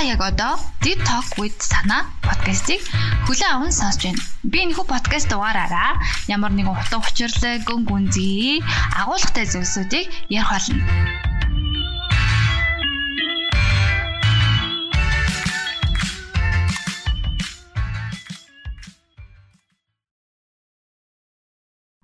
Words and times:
Та 0.00 0.06
яг 0.06 0.22
одоо 0.22 0.56
Deep 0.80 0.96
Talk 1.04 1.28
with 1.36 1.60
Sana 1.60 2.08
подкастыг 2.24 2.80
хүлээн 3.28 3.52
аван 3.52 3.68
сонсож 3.68 4.08
байна. 4.08 4.22
Би 4.48 4.64
энэхүү 4.64 4.86
подкаст 4.88 5.28
дугаараараа 5.28 6.00
ямар 6.24 6.56
нэгэн 6.56 6.72
утга 6.72 7.04
учирлаг, 7.04 7.68
гүн 7.68 7.84
гүнзгий, 7.84 8.64
агуулгатай 8.96 9.44
зүйлсүүдийг 9.44 10.08
ярих 10.32 10.48
болно. 10.48 10.80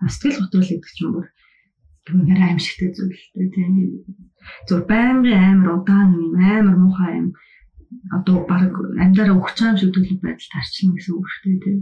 Сэтгэл 0.04 0.36
хөдлөл 0.44 0.68
гэдэг 0.68 0.92
чинь 0.92 1.12
бүр 1.16 1.26
үнээр 2.12 2.44
аимшигтай 2.44 2.92
зүйл 2.92 3.16
тийм 3.56 4.05
зөв 4.69 4.84
байнгын 4.84 5.64
амар 5.64 5.80
удаан 5.80 6.12
юм 6.12 6.36
амар 6.36 6.77
муухай 6.77 7.24
юм 7.24 7.33
одоо 8.16 8.36
баг 8.48 8.73
амьдараа 9.02 9.34
юм 9.34 9.42
шиг 9.77 9.91
төлөв 9.95 10.18
байдал 10.23 10.50
тарчлна 10.52 10.95
гэсэн 10.95 11.14
үг 11.16 11.27
шүү 11.32 11.55
дээ 11.62 11.78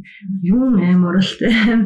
юм 0.52 0.74
амар 0.78 1.16
л 1.20 1.32
тийм 1.38 1.80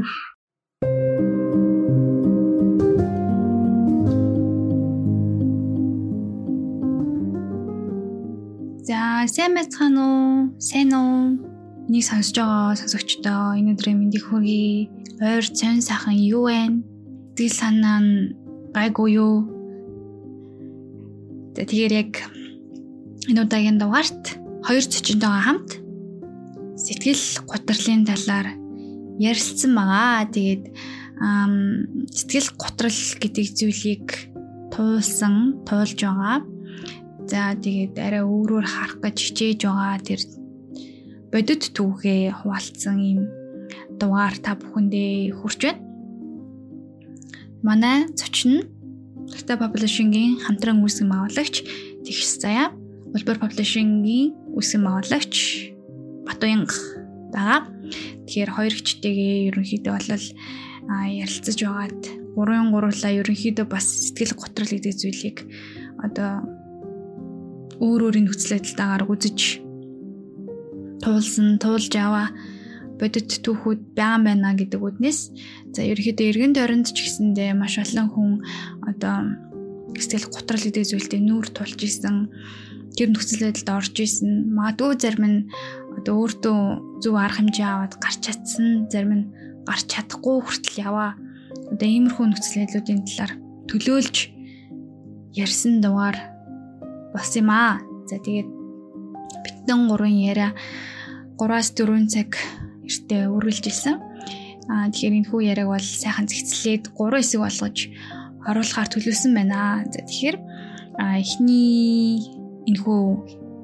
За 8.88 9.28
сайн 9.28 9.52
байцгаана 9.52 10.00
уу? 10.00 10.56
Сайн 10.56 10.88
уу? 10.96 11.36
Энийг 11.88 12.04
сонсож 12.08 12.36
байгаа 12.40 12.72
сонсогчдоо 12.80 13.60
энэ 13.60 13.76
өдрийн 13.76 13.98
мэндийг 14.00 14.24
хүргэе. 14.24 14.88
Ойр 15.20 15.44
цон 15.44 15.84
сайхан 15.84 16.16
юу 16.16 16.48
вэ? 16.48 16.80
Тэгэл 17.36 17.58
санаа 17.60 18.00
нь 18.00 18.32
гайгүй 18.72 19.08
юу? 19.20 19.36
Тэгэхээр 21.52 21.92
яг 22.00 22.12
энэ 23.28 23.44
удаагийн 23.44 23.76
дугаарт 23.76 24.40
хоёр 24.64 24.84
цочинтойгоо 24.88 25.42
хамт 25.44 25.70
сэтгэл 26.80 27.44
гутралын 27.44 28.08
талаар 28.08 28.48
ярилцсан 29.20 29.72
байгаа. 29.76 30.24
Тэгээд 30.32 30.64
сэтгэл 32.16 32.48
гутрал 32.56 33.00
гэдэг 33.20 33.46
зүйлийг 33.52 34.08
туулсан, 34.72 35.60
туулж 35.68 35.98
байгаа. 36.00 36.40
За 37.28 37.52
тэгээд 37.52 38.00
арай 38.00 38.24
өөрөөр 38.24 38.64
харах 38.64 38.96
гэж 39.04 39.16
хичээж 39.20 39.60
байгаа 39.68 40.00
тэр 40.00 40.20
бодит 41.28 41.62
түүхээ 41.76 42.32
хуваалцсан 42.40 42.96
юм 42.96 43.20
дугаар 44.00 44.40
та 44.40 44.56
бүхэндээ 44.56 45.36
хүрч 45.36 45.60
байна. 45.68 45.84
Манай 47.60 48.08
зочин 48.16 48.72
Data 49.28 49.60
Publishing-ийн 49.60 50.40
хамтран 50.40 50.80
үүсгэн 50.80 51.08
байгуулагч 51.12 51.66
Тэгш 52.06 52.40
Заяа 52.40 52.72
Улбар 53.14 53.38
Publishing-ийн 53.40 54.36
үүсгэн 54.52 54.82
байгуулагч 54.84 55.34
Батуянг 56.28 56.70
байгаа. 57.32 57.64
Тэгэхээр 58.28 58.50
хоёр 58.52 58.74
хүчтэйгээ 58.76 59.48
ерөнхийдөө 59.48 59.92
бол 59.96 60.24
ярилцаж 60.88 61.58
байгаад 61.64 62.02
гурван 62.36 62.68
гурлаа 62.72 63.12
ерөнхийдөө 63.20 63.66
бас 63.68 63.86
сэтгэл 63.88 64.36
готрол 64.36 64.70
гэдэг 64.72 64.94
зүйлийг 64.94 65.38
одоо 66.04 66.44
өөр 67.80 68.12
өөрийн 68.12 68.26
нөхцөл 68.28 68.60
байдалтайгаар 68.60 69.04
үзэж 69.08 69.40
туулсан, 71.02 71.58
туулж 71.62 71.92
аваа. 71.96 72.28
Бодит 72.98 73.30
түүхүүд 73.46 73.94
байгаа 73.94 74.20
байна 74.26 74.58
гэдэг 74.58 74.82
үднээс 74.82 75.20
за 75.70 75.80
ерөөхдөө 75.86 76.26
эргэн 76.34 76.52
тойронд 76.58 76.90
ч 76.90 77.06
гэсэндээ 77.06 77.54
маш 77.54 77.78
олон 77.78 78.08
хүн 78.10 78.30
одоо 78.82 79.16
сэтгэл 79.94 80.34
готрол 80.34 80.62
гэдэг 80.66 80.84
зүйлтэй 80.84 81.22
нүүр 81.22 81.46
тулж 81.54 81.78
исэн 81.78 82.26
тэр 82.98 83.14
нөхцөл 83.14 83.46
байдалд 83.46 83.70
орж 83.70 83.94
исэн. 84.02 84.50
Магадгүй 84.58 84.98
зарим 84.98 85.24
нь 85.30 85.40
одоо 85.94 86.14
өөртөө 86.18 86.58
зөв 86.98 87.14
арга 87.14 87.38
хэмжээ 87.38 87.68
аваад 87.70 87.94
гарч 88.02 88.18
чадсан, 88.26 88.90
зарим 88.90 89.12
нь 89.14 89.24
гарч 89.62 89.86
чадахгүй 89.86 90.42
хүртэл 90.42 90.82
яваа. 90.82 91.14
Одоо 91.70 91.86
иймэрхүү 91.86 92.26
нөхцөл 92.26 92.58
байдлуудын 92.58 93.06
талаар 93.06 93.32
төлөөлж 93.70 94.16
ярьсан 95.38 95.78
дугаар 95.78 96.18
бас 97.14 97.30
юм 97.38 97.54
аа. 97.54 97.78
За 98.10 98.18
тэгээд 98.18 98.50
битэн 99.46 99.86
гурван 99.86 100.18
яриа 100.18 100.50
3-аас 101.38 101.70
4 101.78 102.10
цаг 102.10 102.34
эртээ 102.82 103.30
үргэлжилсэн. 103.30 103.94
Аа 104.74 104.90
тэгэхээр 104.90 105.16
энэ 105.22 105.28
хүү 105.30 105.40
яриаг 105.54 105.70
бол 105.70 105.86
сайхан 105.86 106.26
зэгцлээд 106.26 106.90
3 106.98 107.22
хэсэг 107.22 107.40
болгож 107.46 107.78
оруулахаар 108.42 108.88
төлөвлөсөн 108.90 109.32
байна. 109.38 109.86
За 109.86 110.02
тэгэхээр 110.02 110.36
эхний 110.98 112.37
энэхүү 112.68 113.02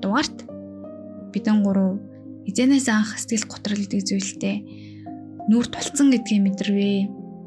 дугаарт 0.00 0.48
бидэн 1.32 1.60
гурав 1.62 2.00
эзэнээс 2.48 2.88
анх 2.88 3.16
сэтгэл 3.20 3.48
готрол 3.48 3.80
гэдэг 3.84 4.00
зүйлтэй 4.04 4.56
нүүр 5.48 5.66
тулцсан 5.68 6.08
гэдгийг 6.12 6.40
мэдэрвэ. 6.44 6.92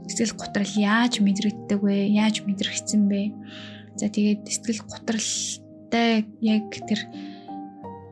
Сэтгэл 0.07 0.38
готрол 0.38 0.73
яаж 0.78 1.19
мэдрэгддэг 1.19 1.79
вэ? 1.81 2.13
Яаж 2.13 2.46
мэдрэгдсэн 2.46 3.01
бэ? 3.09 3.22
За 3.97 4.07
тэгээд 4.09 4.46
сэтгэл 4.46 4.85
готролтой 4.85 6.29
яг 6.41 6.66
тэр 6.85 7.01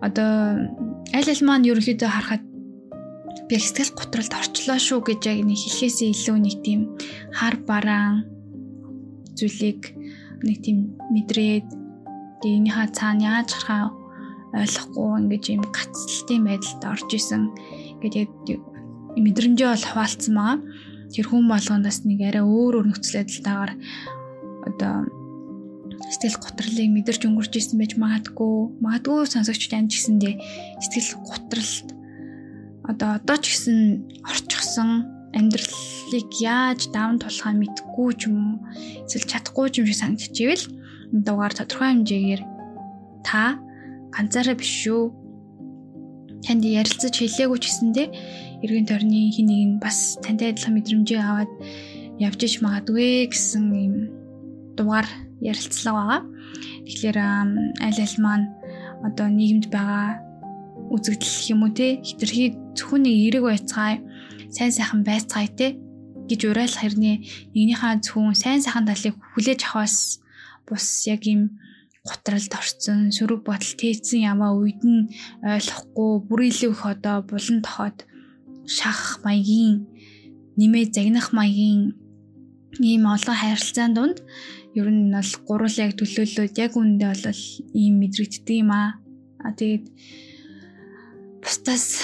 одоо 0.02 0.66
аль 1.14 1.30
аль 1.30 1.46
маань 1.46 1.70
ерөнхийдөө 1.70 2.10
харахад 2.10 2.44
би 3.46 3.56
сэтгэл 3.62 3.94
готролд 3.94 4.34
орчлоо 4.34 4.80
шүү 4.82 5.00
гэж 5.06 5.22
яг 5.30 5.40
нэг 5.46 5.60
хэлхээсээ 5.62 6.10
илүү 6.14 6.38
нэг 6.42 6.56
тийм 6.66 6.82
хар 7.30 7.56
бараан 7.62 8.26
зүйлийг 9.38 9.94
нэг 10.42 10.58
тийм 10.66 10.98
мэдрээд 11.14 11.85
Тэгээ 12.42 12.58
энийхээ 12.60 12.88
цаана 12.98 13.24
яаж 13.40 13.50
харахаа 13.54 13.94
ойлгохгүй 14.56 15.10
ингэж 15.20 15.44
юм 15.52 15.64
гацлтын 15.68 16.42
байдалд 16.48 16.84
орж 16.88 17.10
исэн. 17.12 17.44
Ингээд 18.04 18.32
мэдрэмжээ 19.20 19.70
бол 19.72 19.86
хуваалцсан 19.92 20.34
байгаа. 20.36 20.60
Тэр 21.12 21.26
хүн 21.28 21.46
болгоноос 21.48 22.00
нэг 22.08 22.20
арай 22.24 22.44
өөр 22.44 22.74
өөр 22.80 22.88
нөхцөл 22.92 23.20
байдалтайгаар 23.20 23.72
одоо 24.68 24.96
сэтгэл 26.12 26.44
готрлыг 26.44 26.90
мэдэрч 26.92 27.22
өнгөрч 27.28 27.54
исэн 27.56 27.78
байж 27.80 27.94
магадгүй. 28.00 28.56
Магадгүй 28.84 29.28
сонсогч 29.28 29.64
тань 29.72 29.88
ч 29.92 30.00
гэсэндээ 30.00 30.34
сэтгэл 30.84 31.12
готролд 31.24 31.88
одоо 32.86 33.10
одоо 33.18 33.38
ч 33.42 33.46
гэсэн 33.56 33.80
орчихсон 34.24 34.90
амьдралыг 35.36 36.30
яаж 36.40 36.92
даван 36.96 37.20
тулахаа 37.20 37.54
мэдгүй 37.58 38.10
ч 38.20 38.22
юм 38.30 38.38
уу 38.38 38.56
эсвэл 39.08 39.30
чадахгүй 39.30 39.68
ч 39.72 39.76
юм 39.82 39.86
шиг 39.90 40.00
санагдчих 40.00 40.46
ивэл 40.46 40.66
дугаар 41.24 41.54
тодорхой 41.56 41.96
хэмжээгээр 41.96 42.42
та 43.24 43.56
ганцаараа 44.12 44.56
биш 44.60 44.72
шүү. 44.84 45.04
Танд 46.44 46.64
ярилцаж 46.64 47.14
хэлээгүй 47.16 47.60
ч 47.62 47.66
гэсэндээ 47.72 48.08
эргэн 48.64 48.88
тойрны 48.90 49.32
хин 49.32 49.48
нэг 49.48 49.62
нь 49.66 49.82
бас 49.82 50.20
тантай 50.24 50.52
адилхан 50.52 50.76
мэдрэмжээ 50.76 51.22
аваад 51.22 51.52
явж 52.20 52.40
иж 52.48 52.54
магадгүй 52.64 53.32
гэсэн 53.32 53.64
юм 53.72 53.96
дугаар 54.78 55.08
ярилцлага 55.42 55.96
байгаа. 55.96 56.22
Тэгэхээр 56.86 57.18
аль 57.86 58.02
аль 58.06 58.18
маань 58.22 58.48
одоо 59.08 59.28
нийгэмд 59.28 59.68
байгаа 59.74 60.22
үзэгдэл 60.94 61.52
юм 61.54 61.66
уу 61.66 61.74
те 61.74 62.00
хитрхи 62.06 62.56
зөвхөн 62.78 63.02
нэг 63.04 63.16
эрэг 63.28 63.44
байцгаая 63.44 63.98
сайн 64.54 64.72
сайхан 64.72 65.02
байцгаая 65.04 65.50
те 65.50 65.68
гэж 66.30 66.42
уриалах 66.46 66.82
хэрнээ 66.82 67.16
нэгнийхээ 67.54 68.02
зөвхөн 68.06 68.38
сайн 68.38 68.62
сайхан 68.62 68.86
талыг 68.86 69.16
хүлээж 69.34 69.62
авахаас 69.66 70.25
бус 70.68 70.86
яг 71.08 71.22
юм 71.26 71.42
готралд 72.06 72.52
орцсон 72.62 73.00
сөрөг 73.16 73.42
бодол 73.46 73.74
тээцсэн 73.82 74.22
ямаа 74.32 74.52
үед 74.54 74.82
нь 74.86 75.10
ойлгохгүй 75.42 76.12
бүр 76.28 76.42
илүү 76.50 76.72
их 76.76 76.84
одоо 76.94 77.18
булан 77.30 77.60
тохоод 77.66 77.98
шахах 78.78 79.26
маягийн 79.26 79.90
нэмээ 80.58 80.86
загнах 80.96 81.34
маягийн 81.34 81.82
ийм 82.80 83.04
олон 83.16 83.36
хайрцаан 83.42 83.92
дунд 83.98 84.18
ер 84.80 84.88
нь 84.92 85.14
бол 85.16 85.32
гурвал 85.48 85.78
яг 85.86 85.92
төлөөлөөд 85.96 86.54
яг 86.66 86.72
үүндээ 86.76 87.14
бол 87.26 87.44
ийм 87.82 87.94
мэдрэгддэг 88.02 88.58
юм 88.64 88.72
аа. 88.76 89.00
А 89.46 89.50
тэгээд 89.58 89.86
бусдаас 91.44 92.04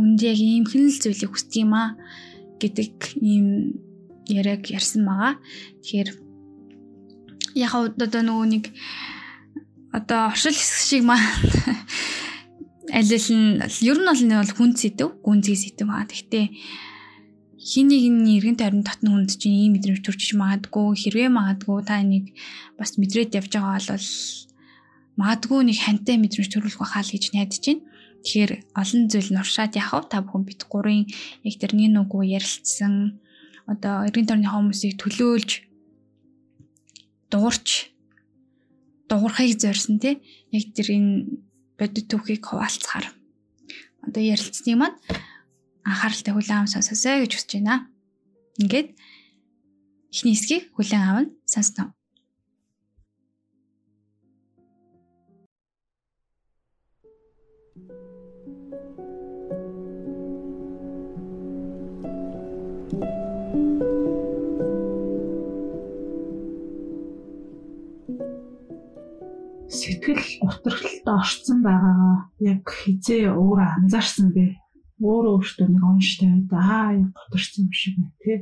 үнд 0.00 0.20
яг 0.22 0.38
ийм 0.38 0.64
хэнэл 0.66 0.98
зүйлийг 1.02 1.30
хүсдэг 1.30 1.62
юм 1.62 1.72
аа 1.78 1.94
гэдэг 2.58 2.92
ийм 3.22 3.46
яриаг 4.26 4.66
ярьсан 4.78 5.06
байгаа. 5.06 5.34
Тэгэхээр 5.82 6.08
яг 7.54 7.72
одоо 7.74 8.22
нөгөө 8.24 8.46
нэг 8.48 8.64
одоо 9.92 10.28
оршил 10.32 10.56
хэсэг 10.56 10.82
шиг 10.84 11.02
маань 11.04 11.24
аль 12.92 13.12
аль 13.12 13.30
нь 13.32 13.60
ер 13.84 13.98
нь 14.00 14.08
бол 14.08 14.52
хүн 14.56 14.72
зэдэв 14.76 15.20
гүнзгий 15.24 15.56
зэдэв 15.56 15.88
аа 15.88 16.08
гэхдээ 16.08 16.46
хин 17.68 17.92
нэг 17.92 18.04
нь 18.08 18.36
эргэн 18.38 18.56
тойрон 18.56 18.84
татны 18.86 19.12
хүнд 19.12 19.36
чинь 19.36 19.68
ийм 19.68 19.76
мэдрэмж 19.76 20.00
төрчих 20.00 20.38
магадгүй 20.40 20.96
хэрвээ 20.96 21.28
магадгүй 21.28 21.78
та 21.84 22.00
энийг 22.00 22.32
бас 22.80 22.96
мэдрээд 22.96 23.36
явж 23.36 23.52
байгаа 23.52 23.92
бол 23.92 24.08
магадгүй 25.20 25.60
нэг 25.68 25.78
хантай 25.84 26.16
мэдрэмж 26.16 26.48
төрүүлэх 26.48 26.80
байхаа 26.80 27.04
л 27.04 27.12
гэж 27.12 27.24
найдаж 27.34 27.64
байна. 27.66 27.84
Тэгэхээр 28.24 28.52
олон 28.72 29.02
зүйл 29.10 29.30
нуршаад 29.36 29.72
яхав 29.76 30.08
та 30.08 30.24
бүхэн 30.24 30.44
бит 30.48 30.62
гурийн 30.64 31.04
яг 31.44 31.54
тэр 31.60 31.72
нэг 31.76 31.92
нүгүү 31.92 32.22
ярилцсан 32.38 33.20
одоо 33.68 34.06
эргэн 34.08 34.26
тойрны 34.26 34.48
хүмүүсийг 34.48 34.96
төлөөлж 34.96 35.67
дуурч 37.30 37.92
дуурхайг 39.08 39.58
зорьсон 39.60 39.98
тий. 39.98 40.20
Яг 40.52 40.72
тэр 40.76 40.88
энэ 40.96 41.12
бодит 41.78 42.08
түүхийг 42.08 42.44
хуваалцахаар 42.44 43.12
одоо 44.04 44.22
ярилцсны 44.22 44.74
маань 44.76 44.96
анхааралтай 45.84 46.32
хүлээн 46.34 46.58
аван 46.64 46.72
сонсоосэй 46.72 47.24
гэж 47.24 47.32
хүсэж 47.36 47.50
байна. 47.60 47.88
Ингээд 48.60 48.88
эхний 50.12 50.34
хэсгийг 50.34 50.72
хүлээн 50.74 51.04
аван 51.04 51.26
сонсноо. 51.44 51.97
Сэтгэл 69.88 70.44
утралт 70.44 71.06
орцсон 71.16 71.58
байгаагаа 71.64 72.16
яг 72.52 72.62
хизээ 72.68 73.32
өөрөө 73.32 73.68
анзаарсан 73.80 74.28
бэ. 74.36 74.44
Өөрөө 75.00 75.34
өөртөө 75.40 75.68
нэг 75.72 75.84
онштой 75.88 76.28
аа 76.52 76.92
яг 77.00 77.08
готорсон 77.16 77.64
юм 77.64 77.72
шиг 77.72 77.94
байна 77.96 78.12
тий. 78.20 78.38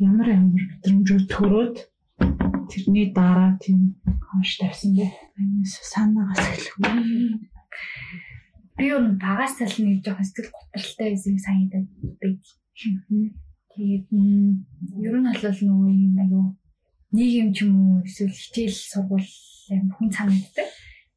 Ямар 0.00 0.28
ямар 0.32 0.64
мэдрэмжүүд 0.64 1.24
төрөөд 1.28 1.76
тэрний 2.72 3.08
дараа 3.12 3.60
тийм 3.60 4.00
онш 4.32 4.56
тавьсан 4.56 4.96
бэ. 4.96 5.06
Энэс 5.36 5.74
санаагаас 5.92 6.40
эхлэх. 6.40 6.76
Би 8.80 8.84
өөр 8.96 9.20
багасаа 9.20 9.68
л 9.68 9.76
нэг 9.84 10.00
жоохон 10.00 10.24
сэтгэл 10.24 10.56
готролтой 10.56 11.08
байсан 11.12 11.36
санагдаад 11.44 11.88
байд. 12.20 12.44
Тэгээд 13.76 14.08
ер 15.04 15.16
нь 15.20 15.28
бол 15.28 15.60
нөгөө 15.68 15.92
юм 16.00 16.16
аюу 16.24 16.56
нийгэм 17.12 17.48
ч 17.52 17.64
юм 17.64 17.72
уу 17.76 18.04
эсвэл 18.08 18.32
хичээл 18.32 18.76
сургууль 18.90 19.28
юм 19.74 19.90
хүн 19.94 20.10
санагддаг. 20.14 20.68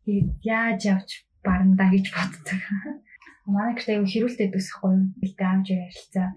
Тэгээд 0.06 0.30
яаж 0.44 0.82
явж 0.90 1.10
барандаа 1.46 1.90
гэж 1.94 2.06
боддог. 2.10 2.60
Манай 3.50 3.74
гэртээ 3.74 3.98
аюу 3.98 4.10
хэрүүлтэй 4.10 4.48
дүүсэхгүй 4.54 4.92
юу? 4.94 5.06
Илтэй 5.26 5.48
авч 5.50 5.68
ярилцаа. 5.74 6.28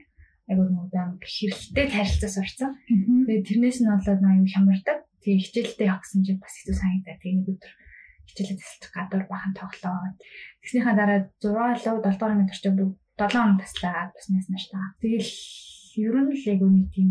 Аюу 0.48 0.66
муудаан 0.72 1.20
хэрэлтэй 1.20 1.86
харилцаа 1.92 2.30
сурцсан. 2.32 2.70
Тэгээд 2.88 3.46
тэрнээс 3.48 3.78
нь 3.84 3.90
болоод 3.92 4.20
аюу 4.24 4.48
хямардаг. 4.48 4.98
Тэгээд 5.20 5.44
хичээлдээ 5.44 5.88
явсан 5.92 6.20
чинь 6.24 6.40
бас 6.40 6.54
хэцүү 6.56 6.76
санагдаа. 6.76 7.16
Тэгээд 7.20 7.36
нэг 7.36 7.48
өдөр 7.52 7.72
хичээлээ 8.32 8.58
тасалдах 8.58 8.92
гадуур 8.96 9.24
бахан 9.28 9.52
тоглоо. 9.54 9.96
Тэгснийхаа 10.64 10.94
дараа 10.96 11.20
6 11.40 11.52
лөө 11.52 11.68
7 11.84 12.00
дугаар 12.00 12.32
ангид 12.32 12.52
орчим 12.52 12.74
7 13.20 13.28
хоног 13.36 13.60
таслаад 13.60 14.10
бас 14.16 14.26
нэс 14.32 14.48
наштаа. 14.48 14.86
Тэгэл 15.04 15.32
ер 16.00 16.16
нь 16.16 16.32
л 16.32 16.48
яг 16.48 16.60
үний 16.64 16.88
тийм 16.88 17.10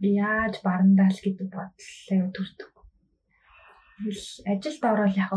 яаж 0.00 0.64
барандаал 0.64 1.18
гэдэг 1.20 1.48
бодол 1.52 1.90
аяа 2.08 2.28
төрдөг. 2.32 2.72
Ажилд 4.00 4.82
ороод 4.84 5.16
яг 5.16 5.32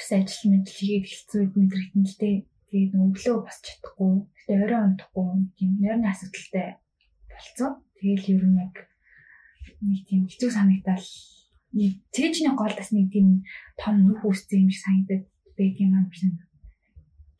бас 0.00 0.08
ажил 0.14 0.50
мэдл 0.50 0.70
хийгээд 0.70 1.06
хэлцүүд 1.10 1.52
мэдрэгдэн 1.58 2.04
л 2.06 2.16
дээ. 2.22 2.36
Тэгээд 2.70 2.94
өглөө 2.94 3.36
босч 3.42 3.62
чадахгүй, 3.66 4.12
тэгээд 4.46 4.64
орой 4.64 4.82
унтахгүй 4.86 5.26
тийм 5.58 5.70
нэрний 5.82 6.10
асуудалтай 6.10 6.78
болцсон. 7.26 7.72
Тэгэл 7.98 8.30
ер 8.38 8.44
нь 8.46 8.60
яг 8.62 8.74
нэг 9.82 10.00
тийм 10.06 10.22
хэцүү 10.30 10.50
санагдал 10.54 11.06
цээжний 12.14 12.54
гол 12.54 12.74
бас 12.78 12.90
нэг 12.94 13.10
тийм 13.10 13.42
том 13.74 13.94
нүх 14.06 14.22
үүссэн 14.22 14.62
юм 14.62 14.70
шиг 14.70 14.82
санагдаад 14.86 15.76
юм 15.82 15.92
аа 15.98 16.06
гэсэн. 16.06 16.30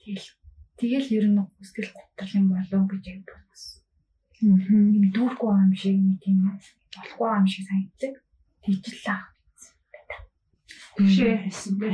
Тэгэл 0.02 0.28
тэгэл 0.78 1.08
ер 1.18 1.26
нь 1.30 1.38
үсгэл 1.62 1.94
готрол 1.94 2.32
юм 2.34 2.46
болов 2.50 2.82
гэж 2.90 3.02
яг 3.14 3.22
бодсон. 3.30 3.78
Юм 4.42 5.06
дүүргүй 5.14 5.54
юм 5.54 5.72
шиг 5.78 5.94
нэг 5.94 6.18
тийм 6.18 6.38
болохгүй 6.98 7.30
юм 7.38 7.46
шиг 7.46 7.64
санагддаг. 7.70 8.14
Тийжлээ. 8.64 9.20
Тэгшээ 10.96 11.34
хэлсэн 11.44 11.74
бэ. 11.80 11.90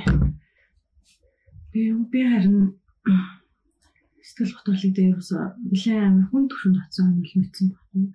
Би 1.71 1.81
би 2.11 2.21
харин 2.27 2.75
сэтгэл 4.27 4.57
готрлыг 4.57 4.93
дээр 4.95 5.15
бас 5.19 5.31
нэлээд 5.31 6.03
амар 6.03 6.27
хүн 6.31 6.45
төвшөнд 6.51 6.79
татсан 6.81 7.07
юм 7.15 7.23
л 7.23 7.35
мэдсэн 7.39 7.67
байна. 7.71 8.11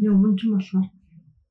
Би 0.00 0.06
өмнө 0.12 0.36
ч 0.36 0.42
болохоор 0.52 0.88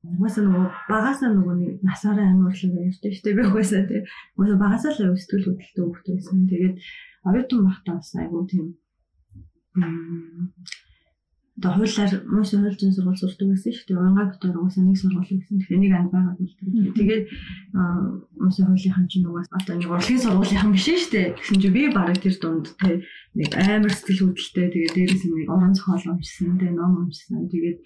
Угаасаа 0.04 0.44
нөгөө 0.44 0.66
багасаа 0.92 1.30
нөгөө 1.32 1.54
нэг 1.58 1.72
насаараа 1.80 2.28
амиурлаг 2.28 2.72
ярьж 2.76 3.00
штэ 3.00 3.36
би 3.36 3.42
угаасаа 3.48 3.88
тий. 3.88 4.04
Угаасаа 4.36 4.60
багасаа 4.60 4.92
л 4.92 5.16
сэтгэл 5.16 5.48
хөдлөлтөө 5.48 5.84
хөвгтэй 5.88 6.14
байсан. 6.14 6.44
Тэгээд 6.44 6.76
оюутан 7.24 7.60
багтаа 7.64 7.94
бас 7.96 8.10
айгуу 8.20 8.44
тийм 8.44 8.66
одоо 11.54 11.70
хуулиар 11.70 12.10
мөн 12.26 12.42
хууль 12.42 12.74
зүйн 12.74 12.94
сургууль 12.94 13.20
сурдаг 13.22 13.46
байсан 13.46 13.70
шүү 13.70 13.86
дээ. 13.86 13.98
Уянга 14.02 14.26
дотор 14.26 14.58
угаасаа 14.58 14.82
нэг 14.82 14.98
сургууль 14.98 15.30
гэсэн. 15.30 15.58
Тэгэхээр 15.62 15.82
нэг 15.86 15.92
анги 15.94 16.10
байгаад 16.10 16.42
үлдээ. 16.42 16.98
Тэгээд 16.98 17.24
мөн 18.42 18.50
хуулийнхын 18.50 19.06
чинь 19.06 19.28
угаас 19.30 19.48
одоо 19.54 19.74
нэг 19.78 19.86
урлагийн 19.86 20.22
сургуулийнхан 20.26 20.74
биш 20.74 20.86
шүү 20.90 21.12
дээ. 21.14 21.28
Гэсэн 21.38 21.58
чинь 21.62 21.76
би 21.78 21.82
бараг 21.94 22.18
тэр 22.18 22.34
дунд 22.42 22.66
те 22.74 23.06
нэг 23.38 23.50
амар 23.54 23.92
сэтгэл 23.94 24.34
хөдлөлтэй 24.34 24.66
тэгээд 24.74 24.94
дээрээс 24.98 25.24
нэг 25.30 25.46
орон 25.54 25.74
зохиол 25.78 26.10
уншсан, 26.18 26.58
те 26.58 26.66
ном 26.74 26.92
уншсан. 27.06 27.46
Тэгээд 27.46 27.78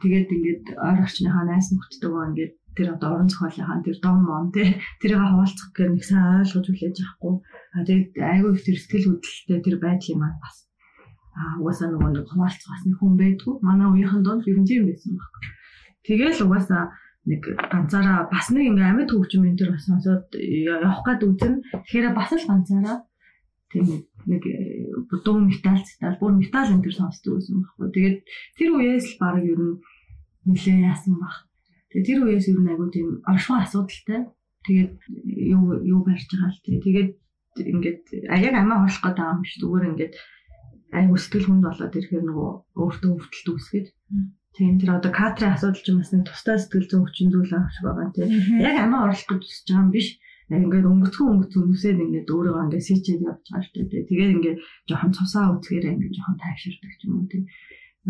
тэгээд 0.00 0.28
ингээд 0.32 0.64
ойр 0.72 0.98
орчныхаа 1.04 1.44
найс 1.44 1.68
нөхдөдөө 1.76 2.24
ингээд 2.32 2.52
тэр 2.72 2.88
одоо 2.96 3.08
орон 3.20 3.28
зохиолынхаа 3.28 3.84
тэр 3.84 3.96
дом 4.00 4.18
мон 4.24 4.48
те 4.48 4.80
тэрийг 5.04 5.20
хаваалцах 5.20 5.76
гэр 5.76 5.92
нэг 5.92 6.04
сайн 6.08 6.40
ойлгож 6.40 6.66
хүлээж 6.72 6.96
авахгүй. 7.04 7.34
Тэгээд 7.84 8.10
айгүй 8.16 8.50
их 8.56 8.64
тэр 8.64 8.78
сэтгэл 8.80 9.08
хөдлөлтэй 9.12 9.58
тэр 9.60 9.76
байдлын 9.76 10.20
маань 10.24 10.40
бас 10.40 10.56
аа 11.32 11.56
угаасаа 11.60 11.88
нөгөө 11.88 12.10
нэг 12.12 12.26
хуваалцах 12.28 12.70
бас 12.72 12.82
нэг 12.84 12.96
хүн 13.00 13.14
байдгүй. 13.16 13.54
Манай 13.64 13.88
үеийнхэн 13.88 14.22
донд 14.24 14.44
ер 14.44 14.58
нь 14.60 14.68
тийм 14.68 14.84
байсан 14.88 15.16
баг. 15.16 15.32
Тэгэл 16.04 16.44
угаасаа 16.44 16.82
нэг 17.24 17.42
ганцаараа 17.72 18.28
бас 18.28 18.46
нэг 18.50 18.64
ингээм 18.68 18.98
амьд 19.00 19.10
хөгжим 19.14 19.46
энэ 19.48 19.58
төр 19.58 19.70
бас 19.72 19.84
сонсоод 19.86 20.26
явах 20.34 21.00
гад 21.06 21.22
үзэн. 21.22 21.54
Тэгэхээр 21.72 22.06
бас 22.12 22.30
л 22.34 22.48
ганцаараа 22.50 22.98
тийм 23.70 23.86
нэг 24.28 24.42
дуу 25.24 25.38
металл 25.40 25.80
цитал 25.86 26.20
бүр 26.20 26.34
металл 26.36 26.74
энэ 26.74 26.84
төр 26.84 26.94
сонсдог 26.98 27.32
байсан 27.38 27.62
байхгүй. 27.62 27.88
Тэгээд 27.96 28.18
тэр 28.58 28.70
үеэс 28.76 29.06
л 29.14 29.20
баг 29.22 29.36
ер 29.40 29.60
нь 29.62 29.76
нэлээ 30.50 30.78
яасан 30.90 31.14
баг. 31.16 31.48
Тэгээд 31.94 32.06
тэр 32.10 32.18
үеэс 32.26 32.46
ер 32.50 32.60
нь 32.60 32.70
айгу 32.74 32.90
тийм 32.90 33.08
оршихуй 33.24 33.58
асуудалтай. 33.62 34.20
Тэгээд 34.68 34.92
юу 35.56 35.62
юу 35.80 36.00
барьж 36.04 36.26
байгаа 36.28 36.50
л 36.50 36.60
тэгээд 36.66 37.10
ингээд 37.60 38.02
аяг 38.32 38.54
амаа 38.56 38.84
орлох 38.84 39.02
гэдэг 39.04 39.26
юм 39.30 39.42
шүү. 39.46 39.60
Зүгээр 39.62 39.88
ингээд 39.92 40.14
айгу 40.92 41.16
сэтгэл 41.16 41.48
хүнд 41.48 41.64
болоод 41.64 41.96
ирэхээр 41.96 42.24
нөгөө 42.28 42.50
өөртөө 42.80 43.10
өвдөлт 43.16 43.48
үүсгээд 43.52 43.88
тийм 44.56 44.76
тэр 44.76 44.90
одоо 45.00 45.12
катрын 45.12 45.56
асуудал 45.56 45.80
ч 45.80 45.88
юм 45.88 45.98
бас 46.04 46.12
нэг 46.12 46.28
тусдаа 46.28 46.56
сэтгэл 46.60 46.88
зүйн 46.88 47.04
хүчин 47.08 47.28
зүйл 47.32 47.56
авах 47.56 47.72
шиг 47.72 47.84
байгаа 47.88 48.08
тийм 48.12 48.28
яг 48.60 48.76
амиа 48.76 49.00
орлох 49.08 49.28
гэж 49.32 49.42
хүсэж 49.48 49.66
байгаа 49.72 49.84
юм 49.88 49.90
биш. 49.96 50.08
Ингээд 50.52 50.90
өнгөцгөн 50.92 51.32
өнгөцгөн 51.32 51.72
үсээд 51.72 51.98
ингээд 52.04 52.28
өөрөө 52.28 52.56
ингээд 52.68 52.84
сичээд 52.84 53.24
явж 53.24 53.40
байгаа 53.48 53.64
шүү 53.64 53.88
дээ 53.88 54.08
тэгээд 54.12 54.34
ингээд 54.36 54.58
жоохон 54.84 55.12
цусаа 55.16 55.46
үсгээр 55.56 55.84
ингээд 55.96 56.12
жоохон 56.12 56.36
тайвширдаг 56.44 56.92
юм 57.08 57.14
уу 57.16 57.28
тийм 57.32 57.44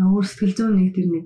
өөр 0.03 0.25
сэтгэл 0.27 0.57
зүйн 0.57 0.75
нэг 0.75 0.91
тэр 0.91 1.07
нэг 1.07 1.25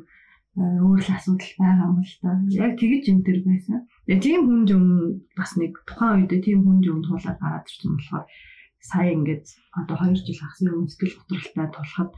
өөр 0.57 0.99
л 1.01 1.09
асуудал 1.17 1.53
байгаа 1.57 1.87
юм 1.89 2.01
л 2.05 2.15
та. 2.21 2.29
Яг 2.53 2.73
тэгэж 2.77 3.03
юм 3.09 3.19
дээр 3.25 3.39
байсан. 3.49 3.81
Тийм 4.05 4.41
хүн 4.45 4.61
юм 4.69 4.85
бас 5.33 5.51
нэг 5.57 5.73
тухайн 5.89 6.25
үед 6.25 6.33
тийм 6.45 6.61
хүн 6.61 6.85
юм 6.85 7.01
туулаад 7.05 7.37
гараад 7.41 7.65
ирсэн 7.65 7.97
болохоор 7.97 8.25
сая 8.81 9.11
ингээд 9.13 9.45
одоо 9.73 9.95
2 9.97 10.15
жил 10.15 10.39
хагасны 10.39 10.69
өмнө 10.71 10.91
сэтгэл 10.91 11.17
готролтой 11.17 11.67
тулахад 11.73 12.11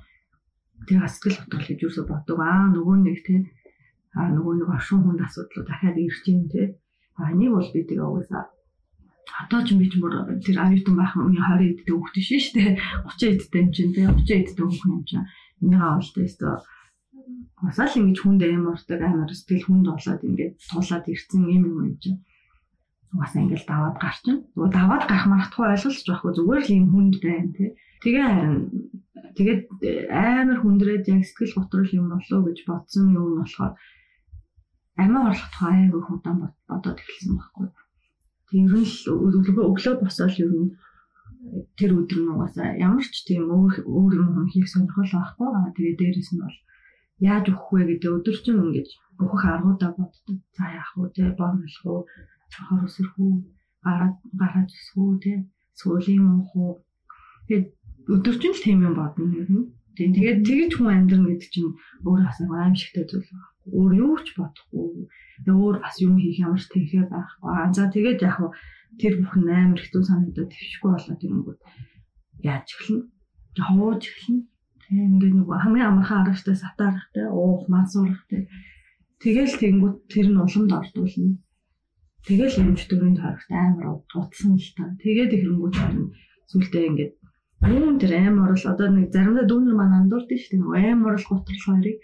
тэр 0.88 1.08
сэтгэл 1.08 1.40
готрол 1.40 1.68
гэж 1.68 1.80
юусо 1.84 2.02
боддог. 2.08 2.38
Аа 2.40 2.68
нөгөө 2.72 2.98
нэг 3.04 3.18
те 3.26 3.36
аа 4.16 4.30
нөгөө 4.36 4.54
нэг 4.60 4.70
оршин 4.76 5.02
хүнд 5.04 5.22
асуудлууд 5.26 5.68
дахиад 5.68 5.98
ирж 5.98 6.24
юм 6.28 6.48
те. 6.52 6.80
Аа 7.20 7.32
нэг 7.36 7.52
бол 7.54 7.70
би 7.74 7.82
тэгээ 7.84 8.08
угаасаа 8.08 8.44
одоо 9.44 9.62
ч 9.64 9.72
юм 9.74 9.80
ч 9.86 9.96
бүр 10.02 10.14
тэр 10.42 10.58
аюутан 10.60 10.96
байх 10.98 11.14
үеийн 11.16 11.40
20 11.40 11.80
эдтэй 11.80 11.94
хөвгтөн 11.96 12.26
шин 12.26 12.42
штэ 12.44 12.62
30 13.08 13.34
эдтэй 13.38 13.62
юм 13.64 13.70
чинь 13.76 13.94
те 13.94 14.02
30 14.10 14.26
эдтэй 14.42 14.66
хөвгөн 14.66 14.96
юм 14.98 15.04
чинь 15.06 15.26
энийг 15.62 15.84
авалтай 15.86 16.24
өстө 16.26 16.48
басаа 17.62 17.86
л 17.88 18.00
ингэж 18.00 18.18
хүнд 18.20 18.42
аим 18.44 18.66
уртаг 18.72 19.02
амар 19.04 19.32
сэтгэл 19.32 19.68
хүнд 19.68 19.86
болоод 19.92 20.22
ингээд 20.28 20.54
туулаад 20.70 21.06
ирсэн 21.14 21.42
юм 21.46 21.64
юм 21.70 21.78
юм 21.88 21.96
чинь 22.02 22.20
бас 23.12 23.34
ингээл 23.34 23.66
даваад 23.66 23.98
гарчин. 23.98 24.46
Нөгөө 24.54 24.70
даваад 24.70 25.04
гарах 25.10 25.28
марахгүй 25.30 25.66
ойлголж 25.74 26.06
байхгүй 26.06 26.32
зүгээр 26.38 26.62
л 26.62 26.76
юм 26.78 26.86
хүнд 26.94 27.16
байна 27.26 27.50
тий. 27.58 27.70
Тэгээ 28.06 28.26
харин 28.30 28.58
тэгээд 29.38 29.62
амар 30.14 30.60
хүндрээд 30.62 31.10
яг 31.10 31.24
сэтгэл 31.26 31.58
готрол 31.58 31.92
юм 31.98 32.06
болоо 32.14 32.40
гэж 32.46 32.58
бодсон 32.70 33.06
юм 33.18 33.42
болохоор 33.42 33.74
амиа 35.02 35.22
орлох 35.26 35.50
тухай 35.50 35.74
айгүй 35.90 36.02
худаан 36.06 36.38
бодоод 36.70 37.02
эхэлсэн 37.02 37.34
байхгүй. 37.34 37.68
Тэг 38.50 38.58
ер 38.62 38.74
нь 38.78 38.86
л 38.86 38.98
өглөө 39.66 39.96
босоод 40.06 40.38
ер 40.38 40.52
нь 40.54 40.70
тэр 41.80 41.92
өдөр 41.98 42.20
нь 42.22 42.32
угаасаа 42.34 42.78
ямар 42.78 43.08
ч 43.10 43.16
тийм 43.26 43.50
өөр 43.50 43.74
өөр 43.90 44.14
юм 44.22 44.48
хийх 44.54 44.68
сонирхол 44.70 45.10
байхгүй. 45.10 45.50
Тэгээ 45.76 45.98
дээрэс 45.98 46.30
нь 46.36 46.44
бол 46.44 46.58
яаж 47.26 47.46
өгөх 47.52 47.68
вэ 47.74 47.82
гэдэг 47.90 48.12
өдөржин 48.18 48.58
ингэж 48.64 48.90
өгөх 49.24 49.42
аргуудаа 49.50 49.92
боддог. 49.98 50.38
За 50.58 50.66
яах 50.78 50.92
вэ 51.00 51.08
те 51.16 51.24
бомлох 51.40 51.86
уу 51.88 52.02
чохор 52.54 52.82
өсөрхүү 52.88 53.32
гараад 53.86 54.16
гараад 54.42 54.70
өсвөө 54.78 55.10
тий 55.24 55.38
сүүлийн 55.80 56.22
мөнхөө 56.28 56.70
тэгээд 57.48 57.68
өдөржин 58.14 58.54
л 58.56 58.64
тийм 58.66 58.80
юм 58.88 58.96
бодно 59.00 59.26
ер 59.42 59.50
нь 59.50 59.66
тийм 59.98 60.10
тэгээд 60.18 60.40
тэгэж 60.48 60.72
хүн 60.76 60.94
амьдрын 60.96 61.26
гэдэг 61.28 61.50
чинь 61.54 61.72
өөрөө 62.06 62.26
бас 62.28 62.38
нэг 62.40 62.52
аимшигтай 62.54 63.06
зүйл 63.08 63.30
байхгүй 63.30 63.60
өөр 63.74 63.92
юу 63.96 64.18
ч 64.26 64.34
бодохгүй. 64.38 65.08
Өөр 65.46 65.78
бас 65.84 65.96
юм 66.02 66.18
хийх 66.18 66.42
ямар 66.42 66.62
ч 66.62 66.68
тэнхээ 66.74 67.06
байхгүй. 67.10 67.50
Аа 67.50 67.70
за 67.74 67.90
тэгээд 67.94 68.20
яг 68.26 68.38
тэр 69.00 69.14
бүхэн 69.22 69.50
амар 69.50 69.80
хэцүү 69.82 70.04
санагдаад 70.06 70.50
твшгүй 70.50 70.90
болоод 70.92 71.22
юмгууд 71.22 71.60
яаж 72.42 72.68
эхэлнэ? 72.74 73.06
Хавууж 73.60 74.04
эхэлнэ. 74.10 74.42
Тэгээ 74.90 75.08
ингээд 75.10 75.36
нөгөө 75.38 75.58
хамгийн 75.62 75.90
амархан 75.90 76.20
аргатай 76.26 76.58
сатаарахтай, 76.58 77.26
уух, 77.30 77.70
мансуурахтай. 77.70 78.42
Тэгэл 79.22 79.54
тэнгууд 79.62 79.98
тэр 80.10 80.28
нь 80.34 80.42
уламд 80.42 80.72
ордуулна. 80.74 81.38
Тэгэл 82.28 82.60
юмч 82.62 82.80
дөрөнд 82.90 83.20
харагт 83.22 83.50
амар 83.52 83.86
утсан 84.20 84.60
л 84.60 84.70
та. 84.76 84.84
Тэгээд 85.04 85.36
ихэнгүүт 85.38 85.76
харин 85.80 86.08
сүултээ 86.52 86.84
ингээд 86.90 87.14
юм 87.68 87.96
тэр 88.00 88.14
амар 88.28 88.52
орол 88.56 88.66
одоо 88.72 88.88
нэг 88.92 89.08
заримдаа 89.14 89.46
дүүнер 89.48 89.76
маань 89.78 89.98
андуурд 90.00 90.30
нь 90.32 90.40
шүү 90.40 90.52
дээ. 90.60 90.92
Амар 90.92 91.16
орол 91.16 91.28
готрол 91.32 91.64
хоёрыг 91.68 91.98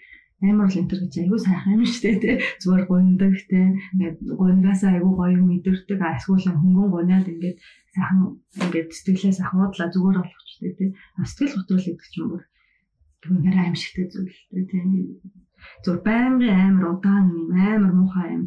амар 0.44 0.68
л 0.68 0.80
энтер 0.80 1.00
гэж 1.00 1.14
айгүй 1.16 1.40
сайхан 1.40 1.74
юм 1.76 1.84
шүү 1.88 2.02
дээ 2.04 2.16
тий. 2.20 2.36
Зүгээр 2.60 2.84
гундаг 2.88 3.34
тий. 3.48 3.66
Ингээд 3.92 4.18
гунгаас 4.40 4.82
айгүй 4.84 5.12
гоё 5.16 5.40
мэдэрдэг. 5.40 6.00
Эсвэл 6.00 6.60
хөнгөн 6.60 6.88
гуниад 6.92 7.26
ингээд 7.32 7.58
сайхан 7.94 8.18
ингээд 8.64 8.88
сэтгэлээс 8.92 9.38
ахуудлаа 9.40 9.88
зүгээр 9.92 10.18
болгочтой 10.20 10.72
тий. 10.76 10.88
Сэтгэл 11.24 11.56
готрол 11.56 11.86
гэдэг 11.88 12.08
чинь 12.12 12.30
бүр 12.30 12.42
үнээр 13.32 13.56
аимшигтэй 13.64 14.06
зүйл 14.12 14.36
тий. 14.68 14.82
Зүгээр 15.84 16.00
байнгын 16.04 16.52
амар 16.52 16.84
удаан 17.00 17.26
юм 17.32 17.48
амар 17.56 17.92
муухай 17.96 18.28
юм 18.36 18.44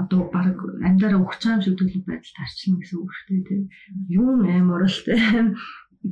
одоо 0.00 0.20
баг 0.34 0.58
амьдараа 0.86 1.18
юм 1.18 1.60
шиг 1.62 1.74
төлөв 1.78 2.04
байдал 2.06 2.36
тарчихна 2.38 2.78
гэсэн 2.78 2.98
үг 3.02 3.10
шүү 3.14 3.38
дээ. 3.48 3.62
Юм 4.18 4.46
амар 4.46 4.86
оролтой. 4.86 5.18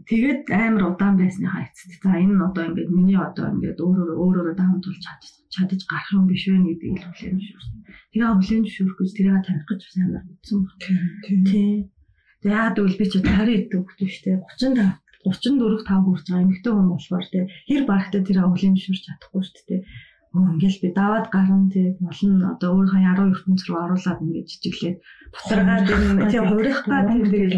Тэгээд 0.08 0.48
амар 0.48 0.82
удаан 0.96 1.14
байсныхаа 1.20 1.68
эцэст 1.68 2.00
за 2.00 2.16
энэ 2.16 2.32
нь 2.32 2.46
одоо 2.48 2.64
ингээд 2.64 2.90
миний 2.96 3.20
одоо 3.20 3.46
ингээд 3.52 3.78
өөрөөр 3.84 4.10
өөрөөрөө 4.24 4.56
даун 4.56 4.80
тулж 4.80 5.04
чадаж 5.52 5.80
гарах 5.84 6.16
юм 6.16 6.24
биш 6.26 6.48
вэ 6.48 6.56
л 6.56 6.64
хүлээн 6.64 7.36
зөвшөөрсөн. 7.36 7.78
Тэгээ 8.16 8.30
хүлээн 8.32 8.64
зөвшөөрөх 8.64 8.98
гэж 8.98 9.10
тэрийг 9.12 9.44
таних 9.44 9.66
гэж 9.68 9.80
бас 9.84 9.96
амар 10.00 10.24
утсан 10.32 10.58
баг. 10.64 10.80
Тий. 11.44 11.74
Тэгээ 12.40 12.56
яагаад 12.56 12.76
гэвэл 12.80 12.98
би 12.98 13.06
ч 13.06 13.14
20 13.20 13.52
эд 13.52 13.72
өгдөө 13.76 14.08
штэ 14.08 14.30
35 14.58 15.02
34 15.22 15.86
5 15.86 16.08
хүрч 16.08 16.26
байгаа 16.26 16.42
эмэгтэй 16.42 16.72
хүн 16.74 16.88
болохоор 16.90 17.26
тий 17.30 17.44
хэр 17.68 17.82
барахтаа 17.86 18.22
тэр 18.26 18.38
хүлээн 18.42 18.74
зөвшөөрч 18.74 19.02
чадахгүй 19.06 19.42
штэ 19.46 19.76
ингээл 20.32 20.82
би 20.82 20.88
даваад 20.96 21.26
гарна 21.28 21.68
тий 21.68 21.92
болно 22.00 22.56
одоо 22.56 22.68
өөрийнхөө 22.72 23.02
яруу 23.12 23.26
ертөнц 23.36 23.62
рүү 23.68 23.78
оруулаад 23.84 24.22
ингээд 24.24 24.48
жижиглээд 24.48 24.98
бутаргаад 25.34 25.84
тий 26.32 26.40
хувирахгаа 26.40 27.02
тэр 27.04 27.24
тэгэл 27.28 27.56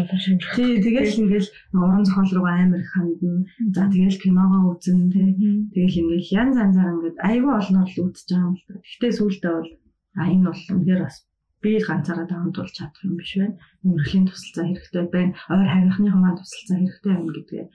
тий 0.55 0.71
тэгэл 0.83 1.19
ингээл 1.23 1.49
уран 1.79 2.03
зохиол 2.03 2.31
руу 2.35 2.47
амар 2.51 2.81
их 2.83 2.91
хандна 2.91 3.47
за 3.75 3.83
тэгэл 3.87 4.21
киногоо 4.23 4.75
үзэн 4.75 4.99
тий 5.07 5.27
тэгэл 5.71 5.99
ингээл 6.03 6.35
янз 6.41 6.55
янзаар 6.63 6.93
ингээд 6.95 7.17
айгүй 7.29 7.53
олноор 7.55 7.89
л 7.91 8.01
үзэж 8.03 8.27
байгаа 8.27 8.43
юм 8.43 8.55
л 8.59 8.65
та. 8.67 8.73
Гэхдээ 8.83 9.11
сүүлдээ 9.15 9.53
бол 9.55 9.71
а 10.19 10.23
энэ 10.33 10.47
бол 10.51 10.63
үнээр 10.75 11.01
бас 11.07 11.15
би 11.63 11.71
ганцаараа 11.79 12.27
даван 12.27 12.51
тулж 12.51 12.73
чадах 12.75 13.03
юм 13.07 13.15
биш 13.15 13.31
байна. 13.39 13.55
Мөрөлийн 13.87 14.25
тусалцаа 14.27 14.65
хэрэгтэй 14.67 15.05
байна. 15.15 15.33
Ойр 15.47 15.69
хавийнхны 15.71 16.09
хүмүүс 16.11 16.37
тусалцаа 16.43 16.77
хэрэгтэй 16.77 17.11
байна 17.15 17.31
гэдгээ 17.35 17.65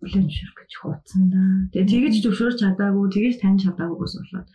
бүлээн 0.00 0.28
ширх 0.32 0.54
гэж 0.56 0.72
хуудсан 0.80 1.22
да. 1.28 1.40
Тэгээ 1.72 1.92
тэгэж 1.92 2.14
зөвшөөрч 2.24 2.58
чадаагүй, 2.64 3.06
тэгэж 3.12 3.34
таньж 3.40 3.60
чадаагүйгээс 3.68 4.14
болоод 4.16 4.48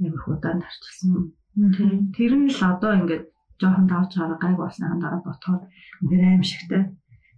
нэг 0.00 0.12
их 0.16 0.26
удаан 0.28 0.58
тарчилсан. 0.64 1.12
Тэр 2.16 2.32
нь 2.40 2.48
л 2.48 2.62
одоо 2.64 2.92
ингээд 2.96 3.24
жоохон 3.60 3.86
давж 3.86 4.10
гараа 4.16 4.38
гайг 4.40 4.56
болсныхан 4.56 5.00
дараа 5.00 5.20
ботход 5.22 5.62
үнээр 6.02 6.24
аим 6.24 6.44
шигтэй. 6.46 6.82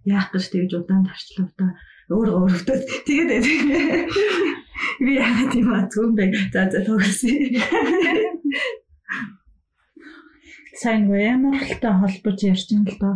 Яах 0.07 0.31
гэж 0.31 0.45
тэгж 0.47 0.71
удаан 0.79 1.03
тарчлав 1.03 1.49
та. 1.59 1.75
Өөр 2.07 2.29
өөртөө 2.39 2.77
тэгээд 3.07 3.45
би 5.03 5.11
яагаад 5.19 5.53
юм 5.57 6.11
бэ? 6.15 6.25
За 6.53 6.69
за 6.71 6.79
төгсөе. 6.87 7.59
сайн 10.81 11.05
гоямартай 11.05 11.93
холбож 11.93 12.39
ярьж 12.41 12.73
ин 12.73 12.81
л 12.89 12.97
доо 12.97 13.13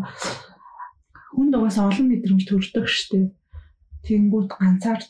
хүнд 1.33 1.53
угаасаа 1.57 1.89
олон 1.89 2.07
мэдрэмж 2.13 2.43
төрдөг 2.45 2.85
штеп 2.85 3.33
Тэнгүүд 4.05 4.49
ганцаар 4.53 5.01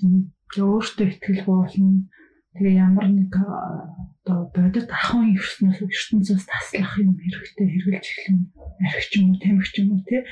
өөртөө 0.55 1.07
ихтгэл 1.11 1.43
болно. 1.45 2.07
Тэгээ 2.55 2.79
ямар 2.79 3.07
нэг 3.11 3.35
одоо 3.35 4.39
бодит 4.55 4.87
ахын 4.87 5.35
ертөнцөөс 5.35 5.91
ертөнцөөс 5.91 6.45
таслах 6.47 6.95
юм 7.03 7.19
хэрэгтэй 7.19 7.67
хэрэгжилж 7.67 8.07
эхлэн 8.07 8.39
архич 8.87 9.11
юм 9.19 9.25
уу, 9.29 9.41
тамхич 9.43 9.75
юм 9.83 9.89
уу 9.91 10.01
те 10.07 10.23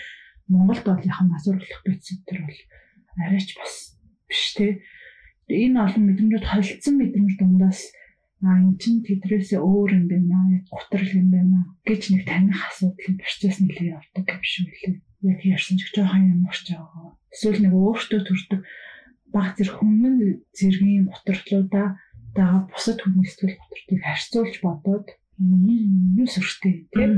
Монголд 0.47 0.83
бол 0.83 1.03
яхан 1.03 1.27
масуурлах 1.31 1.83
процесс 1.83 2.19
төр 2.27 2.39
бол 2.47 2.59
арайч 3.19 3.49
бас 3.59 3.99
биш 4.27 4.55
те. 4.55 4.83
Энэ 5.47 5.83
олон 5.83 6.03
мэдрэмжүүд 6.07 6.45
холилдсон 6.47 6.95
мэдрэмж 6.99 7.33
дундаас 7.39 7.79
аа 8.43 8.59
эн 8.59 8.75
чин 8.81 9.03
тэдрээсээ 9.07 9.59
өөр 9.59 9.91
юм 9.99 10.05
байна, 10.11 10.63
гутрал 10.67 11.11
юм 11.15 11.27
байна 11.31 11.59
гэж 11.87 12.01
нэг 12.11 12.23
таних 12.27 12.59
асуудлын 12.59 13.19
процесс 13.19 13.57
нэлээ 13.59 13.95
явдаг 13.95 14.25
юм 14.35 14.43
шиг 14.43 14.67
үлээ 14.67 14.95
яг 15.31 15.39
ярьсан 15.47 15.75
ч 15.79 15.91
жоохон 15.95 16.31
юм 16.33 16.47
урч 16.47 16.67
байгаа. 16.71 17.15
Эсвэл 17.33 17.59
нэг 17.61 17.73
өөртөө 17.73 18.21
төрдөг 18.23 18.61
баг 19.33 19.57
зэрэг 19.57 19.75
хүмүүн 19.81 20.15
зэргийн 20.57 21.09
ботортлуудаа 21.09 21.87
дагаа 22.37 22.61
бусад 22.69 22.99
хүний 23.01 23.25
сэтгэл 23.25 23.57
ботортлыг 23.61 24.01
харьцуулж 24.05 24.55
бодоод 24.61 25.07
юу 25.41 26.27
сүртэй 26.29 26.85
тийм 26.93 27.11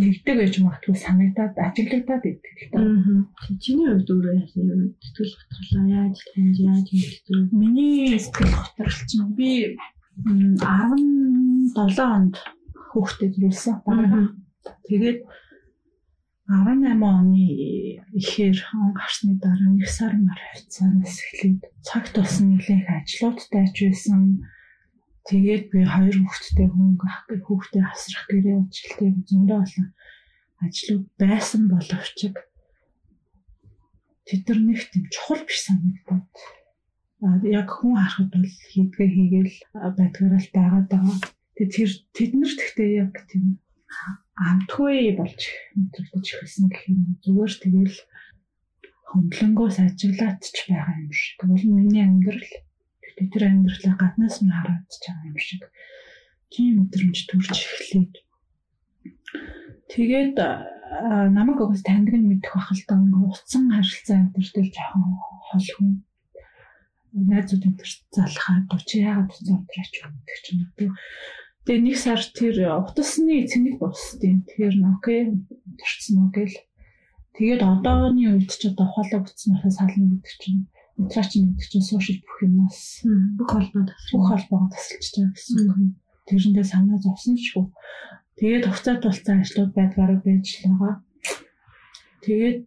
тэгдэг 0.00 0.36
байж 0.40 0.54
магадгүй 0.64 0.96
санагдаад 0.96 1.54
ажиглагдаад 1.66 2.24
идэг 2.24 2.56
л 2.64 2.70
та. 2.72 2.80
Чиний 3.60 3.88
хувьд 3.92 4.08
өөрөө 4.08 4.34
яасан 4.40 4.72
юм 4.72 4.82
сэтгэл 5.04 5.36
готрлоо 5.36 5.84
яаж 6.00 6.16
таньж 6.32 6.56
яаж 6.64 6.88
мэддэг. 6.88 7.52
Миний 7.52 8.16
сэтгэл 8.16 8.56
готрол 8.56 8.98
чинь 9.08 9.36
би 9.36 9.76
17 10.24 12.00
онд 12.16 12.34
хүүхдэд 12.88 13.34
ирсэн. 13.36 13.76
Тэгээд 14.88 15.18
18 16.48 16.96
оны 17.04 17.44
ихээр 18.16 18.58
он 18.72 18.96
гарсны 18.96 19.36
дараа 19.36 19.68
нэг 19.68 19.84
сар 19.84 20.16
мар 20.16 20.40
хавцаанаас 20.48 21.20
эхлээд 21.20 21.60
цаг 21.84 22.04
тусам 22.08 22.56
нэлээх 22.56 22.88
ажлуудтай 22.88 23.68
ч 23.68 23.76
байсан. 23.84 24.48
Тэгээд 25.28 25.64
би 25.68 25.84
хоёр 25.84 26.16
хүүхэдтэй 26.24 26.68
хөнгө 26.72 27.06
хүүхдээ 27.44 27.84
асрах 27.84 28.24
гэрээ 28.32 28.56
ажилтны 28.64 29.08
зөндөө 29.28 29.58
олон 29.60 29.88
ажлууд 30.64 31.06
байсан 31.20 31.62
боловч 31.68 32.18
тэд 34.28 34.44
нар 34.48 34.60
нэг 34.64 34.80
тийм 34.88 35.04
чухал 35.12 35.44
биш 35.44 35.68
санагдаад 35.68 36.32
а 37.24 37.26
яг 37.44 37.68
хүн 37.76 37.92
харахад 37.92 38.28
бол 38.32 38.48
хийдгээ 38.72 39.08
хийгээл 39.12 39.56
байдгаараа 40.00 40.40
л 40.40 40.54
байгаа. 40.56 41.16
Тэгээд 41.56 41.72
тэр 41.76 41.90
тэд 42.16 42.32
нар 42.40 42.52
тэгтээ 42.56 42.90
яг 43.04 43.12
тийм 43.28 43.60
амтгүй 44.38 45.18
болж 45.18 45.40
мэдрэгдэж 45.74 46.26
эхэлсэн 46.30 46.66
гэх 46.70 46.82
юм. 46.86 47.18
Зүгээр 47.26 47.52
тэгэл 47.58 47.96
хөндлөнгөөс 49.10 49.76
ажиглаад 49.82 50.40
ч 50.46 50.56
байгаа 50.70 50.94
юм 51.02 51.10
шиг. 51.10 51.34
Тэгвэл 51.42 51.66
миний 51.74 52.04
амьдрал 52.06 52.46
тэгтээ 53.02 53.28
тэр 53.34 53.44
амьдралаа 53.50 53.94
гаднаас 53.98 54.36
нь 54.44 54.54
хараад 54.54 54.86
ч 54.86 55.02
байгаа 55.10 55.26
юм 55.26 55.38
шиг. 55.42 55.62
Тийм 56.54 56.72
мэдрэмж 56.86 57.18
төрж 57.26 57.48
эхлээд 57.50 58.14
тэгээд 59.90 60.36
намайг 61.34 61.58
угс 61.60 61.82
таньдаг 61.82 62.14
нь 62.16 62.28
мэдэх 62.30 62.54
бах 62.54 62.70
л 62.72 62.84
даа 62.86 63.00
утсан 63.26 63.74
харилцаа 63.74 64.16
амьдрал 64.22 64.70
жоохон 64.70 65.04
хол 65.50 65.68
хүн 65.74 65.90
найзууд 67.12 67.64
энэ 67.66 67.78
төр 67.80 67.90
залхаад 68.14 68.82
чи 68.88 69.02
яагаад 69.02 69.32
утсан 69.32 69.56
унтраач 69.60 69.92
гэдэг 69.92 70.38
ч 70.44 70.46
юм 70.52 70.60
уу 70.62 70.92
Тэгээ 71.68 71.84
нэг 71.84 71.96
сар 72.00 72.16
тэр 72.16 72.80
утасны 72.80 73.44
цэник 73.44 73.76
бусдیں۔ 73.76 74.40
Тэгэхээр 74.48 74.76
окей 74.88 75.36
төрчихсөн 75.76 76.16
үү 76.24 76.30
гэл. 76.32 76.56
Тэгээд 77.36 77.60
одооны 77.60 78.24
үед 78.40 78.48
ч 78.48 78.72
одоо 78.72 78.88
хоолой 78.88 79.20
болохоос 79.20 79.76
сална 79.76 80.16
гэдэг 80.16 80.36
чинь 80.40 80.64
ултрач 80.96 81.36
гэдэг 81.36 81.68
чинь 81.68 81.84
сошиал 81.84 82.24
бүх 82.24 82.38
юмнаас 82.40 83.04
бүх 83.36 83.48
холбоо 83.52 83.84
бүх 83.84 84.24
холбоогоо 84.32 84.72
тасалж 84.72 85.12
байгаа 85.12 85.36
гэсэн. 85.36 85.92
Тэрэндээ 86.24 86.64
санаа 86.72 86.98
зовсон 87.04 87.36
гоо. 87.36 87.68
Тэгээд 88.40 88.64
хугацаа 88.64 88.96
тулцсан 89.04 89.44
ажлууд 89.44 89.72
байдгаараа 89.76 90.24
байж 90.24 90.46
л 90.48 90.72
байгаа. 90.72 90.94
Тэгээд 92.24 92.58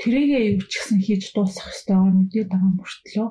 тэрийгээ 0.00 0.42
юу 0.56 0.64
ч 0.64 0.72
гэсэн 0.80 0.98
хийж 1.04 1.36
дуусгах 1.36 1.76
хэрэгтэй 1.76 2.00
мэдээд 2.16 2.48
байгаа 2.56 2.72
мөртлөө 2.72 3.28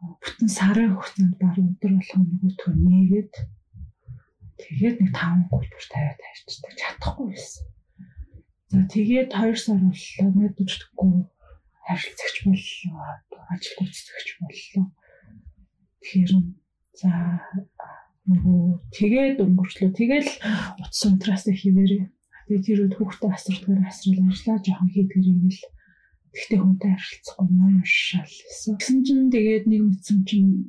бүтэн 0.00 0.48
сарын 0.48 0.96
хугацаанд 0.96 1.34
баг 1.36 1.54
өдөр 1.60 1.92
болгон 1.92 2.24
нөгөөтгөө 2.24 2.72
нээгээд 2.72 3.32
Тэгээд 4.56 4.96
нэг 5.00 5.12
5 5.12 5.52
гүйлбэр 5.52 5.86
тавиад 5.92 6.18
тавьчихдаг 6.20 6.72
чадахгүй 6.80 7.26
байсан. 7.32 7.64
За 8.72 8.78
тэгээд 8.88 9.28
2 9.32 9.56
сар 9.56 9.78
боллоо 9.84 10.28
мэдчихдэггүй 10.32 11.12
харилцагч 11.86 12.36
боллоо 12.44 12.98
ажил 13.52 13.76
гүйцэтгэгч 13.78 14.28
боллоо. 14.40 14.86
Тэгэхээр 16.00 16.32
за 17.00 17.10
нөгөө 18.26 18.62
тэгээд 18.96 19.36
өнгөрчлөө. 19.44 19.90
Тэгэл 19.94 20.30
утас 20.82 21.02
унтраас 21.06 21.44
хിവэрээ. 21.46 22.04
Тэгээд 22.48 22.66
тэр 22.66 22.80
үед 22.82 22.94
хүүхдээ 22.96 23.30
асралгаар 23.30 23.82
асрал 23.86 24.22
ажиллаа 24.26 24.58
жоохон 24.64 24.90
хийдгэр 24.90 25.26
юм 25.30 25.46
л 25.50 25.60
Тэгтээ 26.36 26.60
хүнтэй 26.60 26.92
харилцахгүй 26.92 27.46
юм 27.48 27.80
шал 27.88 28.28
гэсэн. 28.28 28.76
Гэсэн 28.76 28.98
чинь 29.08 29.32
тэгээд 29.32 29.64
нэг 29.72 29.80
мэдсэн 29.88 30.18
чинь 30.28 30.68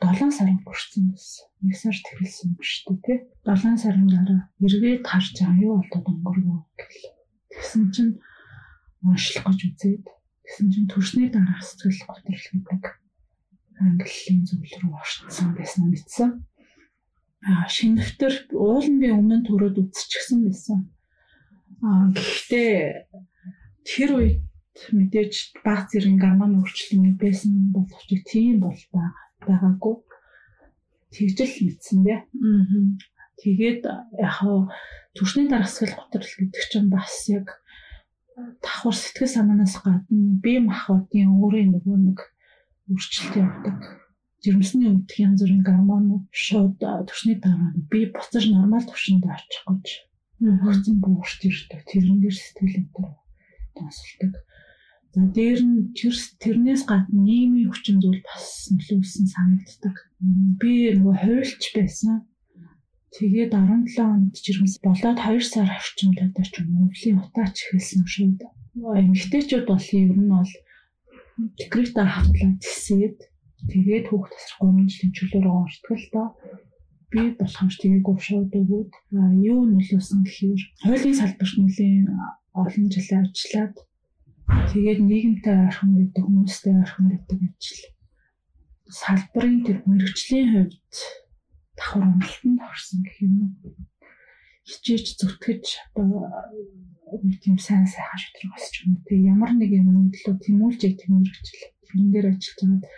7 0.00 0.32
сарын 0.32 0.60
хүрсэн 0.64 1.12
байсан. 1.12 1.44
Нэг 1.60 1.76
сард 1.76 2.04
эхэлсэн 2.12 2.56
юм 2.56 2.62
шүү 2.64 2.96
дээ, 3.04 3.04
тий. 3.04 3.18
7 3.44 3.76
сарын 3.82 4.08
дараа 4.08 4.42
эргээд 4.64 5.04
харж 5.04 5.36
байгаа 5.36 5.60
юу 5.60 5.74
болоод 5.80 6.06
өнгөргөө 6.08 6.58
гэл. 6.80 7.08
Тэгсэн 7.52 7.84
чинь 7.94 8.12
уншлах 9.04 9.44
гэж 9.48 9.60
үзээд 9.68 10.04
тэгсэн 10.44 10.66
чинь 10.72 10.90
төрсний 10.92 11.28
дараах 11.32 11.64
сэтгэл 11.64 12.08
готрол 12.08 12.44
гэдэг 12.52 12.84
ангиллын 13.80 14.40
зүйл 14.44 14.74
рүү 14.80 14.94
орцсон 15.00 15.48
байсан 15.56 15.84
мэдсэн. 15.88 16.30
Аа 17.48 17.64
шинэвтер 17.72 18.32
уул 18.52 18.84
нь 18.84 19.00
би 19.00 19.08
өмнө 19.08 19.40
төрөөд 19.48 19.80
үзчихсэн 19.80 20.44
байсан. 20.44 20.78
Аа 21.80 22.12
гэхдээ 22.12 23.08
тэр 23.88 24.10
үед 24.20 24.44
мэдээж 24.92 25.64
баг 25.64 25.88
зэрэг 25.88 26.20
гормон 26.20 26.60
өөрчлөлт 26.60 27.16
байсан 27.16 27.72
боловч 27.72 28.08
тийм 28.28 28.60
бол 28.60 28.76
байгаагүй. 29.46 29.94
Тэгжэл 31.10 31.54
мэдсэн 31.66 31.98
дээ. 32.06 32.20
Аа. 32.22 32.64
Тэгээд 33.40 33.82
яг 34.20 34.36
төрсний 35.16 35.48
дараах 35.48 35.72
сэтгэл 35.72 35.98
готрол 35.98 36.34
гэдэг 36.38 36.64
чинь 36.70 36.92
бас 36.92 37.26
яг 37.32 37.46
давхар 38.62 38.94
сэтгэл 38.94 39.34
санаанаас 39.34 39.76
гадна 39.82 40.38
бие 40.44 40.60
махбодын 40.60 41.34
өөрийн 41.40 41.72
нөгөө 41.74 41.96
нэг 42.04 42.18
өөрчлөлт 42.92 43.34
явдаг. 43.40 43.78
Жирэмсний 44.44 44.88
өвдөх 44.92 45.18
янз 45.20 45.40
бүрийн 45.40 45.64
гормонууд 45.64 46.24
шууд 46.32 46.80
төрсний 46.80 47.36
дараа 47.40 47.72
би 47.90 48.08
буцаж 48.08 48.44
нормал 48.48 48.84
төвшөнд 48.84 49.24
очих 49.24 49.64
гэж 49.68 49.86
хөгцөн 50.40 50.96
буурч 51.04 51.40
ирдэг. 51.44 51.80
Тэрэн 51.84 52.18
дээр 52.24 52.36
сэтгэл 52.36 52.80
өдөр 52.80 53.08
тасалдаг. 53.76 54.32
За 55.10 55.26
дээр 55.26 55.60
нь 55.66 55.90
тэрнээс 56.42 56.82
гадна 56.86 57.18
нийгмийн 57.26 57.70
хүчин 57.74 57.98
зүйл 57.98 58.22
бас 58.22 58.70
нөлөөлсөн 58.70 59.26
санагддаг. 59.26 59.96
Би 60.62 60.94
нөгөө 60.94 61.16
хуульч 61.18 61.62
байсан. 61.74 62.30
Тэгээд 63.10 63.50
17 63.58 63.98
онд 64.06 64.38
жирэмс 64.38 64.78
болоод 64.86 65.18
2 65.18 65.42
сар 65.42 65.66
орчимдоо 65.66 66.30
ч 66.46 66.62
юм 66.62 66.70
уу 66.78 66.86
өвлийн 66.94 67.18
утаач 67.18 67.56
эхэлсэн 67.58 68.06
шууд. 68.06 68.40
Эмэгтэйчүүд 68.78 69.66
бол 69.66 69.86
ер 69.98 70.14
нь 70.14 70.30
бол 70.30 70.52
декретээр 71.58 72.10
хавтлаа 72.14 72.52
тисээд 72.62 73.18
тэгээд 73.66 74.06
хүүхд 74.14 74.30
тасрах 74.30 74.62
3 74.62 74.86
жилийн 74.94 75.12
чөлөөр 75.18 75.46
орчдөг 75.50 75.98
л 75.98 76.08
доо. 76.14 76.28
Би 77.10 77.34
болохомж 77.34 77.74
тэгээд 77.82 78.06
гувшаад 78.06 78.54
өгөөд 78.54 78.92
юу 79.42 79.60
нөлөөсөн 79.66 80.22
гэхээр 80.22 80.62
хуулийн 80.86 81.18
салбарт 81.18 81.56
нэлийн 81.58 82.06
олон 82.54 82.86
жил 82.94 83.10
ажиллаад 83.18 83.74
Тэгээд 84.50 85.00
нийгэмтэй 85.06 85.56
ойрхон 85.66 85.90
гэдэг 85.98 86.24
хүмүүстэй 86.26 86.74
ойрхон 86.74 87.06
гэдэг 87.10 87.38
ажил. 87.38 87.82
Салбарын 88.90 89.58
тэр 89.62 89.78
мэрэгчлийн 89.86 90.48
хувьд 90.50 90.94
давхар 91.78 92.02
амлалтанд 92.02 92.58
орсон 92.58 92.98
гэх 93.06 93.16
юм 93.22 93.34
уу. 93.46 93.74
Хичээж 94.66 95.06
зүтгэж 95.18 95.64
одоо 95.94 96.26
нэг 97.22 97.36
тийм 97.42 97.58
сайн 97.58 97.86
сайхан 97.86 98.18
шийдвэр 98.18 98.50
гаргаж 98.50 98.74
юм. 98.86 98.92
Тэгээ 99.06 99.30
ямар 99.34 99.52
нэг 99.54 99.70
юм 99.70 100.10
төлөө 100.14 100.34
тэмүүлж 100.42 100.80
яг 100.86 100.94
тийм 100.98 101.12
мэрэгчл 101.22 101.62
тэрэн 101.86 102.08
дээр 102.10 102.26
ажиллаж 102.30 102.58
байгаа. 102.58 102.90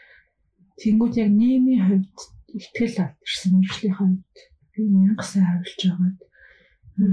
Тэнгүүд 0.81 1.15
яг 1.21 1.31
нийгмийн 1.33 1.83
хувьд 1.85 2.19
ихтгэл 2.57 2.97
алдсан 3.05 3.51
мэрэгчлийн 3.57 3.97
хувьд 3.97 4.37
би 4.73 4.81
мянга 4.89 5.25
сайн 5.25 5.47
харуулж 5.49 5.81
байгаад 5.85 6.19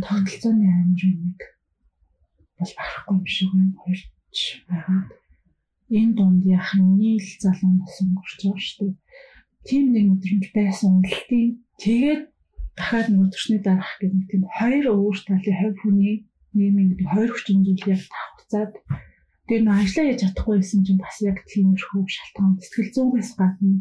тогтолцооны 0.03 0.67
хэмжээнийг 0.67 1.41
бол 2.59 2.71
барахгүй 2.75 3.15
юм 3.19 3.27
шиг 3.27 3.49
байна. 3.55 3.75
Хоёр 3.83 3.99
байгаад 4.69 5.09
энэ 5.97 6.13
дунд 6.17 6.43
яхан 6.59 6.83
нийл 6.99 7.29
залуу 7.43 7.73
нас 7.81 7.95
өнгөрч 8.03 8.39
байгаа 8.41 8.63
шүү 8.67 8.77
дээ. 8.87 8.97
Тийм 9.67 9.85
нэг 9.93 10.05
мэдрэмж 10.09 10.45
байсан 10.55 10.89
үнэлтийн 10.97 11.49
тэгээд 11.83 12.21
дахиад 12.77 13.07
нөгөө 13.09 13.29
төрсний 13.33 13.61
дараах 13.63 13.93
гэх 13.99 14.13
нэг 14.15 14.25
тийм 14.29 14.43
хоёр 14.57 14.85
өөр 14.95 15.17
талын 15.27 15.59
хувь 15.59 15.77
хүний 15.81 16.15
нийгмийн 16.55 16.89
гэдэг 16.89 17.07
хоёр 17.13 17.31
хүчин 17.33 17.59
зүйл 17.65 17.91
яг 17.95 18.01
тавцаад 18.13 18.73
тэр 19.47 19.61
нөө 19.65 19.75
ажиллаа 19.81 20.05
хийж 20.07 20.21
чадахгүй 20.21 20.55
байсан 20.57 20.81
чинь 20.85 21.03
бас 21.03 21.17
яг 21.29 21.37
тиймэрхүү 21.49 22.01
шалтгаан 22.15 22.53
сэтгэл 22.61 22.93
зүйгээс 22.95 23.31
гадна 23.39 23.75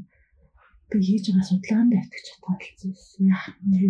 би 0.91 0.99
хийж 1.07 1.25
байгаа 1.29 1.47
судалгаанд 1.49 1.93
итгэж 1.93 2.27
чадчихсан. 2.27 3.23
Яах 3.29 3.45
вэ? 3.69 3.89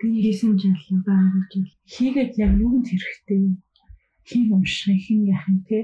Би 0.00 0.08
хийсэн 0.24 0.52
жаалаа 0.60 1.00
байгуулж 1.08 1.52
хийгээд 1.94 2.32
яг 2.44 2.52
юунд 2.64 2.86
хэрэгтэй 2.88 3.40
хин 4.28 4.52
унших 4.52 4.98
хин 5.06 5.24
яах 5.30 5.46
юм 5.48 5.58
те 5.68 5.78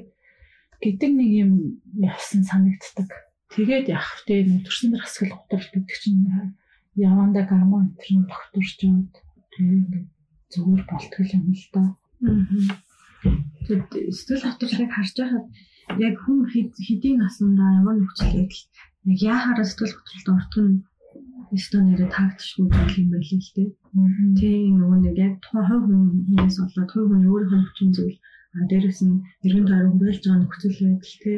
гэдэг 0.82 1.10
нэг 1.14 1.30
юм 1.44 1.52
явсан 1.94 2.42
санагддаг. 2.42 3.08
Тэгээд 3.54 3.86
яах 3.94 4.26
вэ? 4.26 4.66
Төрсөн 4.66 4.90
дэх 4.90 5.06
хэсгэл 5.06 5.36
готрол 5.38 5.68
гэдэг 5.70 5.96
чинь 6.02 6.26
яванда 6.98 7.46
гормон 7.46 7.94
энэ 8.02 8.26
тогтворч 8.26 8.82
яваад 8.82 9.14
тэгээд 9.54 9.90
зүгээр 10.52 10.82
болтгол 10.90 11.30
юм 11.38 11.46
л 11.54 11.66
да. 11.70 11.84
Тэгээд 13.64 13.90
сэтгэл 14.16 14.46
хөдлөлийг 14.50 14.90
харж 14.92 15.14
байхад 15.16 15.46
яг 16.02 16.14
хүн 16.18 16.38
хэдийн 16.50 17.18
насндаа 17.22 17.70
ямар 17.80 17.96
нөхцөл 18.02 18.34
байдал 18.34 18.64
яг 19.10 19.18
яахаараа 19.22 19.66
сэтгэл 19.68 19.94
хөдлөлд 19.94 20.28
ортох 20.34 20.66
нь 20.66 20.82
өстөө 21.54 21.80
нэрэ 21.84 22.06
таагдчихгүй 22.08 22.66
зүйл 22.72 23.00
юм 23.02 23.08
байл 23.12 23.30
л 23.36 23.50
дээ. 23.56 23.70
Тийм 24.40 24.74
нөгөө 24.80 24.98
нэг 25.04 25.16
яг 25.26 25.34
тухайн 25.44 25.66
хувь 25.68 25.86
хүнээс 25.86 26.56
болоод 26.58 26.90
хувь 26.92 27.08
хүний 27.12 27.30
өөрийнхөө 27.30 27.60
хүчин 27.62 27.90
зүйл 27.92 28.16
а 28.56 28.58
дээрэс 28.70 29.00
нь 29.06 29.22
эргэн 29.46 29.66
тойрон 29.68 29.94
хүрээлж 29.96 30.24
байгаа 30.24 30.40
нөхцөл 30.42 30.78
байдал 30.84 31.16
те 31.24 31.32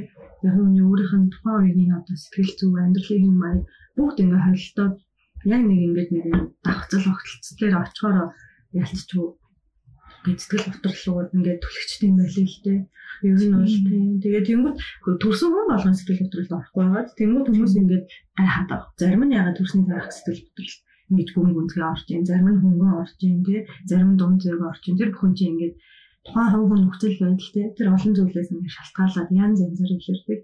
яг 0.47 0.55
хүний 0.55 0.85
өөрийнх 0.85 1.15
нь 1.19 1.33
тухайн 1.33 1.59
үеийн 1.63 1.93
одоо 1.99 2.17
сэтгэл 2.19 2.53
зүй 2.59 2.71
амьдралын 2.83 3.23
хэм 3.25 3.37
маяг 3.43 3.63
бүгд 3.97 4.23
ингээ 4.23 4.45
холилдоод 4.45 4.95
яг 5.55 5.63
нэг 5.67 5.81
ингээд 5.87 6.11
нэг 6.15 6.27
давхцал 6.65 7.07
огтлцол 7.13 7.57
дээр 7.59 7.75
очихоор 7.83 8.17
ялцчихв 8.83 9.39
бид 10.25 10.41
сэтгэл 10.41 10.73
готрол 10.73 11.29
ингээд 11.37 11.61
түлхчтэй 11.61 12.09
юм 12.09 12.17
байл 12.19 12.39
л 12.41 12.59
дээ. 12.65 12.81
Ер 13.29 13.37
нь 13.45 13.53
бол 13.53 13.77
тийм. 13.89 14.05
Тэгээд 14.25 14.49
тэнгууд 14.49 14.79
төрсөн 15.21 15.51
хүн 15.53 15.69
болгон 15.69 15.97
сэтгэл 15.97 16.23
готролд 16.25 16.53
орохгүй 16.57 16.83
байгаад 16.85 17.09
тэнгууд 17.19 17.47
хүмүүс 17.53 17.75
ингээд 17.81 18.05
гай 18.09 18.49
хадаа. 18.49 18.81
Зарим 18.97 19.23
нь 19.29 19.37
ягаад 19.37 19.57
төрсний 19.61 19.85
дараах 19.85 20.13
сэтгэл 20.17 20.45
готрол 20.49 20.75
ингэж 21.13 21.29
гүн 21.37 21.53
гүнзгий 21.53 21.85
орж 21.85 22.07
ийн, 22.09 22.25
зарим 22.25 22.49
нь 22.49 22.61
хөнгөн 22.65 22.93
орж 23.05 23.19
ийн, 23.21 23.45
тий. 23.45 23.61
Зарим 23.85 24.17
нь 24.17 24.19
дунд 24.21 24.41
зэрэг 24.41 24.65
орж 24.65 24.83
ийн. 24.89 24.97
Тэр 24.97 25.11
бүхэн 25.13 25.37
чинь 25.37 25.53
ингээд 25.53 25.75
тухайн 26.25 26.51
хувь 26.53 26.69
хүн 26.69 26.81
нөхцөл 26.85 27.17
байдалтай 27.21 27.65
тэр 27.77 27.89
олон 27.95 28.13
зүйлээс 28.17 28.51
ингээд 28.53 28.77
шалтгаалаад 28.77 29.31
янз 29.45 29.59
янзаар 29.67 29.93
илэрдэг. 29.95 30.41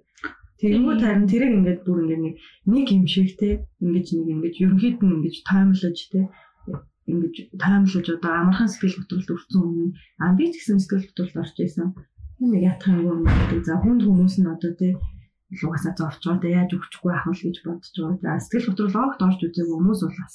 Тэгэнгүүт 0.61 1.01
харин 1.01 1.27
тэрийг 1.33 1.53
ингээд 1.57 1.81
бүр 1.89 1.99
ингээд 2.05 2.37
нэг 2.73 2.87
юм 2.93 3.05
шиг 3.09 3.31
те 3.41 3.49
ингэж 3.81 4.07
нэг 4.13 4.29
ингэж 4.35 4.55
ерөнхийд 4.61 4.99
нь 5.01 5.15
ингэж 5.17 5.37
таймлаж 5.49 5.99
те 6.13 6.21
ингэж 7.09 7.35
таймлаж 7.57 8.07
одоо 8.13 8.33
амархан 8.45 8.69
сэтгэл 8.69 8.97
хөдлөлт 9.01 9.33
өрцөн 9.35 9.63
өмнө 9.65 9.89
а 10.21 10.37
би 10.37 10.45
ч 10.53 10.61
гэсэн 10.61 10.79
сэтгэл 10.85 11.09
хөдлөлт 11.09 11.41
орж 11.43 11.57
исэн. 11.65 11.89
Нэг 12.45 12.63
ятхан 12.73 13.01
юм 13.01 13.25
гэдэг. 13.25 13.65
За 13.65 13.75
хүнд 13.81 14.05
хүмүүс 14.05 14.37
нь 14.41 14.53
одоо 14.53 14.73
те 14.77 14.89
угаасаа 15.65 15.93
зовч 15.97 16.23
байгаа. 16.29 16.57
Яаж 16.61 16.71
өгчихгүй 16.77 17.13
ах 17.17 17.27
л 17.33 17.41
гэж 17.41 17.57
бодож 17.65 17.95
байгаа. 17.97 18.21
За 18.21 18.31
сэтгэл 18.45 18.69
хөдлөл 18.69 19.01
огт 19.01 19.21
орж 19.27 19.41
үзээгүй 19.49 19.77
хүмүүс 19.77 20.01
бол 20.05 20.17
бас 20.21 20.35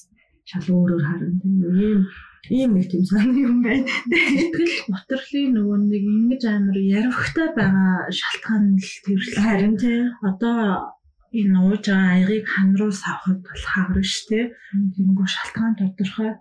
шал 0.50 0.68
өөрөөр 0.70 1.04
харна. 1.06 1.42
Ийм 1.44 2.02
ийм 2.50 2.78
нэг 2.78 2.86
тийм 2.92 3.04
сонир 3.10 3.38
юм 3.50 3.66
байна. 3.66 3.90
Сэтгэл 4.06 4.76
готрлын 4.94 5.50
нөгөө 5.58 5.78
нэг 5.90 6.04
ингэж 6.06 6.44
амар 6.46 6.78
яривхтай 6.78 7.50
байгаа 7.58 8.14
шалтгаан 8.14 8.66
л 8.78 8.94
тэрл 9.02 9.30
харин 9.42 9.76
тий. 9.82 10.00
Одоо 10.22 10.94
энэ 11.34 11.58
ууж 11.66 11.84
байгаа 11.90 12.12
аягыг 12.22 12.46
хан 12.46 12.70
руу 12.78 12.94
савхад 12.94 13.42
бол 13.42 13.64
хагар 13.74 14.06
штэ. 14.06 14.54
Тэнгүү 14.94 15.26
шалтгаан 15.26 15.74
тодорхой 15.82 16.32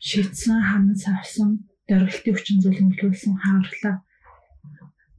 шийдсэн 0.00 0.58
хан 0.64 0.84
савсан 0.96 1.68
дөрвөлтийн 1.84 2.34
хүчин 2.34 2.58
зүйл 2.64 2.80
нөлөөлсөн 2.80 3.34
хаагарлаа. 3.36 3.96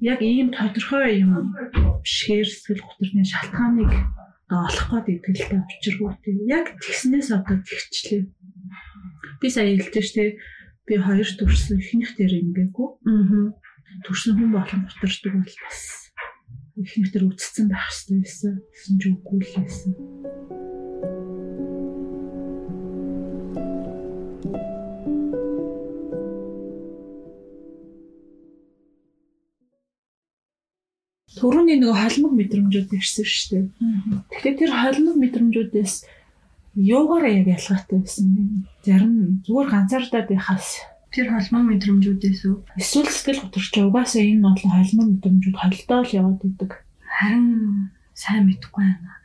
Яг 0.02 0.20
ийм 0.26 0.50
тодорхой 0.50 1.22
юм 1.22 1.54
бишгээр 2.02 2.50
сэтгэл 2.50 2.82
готрны 2.82 3.22
шалтгааныг 3.22 3.92
олох 4.52 4.88
гээд 4.92 5.08
итгэлтэй 5.32 5.60
учиргүй 5.64 6.12
тийм 6.20 6.38
яг 6.52 6.76
тэгснээс 6.84 7.30
одоо 7.32 7.58
тэгчлээ. 7.64 8.28
Би 9.40 9.48
сая 9.48 9.72
хэлдэг 9.72 10.04
штэ 10.04 10.24
би 10.88 10.94
хоёр 11.00 11.24
төрсөн 11.24 11.80
ихнийх 11.80 12.12
дээр 12.20 12.34
ингээгүү. 12.44 12.88
Аа. 13.08 13.56
Төрсөн 14.04 14.36
хүн 14.36 14.52
болон 14.52 14.82
гутарчдаг 14.92 15.34
бол 15.40 15.56
бас 15.64 15.80
ихнийх 16.76 17.10
дээр 17.16 17.28
үтцсэн 17.32 17.72
байх 17.72 17.88
хэрэгтэй 17.88 18.20
байсан. 18.20 18.54
Гэсэн 18.76 18.96
ч 19.00 19.04
үгүй 19.08 19.40
л 19.40 19.56
байсан. 19.56 19.92
Төрөний 31.42 31.82
нэг 31.82 31.98
холимог 31.98 32.38
мэдрэмжүүд 32.38 32.94
ирсэн 32.94 33.26
шүү 33.26 33.50
дээ. 33.50 33.66
Тэгэхээр 34.30 34.56
тэр 34.62 34.72
холимог 34.78 35.16
мэдрэмжүүдээс 35.18 35.94
юугаараа 36.78 37.34
яг 37.42 37.48
ялгаатай 37.50 37.98
байсан 37.98 38.28
бэ? 38.30 38.42
Зарим 38.86 39.42
зүгээр 39.50 39.70
ганцаардаад 39.74 40.28
байхаас 40.30 40.86
тэр 41.10 41.34
холимог 41.34 41.66
мэдрэмжүүдээс 41.66 42.42
үү? 42.46 42.56
Эсвэл 42.78 43.10
сэтгэл 43.10 43.42
готорч 43.50 43.74
угаасаа 43.74 44.22
энэ 44.22 44.46
бол 44.46 44.62
холимог 44.62 45.08
мэдрэмжүүд 45.18 45.58
холдоо 45.58 46.00
л 46.06 46.14
яваад 46.14 46.42
идэг. 46.46 46.72
Харин 47.10 47.48
сайн 48.14 48.46
мэдэхгүй 48.46 48.86
байна. 48.86 49.21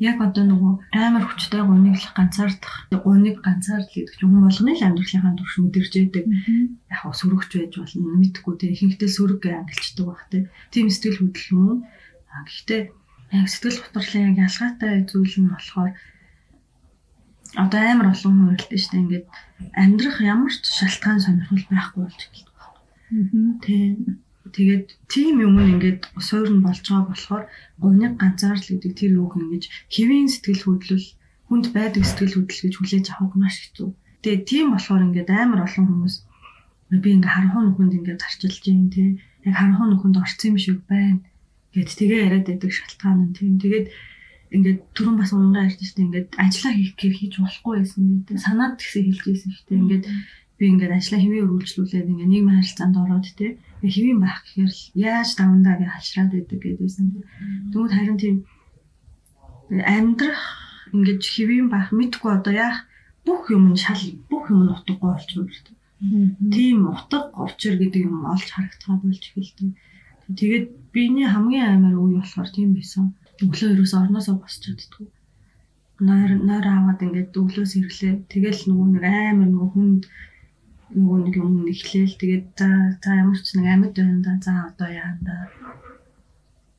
Яг 0.00 0.16
одоо 0.24 0.44
нөгөө 0.48 0.72
амар 0.96 1.24
хүчтэй 1.28 1.60
гуниг 1.60 1.96
л 2.00 2.08
ганцаардах 2.16 2.74
гуниг 3.04 3.36
ганцаард 3.44 3.84
л 3.84 3.92
гэдэг 3.92 4.16
чинь 4.16 4.32
хүн 4.32 4.44
болгоны 4.48 4.72
л 4.72 4.86
амьдралынхаа 4.88 5.36
турш 5.36 5.54
мэдэрч 5.60 5.92
яадаг 6.00 6.24
яг 6.24 7.00
хөө 7.04 7.14
сөрөгч 7.20 7.50
байж 7.60 7.72
болно 7.76 8.16
мэдхгүй 8.16 8.54
те. 8.56 8.66
Ихэнхдээ 8.72 9.10
сөрөг 9.12 9.42
ангилчдаг 9.44 10.06
баг 10.08 10.20
те. 10.32 10.38
Тийм 10.72 10.88
сэтгэл 10.88 11.20
хөдлөл 11.20 11.52
мөн 11.52 11.78
гэхдээ 12.48 12.82
яг 13.36 13.46
сэтгэл 13.52 13.80
хөдлөлийн 13.84 14.28
яг 14.32 14.38
ялгаатай 14.48 14.94
зүйл 15.04 15.36
нь 15.44 15.52
болохоор 15.52 15.92
одоо 17.60 17.80
амар 17.84 18.08
олон 18.16 18.34
хүн 18.40 18.56
шүү 18.56 18.72
дээ. 18.72 19.00
Ингээд 19.04 19.26
амьдрах 19.76 20.18
ямар 20.24 20.52
ч 20.56 20.64
шалтгаан 20.64 21.20
сонирхол 21.20 21.64
байхгүй 21.68 22.00
болж 22.08 22.20
эхэлдэг. 22.24 22.56
Байна. 22.56 23.60
Тийм 23.60 24.24
Тэгээд 24.56 24.86
тийм 25.12 25.34
юм 25.46 25.56
ингээд 25.58 26.00
суурь 26.18 26.50
нь 26.52 26.64
болж 26.64 26.82
байгаа 26.84 27.08
болохоор 27.10 27.44
говьныг 27.82 28.12
ганцаар 28.20 28.58
л 28.58 28.68
гэдэг 28.70 28.92
тэр 28.98 29.10
юуг 29.20 29.34
ингэж 29.40 29.64
хэвийн 29.94 30.28
сэтгэл 30.30 30.64
хөдлөл 30.66 31.06
хүнд 31.48 31.66
байдаг 31.76 32.04
сэтгэл 32.06 32.36
хөдлөл 32.36 32.62
гэж 32.64 32.74
хүлээж 32.78 33.06
авах 33.10 33.34
маш 33.38 33.56
хэцүү. 33.60 33.88
Тэгээд 34.22 34.42
тийм 34.50 34.66
болохоор 34.74 35.02
ингээд 35.06 35.30
амар 35.30 35.60
олон 35.66 35.86
хүмүүс 35.88 36.14
би 37.02 37.08
ингээ 37.14 37.34
харанхуй 37.34 37.62
нүхэнд 37.64 37.96
ингээ 37.98 38.16
зарчилж 38.22 38.64
юм 38.66 38.90
тий. 38.94 39.08
Яг 39.46 39.54
харанхуй 39.56 39.86
нүхэнд 39.90 40.20
орцсон 40.22 40.48
юм 40.50 40.58
шиг 40.58 40.78
байна 40.90 41.22
гэд 41.74 41.90
тэгээ 41.94 42.24
яриад 42.26 42.46
байдаг 42.50 42.70
шалтгаан 42.74 43.18
нь 43.30 43.34
тийм. 43.38 43.54
Тэгээд 43.62 43.86
ингээд 44.50 44.80
түрүүн 44.98 45.16
бас 45.22 45.30
унгаа 45.30 45.70
ярьж 45.70 45.78
штэ 45.78 46.02
ингээд 46.02 46.28
ажиллаа 46.34 46.74
хийх 46.74 46.94
гэж 46.98 47.12
хийж 47.14 47.34
болохгүй 47.38 47.74
байсан 47.78 48.02
гэдэг 48.26 48.38
санаад 48.42 48.74
тэгсэн 48.82 49.02
хэлж 49.06 49.22
байсан 49.30 49.50
штэ 49.54 49.78
ингээд 49.78 50.04
би 50.60 50.68
ингээд 50.68 50.92
ажиллаа 50.92 51.20
хэвээ 51.24 51.44
өргөлжлүүлээд 51.48 52.10
ингээд 52.12 52.32
нийгмийн 52.32 52.58
харилцаанд 52.60 52.96
ороод 53.00 53.26
тий 53.32 53.56
хэвийн 53.80 54.20
байх 54.20 54.44
гэхээр 54.44 54.68
л 54.68 54.82
яаж 54.92 55.28
давандаа 55.40 55.74
гэж 55.80 55.88
хашраад 55.88 56.30
байдаг 56.36 56.58
гэдээсэн. 56.60 57.06
Тэгмэд 57.72 57.92
харин 57.96 58.18
тийм 58.20 58.36
амьдрах 59.72 60.44
ингээд 60.92 61.22
хэвийн 61.24 61.68
байх 61.72 61.88
мэдгүй 61.96 62.30
одоо 62.36 62.52
яах 62.52 62.78
бүх 63.24 63.48
юм 63.56 63.72
нь 63.72 63.80
шал 63.80 64.04
бүх 64.28 64.52
юм 64.52 64.60
нь 64.68 64.74
утгагүй 64.76 65.08
болж 65.08 65.30
байна. 65.32 65.78
Тийм 66.52 66.78
утга 66.92 67.18
учир 67.44 67.74
гэдэг 67.80 68.02
юм 68.08 68.28
олж 68.28 68.48
харагдгаа 68.52 68.96
болж 69.00 69.22
эхэлдэг. 69.24 69.70
Тэгээд 70.38 70.66
биений 70.92 71.28
хамгийн 71.28 71.68
амар 71.72 71.94
үе 71.96 72.20
болохоор 72.20 72.48
тийм 72.52 72.70
байсан. 72.76 73.04
Өглөө 73.44 73.72
ерөөс 73.74 73.94
орноосоо 73.96 74.36
босч 74.40 74.60
чаддгүй. 74.64 75.06
Нойр 76.06 76.32
нойр 76.48 76.66
аваад 76.68 77.00
ингээд 77.04 77.32
өглөөс 77.40 77.72
ирлээ. 77.80 78.14
Тэгэл 78.32 78.60
нөгөө 78.68 78.86
нэг 78.92 79.04
амар 79.04 79.48
нөгөө 79.52 79.70
хүнд 79.72 80.02
нөгөө 80.90 81.18
нэг 81.22 81.34
юм 81.38 81.64
нэхлээл 81.66 82.14
тэгээд 82.18 82.46
за 82.58 83.10
ямар 83.14 83.38
ч 83.38 83.54
нэг 83.54 83.66
амьд 83.70 83.94
байна 83.94 84.20
да 84.26 84.32
за 84.42 84.52
одоо 84.70 84.88
яа 84.90 85.12
да 85.22 85.34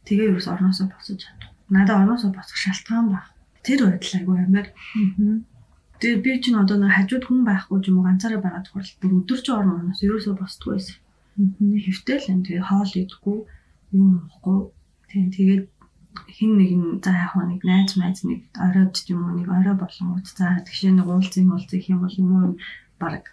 тэгээ 0.05 0.35
юус 0.35 0.47
орноосоо 0.51 0.91
босож 0.91 1.23
чадах. 1.23 1.51
Надад 1.69 2.03
орноосоо 2.03 2.31
босох 2.35 2.57
шалтгаан 2.59 3.07
баг. 3.15 3.25
Тэр 3.63 3.79
байдал 3.87 4.15
айгүй 4.19 4.37
амар. 4.43 4.67
Тэгээ 6.01 6.23
би 6.25 6.31
чинь 6.43 6.59
одоо 6.59 6.77
нэг 6.81 6.91
хажууд 6.91 7.23
хүн 7.29 7.41
байхгүй 7.47 7.79
ч 7.79 7.85
юм 7.87 8.01
уу 8.01 8.07
ганцаараа 8.09 8.41
байгаа 8.41 8.65
тохиолдолд 8.65 8.99
бүр 8.99 9.13
өдөрч 9.21 9.45
орноос 9.53 9.99
ерөөсөө 10.03 10.33
босдгүй 10.35 10.71
байсан. 10.75 10.97
Хэвтэл 11.85 12.31
юм 12.33 12.41
тэгээ 12.43 12.67
хоол 12.67 12.91
идэхгүй 12.91 13.37
юм 13.95 14.09
уухгүй. 14.27 14.59
Тийм 15.07 15.27
тэгээд 15.31 15.63
хин 16.27 16.51
нэг 16.59 16.71
нь 16.75 16.99
за 16.99 17.11
яг 17.15 17.33
нэг 17.37 17.61
найз 17.63 17.95
майз 17.95 18.19
нэг 18.27 18.49
оройд 18.57 18.91
ч 18.97 19.13
юм 19.13 19.23
уу 19.23 19.39
нэг 19.39 19.47
орой 19.47 19.75
болонгууд 19.79 20.27
за 20.27 20.59
тэгшээ 20.67 20.91
нэг 20.99 21.07
уулзын 21.07 21.47
уулзах 21.53 21.85
юм 21.87 21.99
бол 22.03 22.15
юм 22.19 22.57
баг 22.99 23.23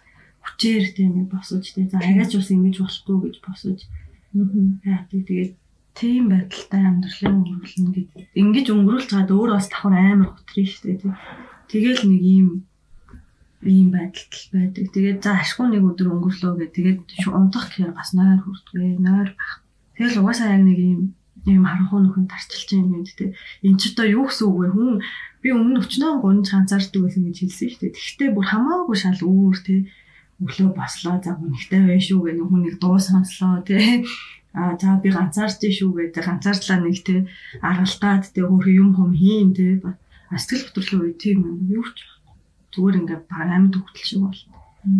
хүчээр 0.45 0.85
тийм 0.95 1.11
босож 1.31 1.65
тийм 1.73 1.87
за 1.89 1.97
арайч 1.99 2.31
бас 2.35 2.49
ингэж 2.53 2.75
болохгүй 2.79 3.17
гэж 3.23 3.35
босож 3.45 3.79
аа 4.87 5.01
тэгээд 5.11 5.51
тийм 5.99 6.29
байдалтай 6.31 6.83
амьдралын 6.85 7.35
өнгөрүүлнэ 7.43 7.91
гэдэг. 7.91 8.23
Ингэж 8.39 8.67
өнгөрүүлж 8.71 9.07
чад 9.11 9.29
өөр 9.35 9.49
бас 9.57 9.67
давхар 9.67 9.95
амар 9.99 10.31
готрин 10.31 10.67
шүү 10.69 10.83
дээ 10.85 10.97
тийм. 11.01 11.15
Тэгэл 11.67 12.03
нэг 12.07 12.21
ийм 12.23 12.47
ийм 13.67 13.87
байдалтай 13.91 14.59
байдаг. 14.63 14.85
Тэгээд 14.95 15.19
за 15.19 15.31
ашгүй 15.43 15.67
нэг 15.67 15.83
өдөр 15.83 16.07
өнгөрлөө 16.13 16.53
гэх 16.55 16.71
тэгээд 16.71 16.99
унтах 17.27 17.67
гэхээр 17.67 17.91
бас 17.91 18.09
нойр 18.15 18.39
хүртгээ, 18.39 19.03
нойр 19.03 19.29
байх. 19.35 19.53
Тэгэл 19.99 20.19
угаасаа 20.23 20.55
яг 20.55 20.63
нэг 20.63 20.79
ийм 20.79 21.01
ийм 21.43 21.63
харанхуй 21.67 21.99
нөхөн 21.99 22.31
тарчилж 22.31 22.69
байгаа 22.71 22.95
юм 22.95 23.03
тийм. 23.03 23.31
Энд 23.67 23.79
ч 23.79 23.83
одоо 23.91 24.07
юу 24.07 24.25
гэсэн 24.31 24.47
үг 24.47 24.57
вэ? 24.59 24.67
Хүн 24.71 24.91
би 25.43 25.49
өмнө 25.51 25.79
өчнөө 25.83 26.11
гонж 26.23 26.47
ганцаардаг 26.51 27.01
байсан 27.03 27.23
гэж 27.27 27.37
хэлсэн 27.43 27.67
шүү 27.71 27.81
дээ. 27.83 27.95
Тэгэхдээ 27.95 28.29
бүр 28.35 28.45
хамаагүй 28.47 28.95
шал 28.99 29.19
өөр 29.19 29.57
тийм 29.63 29.81
өглөө 30.43 30.69
бослоо 30.75 31.15
за 31.23 31.31
хүнхтэй 31.35 31.81
байх 31.87 32.03
шүү 32.03 32.19
гэх 32.23 32.35
нэг 32.39 32.47
хүнийг 32.49 32.75
дуу 32.79 32.97
сонслоо 32.99 33.61
тий 33.67 34.05
а 34.55 34.75
за 34.81 34.97
би 35.03 35.09
ганцаарч 35.11 35.61
шүү 35.61 35.91
гэдэг 35.95 36.23
ганцаардлаа 36.25 36.79
нэг 36.83 36.97
тий 37.07 37.19
аргалтаад 37.61 38.23
тий 38.33 38.43
өөр 38.43 38.65
юм 38.81 38.89
хүм 38.97 39.11
хийн 39.13 39.51
тий 39.57 39.71
сэтгэл 40.37 40.69
хөдлөлийн 40.69 41.01
үе 41.01 41.13
тийм 41.17 41.37
юм. 41.41 41.57
Юу 41.73 41.85
ч 41.89 42.05
зүгээр 42.73 42.99
ингээд 43.01 43.23
амьд 43.33 43.73
хөвтөл 43.73 44.05
шиг 44.05 44.21
бол. 44.21 44.41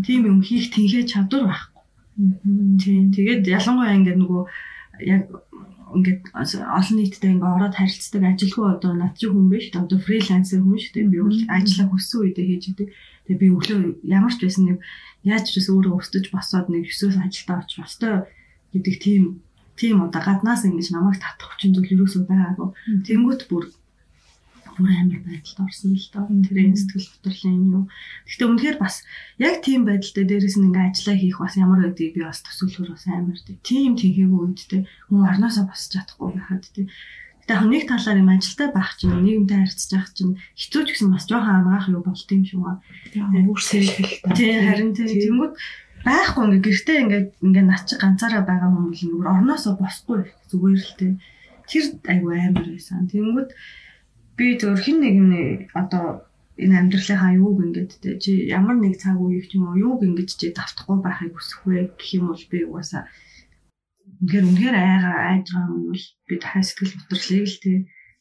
Тийм 0.02 0.22
юм 0.26 0.42
хийх 0.42 0.74
тэнхээ 0.74 1.06
чадвар 1.06 1.54
байхгүй. 1.54 1.82
Тийм 2.82 3.14
тэгээд 3.14 3.46
ялангуяа 3.46 3.94
ингээд 3.94 4.18
нөгөө 4.18 4.44
яг 5.06 5.30
ингээд 5.94 6.22
олон 6.34 6.96
нийтэд 6.98 7.24
ингээд 7.30 7.54
ороод 7.54 7.76
харилцдаг 7.78 8.24
ажилгүй 8.26 8.66
одоо 8.74 8.92
над 8.98 9.14
чи 9.22 9.30
хүн 9.30 9.48
биш 9.54 9.70
одоо 9.78 10.00
фрилансер 10.02 10.66
хүн 10.66 10.82
шүү 10.82 10.94
дээ. 10.98 11.14
Би 11.14 11.20
бол 11.22 11.40
ажиллаа 11.46 11.88
хүссэн 11.94 12.18
үедээ 12.26 12.46
хийж 12.50 12.64
идэг. 12.74 12.88
Тэгээ 13.30 13.42
би 13.42 13.48
өглөө 13.54 13.80
ямар 14.10 14.34
ч 14.34 14.42
байсан 14.42 14.64
нэг 14.66 14.78
яаж 15.24 15.46
ч 15.52 15.60
гэсэн 15.60 15.76
өөрөө 15.76 15.96
өстөж 16.00 16.26
босоод 16.32 16.68
нэг 16.72 16.88
9-өөс 16.88 17.18
ажилдаа 17.20 17.58
очих 17.64 17.84
ёстой 17.84 18.14
гэдэг 18.74 18.96
тийм 19.04 19.24
тийм 19.80 20.04
одоо 20.04 20.22
гаднаас 20.24 20.64
ингэж 20.68 20.88
намайг 20.92 21.20
татах 21.20 21.56
хүчин 21.56 21.72
зүйл 21.76 22.04
юусоо 22.04 22.24
байгаагүй 22.28 22.70
тэнгуут 23.08 23.42
бүр 23.48 23.66
бүр 24.80 24.92
амар 24.96 25.20
байдалд 25.28 25.60
орсон 25.68 25.92
л 25.96 26.08
доо. 26.14 26.26
Тэр 26.28 26.72
сэтгэл 26.72 27.08
хөдлөлийн 27.12 27.64
юу. 27.76 27.84
Гэхдээ 28.24 28.48
үнэхээр 28.48 28.78
бас 28.80 29.04
яг 29.36 29.60
тийм 29.60 29.84
байдалтай 29.84 30.24
дээрээс 30.24 30.56
нь 30.56 30.68
ингээ 30.72 30.88
ажиллаа 30.88 31.18
хийх 31.20 31.38
бас 31.44 31.54
ямар 31.60 31.80
байдгийг 31.84 32.16
би 32.16 32.24
бас 32.24 32.40
төсөөлөхөр 32.48 32.90
бас 32.96 33.06
амар 33.12 33.40
тий. 33.44 33.60
Тийм 33.60 34.00
тэнхээгүй 34.00 34.40
үедтэй 34.40 34.82
хүн 35.12 35.28
орноосоо 35.28 35.68
босч 35.68 35.92
чадахгүй 35.92 36.30
байхад 36.32 36.64
тий. 36.72 36.88
Гэтэ 37.50 37.66
нэг 37.66 37.90
талаар 37.90 38.22
юм 38.22 38.30
ажилтай 38.30 38.70
байх 38.70 38.94
чинь 38.94 39.10
нийгэмтэй 39.26 39.58
харьцаж 39.66 39.90
байх 39.90 40.10
чинь 40.14 40.38
хэцүү 40.54 40.82
ч 40.86 40.88
гэсэн 40.94 41.10
бас 41.10 41.26
жоохон 41.26 41.66
ангаах 41.66 41.90
юу 41.90 42.06
болт 42.06 42.30
юм 42.30 42.46
шиг 42.46 42.62
байна. 42.62 42.78
Өөрсөө 43.50 43.82
хэлтэй. 43.90 44.38
Тий 44.38 44.54
харин 44.62 44.94
тий. 44.94 45.10
Тэнгүүд 45.26 45.54
байхгүй 46.06 46.44
ингээ 46.46 46.62
гэртээ 46.62 46.98
ингээ 47.02 47.24
ингээ 47.42 47.66
над 47.66 47.84
чи 47.90 47.98
ганцаараа 47.98 48.46
байгаа 48.46 48.70
хүн 48.70 48.94
бол 48.94 49.02
нүр 49.02 49.28
орноосоо 49.34 49.74
босхгүй 49.82 50.30
зүгээр 50.54 50.78
л 50.78 50.94
тий. 51.02 51.12
Тэр 51.66 51.86
айгу 52.06 52.30
амар 52.38 52.68
байсан. 52.70 53.10
Тэнгүүд 53.10 53.50
би 54.38 54.46
зөв 54.62 54.78
хин 54.78 54.98
нэг 55.02 55.16
нь 55.18 55.38
одоо 55.74 56.30
энэ 56.54 56.78
амьдралынхаа 56.86 57.34
юуг 57.34 57.58
ингээд 57.66 57.92
те 57.98 58.10
чи 58.22 58.46
ямар 58.46 58.78
нэг 58.78 59.02
цаг 59.02 59.18
үеийг 59.18 59.50
ч 59.50 59.58
юм 59.58 59.74
уу 59.74 59.82
юуг 59.98 60.06
ингэж 60.06 60.38
чи 60.38 60.54
давтахгүй 60.54 61.02
байхыг 61.02 61.34
хүсэх 61.34 61.66
вэ 61.66 61.98
гэх 61.98 62.10
юм 62.14 62.30
бол 62.30 62.46
би 62.46 62.62
угаасаа 62.62 63.10
үнэхээр 64.20 64.46
үнэхээр 64.50 64.76
айгаа 64.76 65.16
айж 65.32 65.46
байгаа 65.52 65.72
юм 65.72 65.84
бол 65.90 66.06
би 66.28 66.34
дахиад 66.36 66.66
сэтгэл 66.68 66.94
хөдлөлийг 67.08 67.48
л 67.48 67.58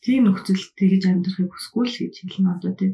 тийм 0.05 0.23
нөхцөл 0.25 0.65
тэгэж 0.79 1.03
амьдрахыг 1.11 1.51
хүсэхгүй 1.51 1.85
л 1.91 1.99
гэж 1.99 2.15
хэлнэ. 2.23 2.55
Одоо 2.55 2.73
те 2.79 2.87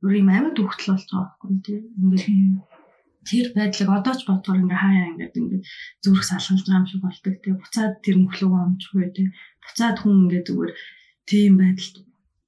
өөр 0.00 0.14
юм 0.24 0.30
амьд 0.32 0.56
хөвгтөл 0.56 0.90
болж 0.96 1.06
байгаа 1.12 1.28
байхгүй 1.28 1.50
те. 1.60 1.74
Ингээд 2.00 2.24
тэр 3.28 3.46
байдлыг 3.52 3.90
одоо 3.92 4.14
ч 4.16 4.20
бодгоор 4.24 4.58
ингээ 4.64 4.80
хаяа 4.80 5.10
ингээд 5.12 5.34
ингээд 5.36 5.64
зүрх 6.00 6.24
салгалж 6.24 6.64
байгаа 6.64 6.80
юм 6.80 6.88
шиг 6.88 7.02
болдог 7.04 7.34
те. 7.44 7.50
Буцаад 7.60 7.94
тэр 8.00 8.16
мөхлөг 8.24 8.52
амжихгүй 8.56 9.06
те. 9.12 9.24
Буцаад 9.60 9.96
хүн 10.00 10.16
ингээ 10.24 10.42
зүгээр 10.48 10.72
тийм 11.28 11.52
байдалд. 11.60 11.96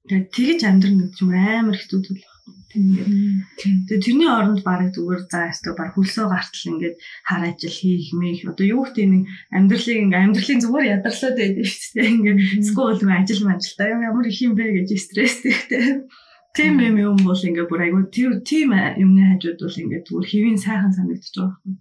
Тэгээд 0.09 0.27
тэгэж 0.33 0.59
амьдрна 0.65 1.01
гэж 1.05 1.15
юм 1.21 1.31
амар 1.37 1.77
хэцүү 1.77 1.99
зүйл. 2.01 2.32
Тэгээд 2.73 4.01
тэрний 4.01 4.29
оронд 4.29 4.65
барыг 4.65 4.97
зүгээр 4.97 5.29
заа 5.29 5.53
ястаа 5.53 5.73
баг 5.77 5.93
хөлсөө 5.93 6.25
гартал 6.25 6.69
ингээд 6.73 6.95
хар 7.21 7.43
ажил 7.45 7.69
хийх 7.69 8.09
мэх 8.17 8.49
одоо 8.49 8.65
юу 8.65 8.81
гэдэг 8.89 9.07
нэг 9.13 9.23
амьдралыг 9.53 9.99
ингээд 10.01 10.25
амьдралын 10.25 10.63
зүгээр 10.65 10.91
ядарлаад 10.97 11.37
байдаг 11.37 11.65
шүү 11.69 11.91
дээ. 11.93 12.13
Ингээд 12.17 12.39
скул 12.65 12.89
ажил 12.89 13.41
мажилтаа 13.45 13.87
юм 13.93 14.01
ямар 14.09 14.25
их 14.25 14.41
юм 14.41 14.53
бэ 14.57 14.65
гэж 14.73 14.89
стресстэй. 15.05 16.09
Тийм 16.57 16.81
юм 16.81 16.97
юм 16.97 17.17
бол 17.21 17.37
ингээд 17.37 17.69
бүр 17.69 17.81
айгүй 17.85 18.03
тийм 18.41 18.73
юмны 18.73 19.21
хажууд 19.37 19.59
бол 19.61 19.81
ингээд 19.81 20.05
зүгээр 20.09 20.29
хэвийн 20.29 20.57
сайхан 20.57 20.93
санагдчих 20.97 21.45
байгаа 21.45 21.61
юм. 21.69 21.77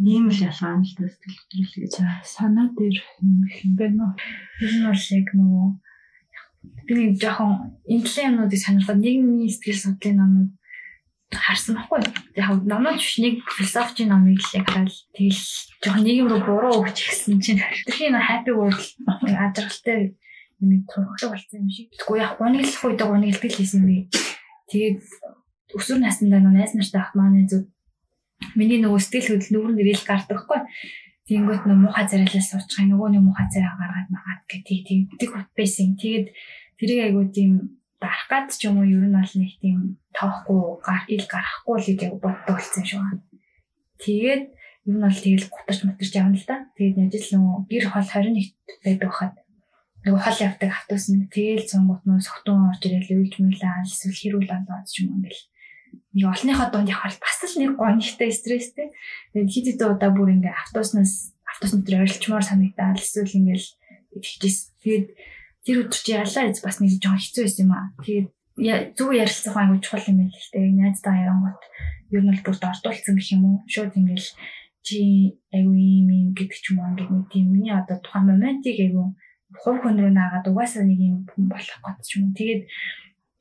Ийм 0.00 0.26
л 0.32 0.40
ялгаа 0.48 0.80
л 0.80 0.84
сэтгэл 0.84 1.38
хөдлөл 1.38 1.76
гэж. 1.76 1.94
Санаа 2.24 2.68
дээр 2.76 2.96
юм 3.20 3.72
бэ 3.76 3.86
нөө. 3.96 4.12
Энэ 4.64 4.76
нь 4.80 4.86
бол 4.88 5.04
яг 5.16 5.28
нөгөө 5.36 5.68
би 6.62 6.92
нэг 6.94 7.20
жоохон 7.20 7.80
интеллект 7.86 8.28
юмнуудыг 8.28 8.60
сонирхоод 8.60 9.00
нийгмийн 9.00 9.48
сэтгэл 9.48 9.84
судлалын 9.84 10.18
номууд 10.20 10.50
харсан 11.30 11.74
байхгүй. 11.78 12.00
Яг 12.36 12.48
номууд 12.66 12.98
биш 12.98 13.16
нэг 13.22 13.34
философийн 13.46 14.10
номыг 14.10 14.40
л 14.42 14.56
яг 14.58 14.66
хараад 14.68 14.92
тэгэл 15.14 15.42
жоохон 15.82 16.04
нийгэм 16.04 16.28
рүү 16.28 16.40
буруу 16.44 16.74
өгч 16.82 16.98
гисэн 17.06 17.40
чинь 17.40 17.62
тэрхийн 17.86 18.18
happy 18.18 18.52
world 18.52 18.80
ажралтай 19.06 20.18
юм 20.60 20.84
турхлаг 20.90 21.32
болсон 21.32 21.64
юм 21.64 21.70
шиг. 21.70 21.88
Тэгвэл 21.96 22.22
яг 22.26 22.36
гуниглах 22.36 22.84
үед 22.84 23.00
гунигладаг 23.00 23.52
хийсэн 23.54 23.82
би. 23.86 24.10
Тэгээд 24.68 25.00
өсвөр 25.74 25.98
насндаа 26.02 26.40
найз 26.42 26.74
нартай 26.74 27.00
ах 27.00 27.14
маань 27.14 27.48
зүг 27.48 27.70
миний 28.58 28.80
нөгөө 28.82 29.00
сэтгэл 29.00 29.38
хөдлөл 29.38 29.52
нүүрэн 29.54 29.76
нэрэл 29.78 30.08
гардаг 30.08 30.36
байхгүй. 30.36 30.60
Тэнгөт 31.30 31.62
нөө 31.62 31.78
муухай 31.78 32.06
царайлаас 32.10 32.50
суучих 32.50 32.90
нөгөө 32.90 33.08
нэг 33.14 33.22
муухай 33.22 33.46
царай 33.54 33.70
гаргаад 33.78 34.08
магаад 34.10 34.42
гэдэг 34.50 34.78
тийм 34.82 35.00
тэг 35.14 35.30
байсан. 35.54 35.94
Тэгээд 35.94 36.26
тэрийг 36.74 37.00
айгуу 37.06 37.30
тийм 37.30 37.78
дарах 38.02 38.26
гад 38.26 38.50
ч 38.50 38.66
юм 38.66 38.82
уу 38.82 38.90
ер 38.90 39.06
нь 39.06 39.14
бол 39.14 39.34
нэг 39.38 39.52
тийм 39.62 39.78
тоохгүй 40.10 40.62
гар 40.82 41.02
ил 41.06 41.26
гарахгүй 41.30 41.76
л 41.78 41.86
гэж 41.86 42.00
боддог 42.18 42.56
болсон 42.58 42.82
шүү. 42.82 43.22
Тэгээд 44.02 44.42
ер 44.90 44.94
нь 44.98 45.02
бол 45.06 45.18
тэгэл 45.22 45.46
гутарч 45.54 45.80
мутарч 45.86 46.12
явна 46.18 46.34
л 46.34 46.46
да. 46.50 46.66
Тэгээд 46.74 46.98
ажил 46.98 47.38
нөгөө 47.38 47.58
гэр 47.70 47.84
хол 47.86 48.08
21 48.10 48.50
байдаг 48.82 49.10
хахад 49.14 49.34
нөгөө 50.02 50.22
хол 50.24 50.38
явдаг 50.48 50.70
автобус 50.72 51.06
нь 51.12 51.28
тэгэл 51.28 51.68
цонгот 51.70 52.02
нөө 52.08 52.18
согтун 52.24 52.72
орж 52.72 52.82
ирэл 52.88 53.20
үйлч 53.20 53.34
мэлээ 53.38 53.84
эсвэл 53.84 54.18
хэрүүл 54.18 54.48
болоод 54.48 54.86
ч 54.88 55.04
юм 55.04 55.20
ингээл 55.20 55.42
нэг 56.14 56.26
олныхоо 56.26 56.68
дунд 56.70 56.90
явах 56.90 57.18
бас 57.22 57.38
л 57.46 57.60
нэг 57.60 57.78
гонхтой 57.78 58.30
стресстэй. 58.34 58.90
Тэгээд 59.34 59.50
хэд 59.50 59.66
хэдэн 59.78 59.90
удаа 59.94 60.10
бүр 60.10 60.34
ингээ 60.34 60.54
автобуснаас 60.54 61.34
автобус 61.46 61.74
нутгаар 61.78 62.04
орилчмоор 62.06 62.44
санагдаад 62.44 62.98
эсвэл 62.98 63.38
ингээл 63.38 63.68
хичээс. 64.18 64.58
Тэгээд 64.82 65.06
тэр 65.64 65.76
өдөр 65.86 66.00
чи 66.02 66.12
яллаа 66.18 66.44
гэж 66.50 66.56
бас 66.66 66.76
нэг 66.82 66.98
жоохон 66.98 67.22
хэцүү 67.22 67.42
байсан 67.46 67.64
юм 67.66 67.72
аа. 67.74 67.86
Тэгээд 68.02 68.28
зүг 68.98 69.10
ярилцах 69.14 69.54
айгуу 69.54 69.78
чухал 69.78 70.10
юм 70.10 70.18
байл 70.26 70.34
л 70.34 70.50
дээ. 70.50 70.74
Найздаа 70.74 71.14
ярангууд 71.14 71.62
ер 72.10 72.22
нь 72.26 72.30
бол 72.34 72.42
бүрд 72.42 72.62
ордуулсан 72.66 73.14
гэх 73.14 73.30
юм 73.34 73.42
уу. 73.46 73.56
Шууд 73.70 73.94
ингээл 73.94 74.28
чи 74.82 74.98
айгуу 75.54 75.76
юм 75.78 76.08
юм 76.10 76.28
гэдэг 76.34 76.58
ч 76.58 76.74
юм 76.74 76.82
уу 76.82 76.90
ингээд 76.90 77.10
нэг 77.14 77.24
тийм 77.30 77.46
миний 77.54 77.70
одоо 77.70 78.02
тухайн 78.02 78.26
моментиг 78.34 78.76
айгуу 78.82 79.14
хувь 79.62 79.80
хүн 79.82 79.98
рүү 79.98 80.12
наагаад 80.14 80.46
угаасаа 80.50 80.84
нэг 80.86 80.98
юм 80.98 81.16
болох 81.50 81.78
гэж 81.82 82.08
юм. 82.18 82.34
Тэгээд 82.34 82.62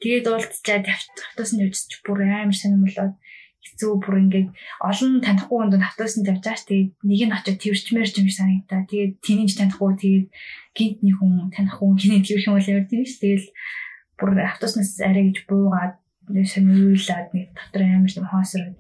тэгээд 0.01 0.25
уулзчаад 0.27 0.85
автобусанд 0.88 1.63
явж 1.67 1.77
бүр 2.05 2.19
амар 2.23 2.55
сонирмолоод 2.55 3.15
хэцүү 3.59 3.93
бүр 3.99 4.15
ингээд 4.23 4.49
олон 4.79 5.13
танихгүй 5.19 5.57
хүнд 5.59 5.83
автобусанд 5.83 6.29
явж 6.31 6.43
байгаа 6.43 6.59
ш 6.59 6.63
тэгээд 6.67 6.89
нэг 7.03 7.21
нь 7.27 7.35
очиод 7.35 7.59
тэрчмээр 7.59 8.09
ч 8.09 8.15
юм 8.19 8.27
шиг 8.31 8.39
санагдаа. 8.39 8.81
Тэгээд 8.88 9.13
тэнийж 9.19 9.51
танихгүй 9.59 9.91
тэгээд 9.99 10.27
гинт 10.75 10.99
нэг 11.03 11.15
хүн 11.19 11.33
танихгүй 11.51 11.88
хинээ 11.99 12.23
тэр 12.23 12.39
юм 12.47 12.55
бол 12.55 12.71
яваад 12.71 12.88
тийм 12.88 13.03
ш 13.03 13.13
тэгэл 13.19 13.47
бүр 14.15 14.29
автобуснаас 14.47 14.91
арай 15.03 15.23
гэж 15.27 15.38
буугаад 15.47 15.93
сониулаад 16.47 17.27
нэг 17.35 17.47
дотор 17.51 17.83
амар 17.83 18.12
юм 18.15 18.27
хоосроо 18.31 18.79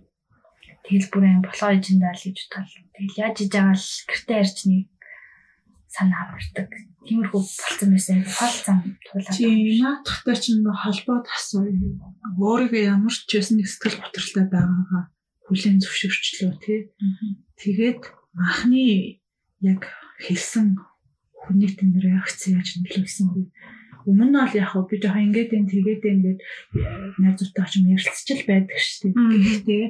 тэгэл 0.89 1.11
бүр 1.13 1.23
аим 1.27 1.41
болохоо 1.45 1.71
ижиндаа 1.77 2.13
л 2.17 2.25
гэж 2.25 2.39
тал. 2.49 2.71
Тэгэл 2.97 3.19
яаж 3.21 3.35
иж 3.45 3.51
байгаа 3.53 3.77
л 3.77 3.89
гэртээ 4.09 4.41
нэг 4.73 4.85
санаа 5.89 6.29
авардаг. 6.29 6.69
Тиймэрхүү 7.09 7.41
болцсон 7.41 7.89
байсан. 7.93 8.21
Хол 8.21 8.57
зам 8.61 8.79
туулаад. 9.09 9.33
Чи 9.33 9.81
наадахтай 9.81 10.35
ч 10.37 10.45
нэг 10.53 10.69
холбоод 10.77 11.25
асуу. 11.25 11.65
Өөрийгөө 12.37 12.83
ямар 12.85 13.13
ч 13.13 13.29
байсан 13.33 13.57
нэг 13.57 13.67
сэтгэл 13.67 13.97
готролтой 13.97 14.45
байгаагаа 14.45 15.03
хүлэн 15.49 15.81
зөвшөөрчлөө 15.81 16.53
тий. 16.61 16.79
Тэгээд 17.57 18.01
анхны 18.37 19.17
яг 19.65 19.81
хэлсэн 20.21 20.77
хүний 21.33 21.71
тийм 21.73 21.97
реакц 21.97 22.45
яаж 22.53 22.77
нөлөөлсөн 22.77 23.27
бэ? 23.33 23.41
Өмнө 24.05 24.29
нь 24.29 24.37
бол 24.37 24.53
яг 24.53 24.71
би 24.85 24.95
жоохон 25.01 25.25
ингээд 25.33 25.57
энэ 25.57 25.71
тэгээд 25.73 26.03
ингээд 26.05 26.39
найзуудтай 27.17 27.65
ч 27.65 27.73
юм 27.81 27.89
ярилцчил 27.97 28.41
байдаг 28.45 28.77
шүү 28.77 29.09
дээ. 29.09 29.13
Гэхдээ 29.17 29.85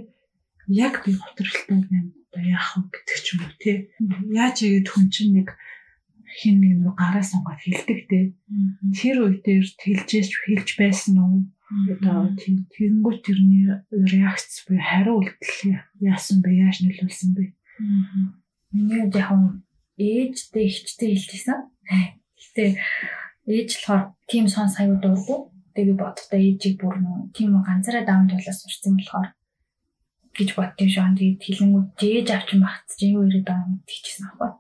яг 0.80 0.94
би 1.04 1.12
готролтой 1.20 1.78
байна. 1.84 2.14
Одоо 2.32 2.44
яах 2.46 2.70
вэ 2.78 2.88
гэдэг 2.94 3.18
ч 3.20 3.28
юм 3.36 3.40
уу 3.44 3.54
тий. 3.60 3.78
Яаж 4.32 4.58
игээд 4.64 4.88
хүн 4.88 5.08
чинь 5.12 5.34
нэг 5.36 5.50
хин 6.38 6.62
нэг 6.62 6.86
рүү 6.86 6.94
гараа 6.94 7.24
сонгоод 7.26 7.60
хилдэг 7.64 8.00
те. 8.10 8.20
Тэр 8.94 9.18
үе 9.26 9.42
дээр 9.42 9.66
хэлжээч 9.66 10.32
хэлж 10.46 10.70
байсан 10.78 11.16
уу? 11.18 11.50
Одоо 11.70 12.34
тэгэнгүүт 12.38 13.20
тэрний 13.26 13.66
реакц 13.90 14.66
буюу 14.66 14.82
хариу 14.82 15.22
үйлдэл 15.22 15.82
яасан 16.02 16.42
бэ? 16.42 16.50
Яаж 16.66 16.78
нөлөөлсөн 16.82 17.32
бэ? 17.38 17.44
Миний 18.74 19.06
яг 19.10 19.14
ээжтэй 20.00 20.66
ихчтэй 20.70 21.14
хэлчихсэн. 21.14 21.60
Гэтэ 22.40 22.80
ээж 23.52 23.70
болохоор 23.76 24.16
тийм 24.32 24.46
сон 24.48 24.70
сая 24.72 24.88
дургу. 24.96 25.52
Тэгээ 25.76 25.98
бодохдоо 26.00 26.40
ээжийг 26.40 26.80
бүр 26.80 26.98
нөө 27.04 27.36
тийм 27.36 27.60
ганцаараа 27.60 28.06
даун 28.08 28.32
тулаас 28.32 28.64
сурсан 28.64 28.96
болохоор 28.96 29.30
гэж 30.34 30.50
боддгийн 30.56 30.92
шүү. 30.94 31.06
Тэгээд 31.20 31.42
хэлэнгүүд 31.44 31.88
ээж 32.00 32.28
авч 32.32 32.50
магц 32.56 32.90
чи 32.96 33.12
юу 33.12 33.28
ирээд 33.28 33.46
байгаа 33.48 33.68
юм 33.68 33.84
гэдчихсэн 33.84 34.26
аахгүй. 34.32 34.52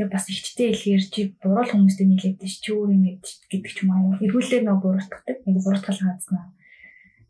Тэгээ 0.00 0.16
бас 0.16 0.32
ихтэй 0.32 0.72
хэлэхээр 0.72 1.04
чи 1.12 1.20
буруу 1.44 1.60
хүмүүстэй 1.68 2.08
нийлээд 2.08 2.40
чи 2.40 2.72
өөр 2.72 2.96
юм 2.96 3.20
гэдэг 3.20 3.68
ч 3.68 3.84
юм 3.84 3.92
аа. 3.92 4.16
Эргүүлээ 4.24 4.64
нөө 4.64 4.80
буруутгадаг. 4.80 5.44
Нэг 5.44 5.60
буруутгал 5.60 6.00
хаацнаа. 6.00 6.56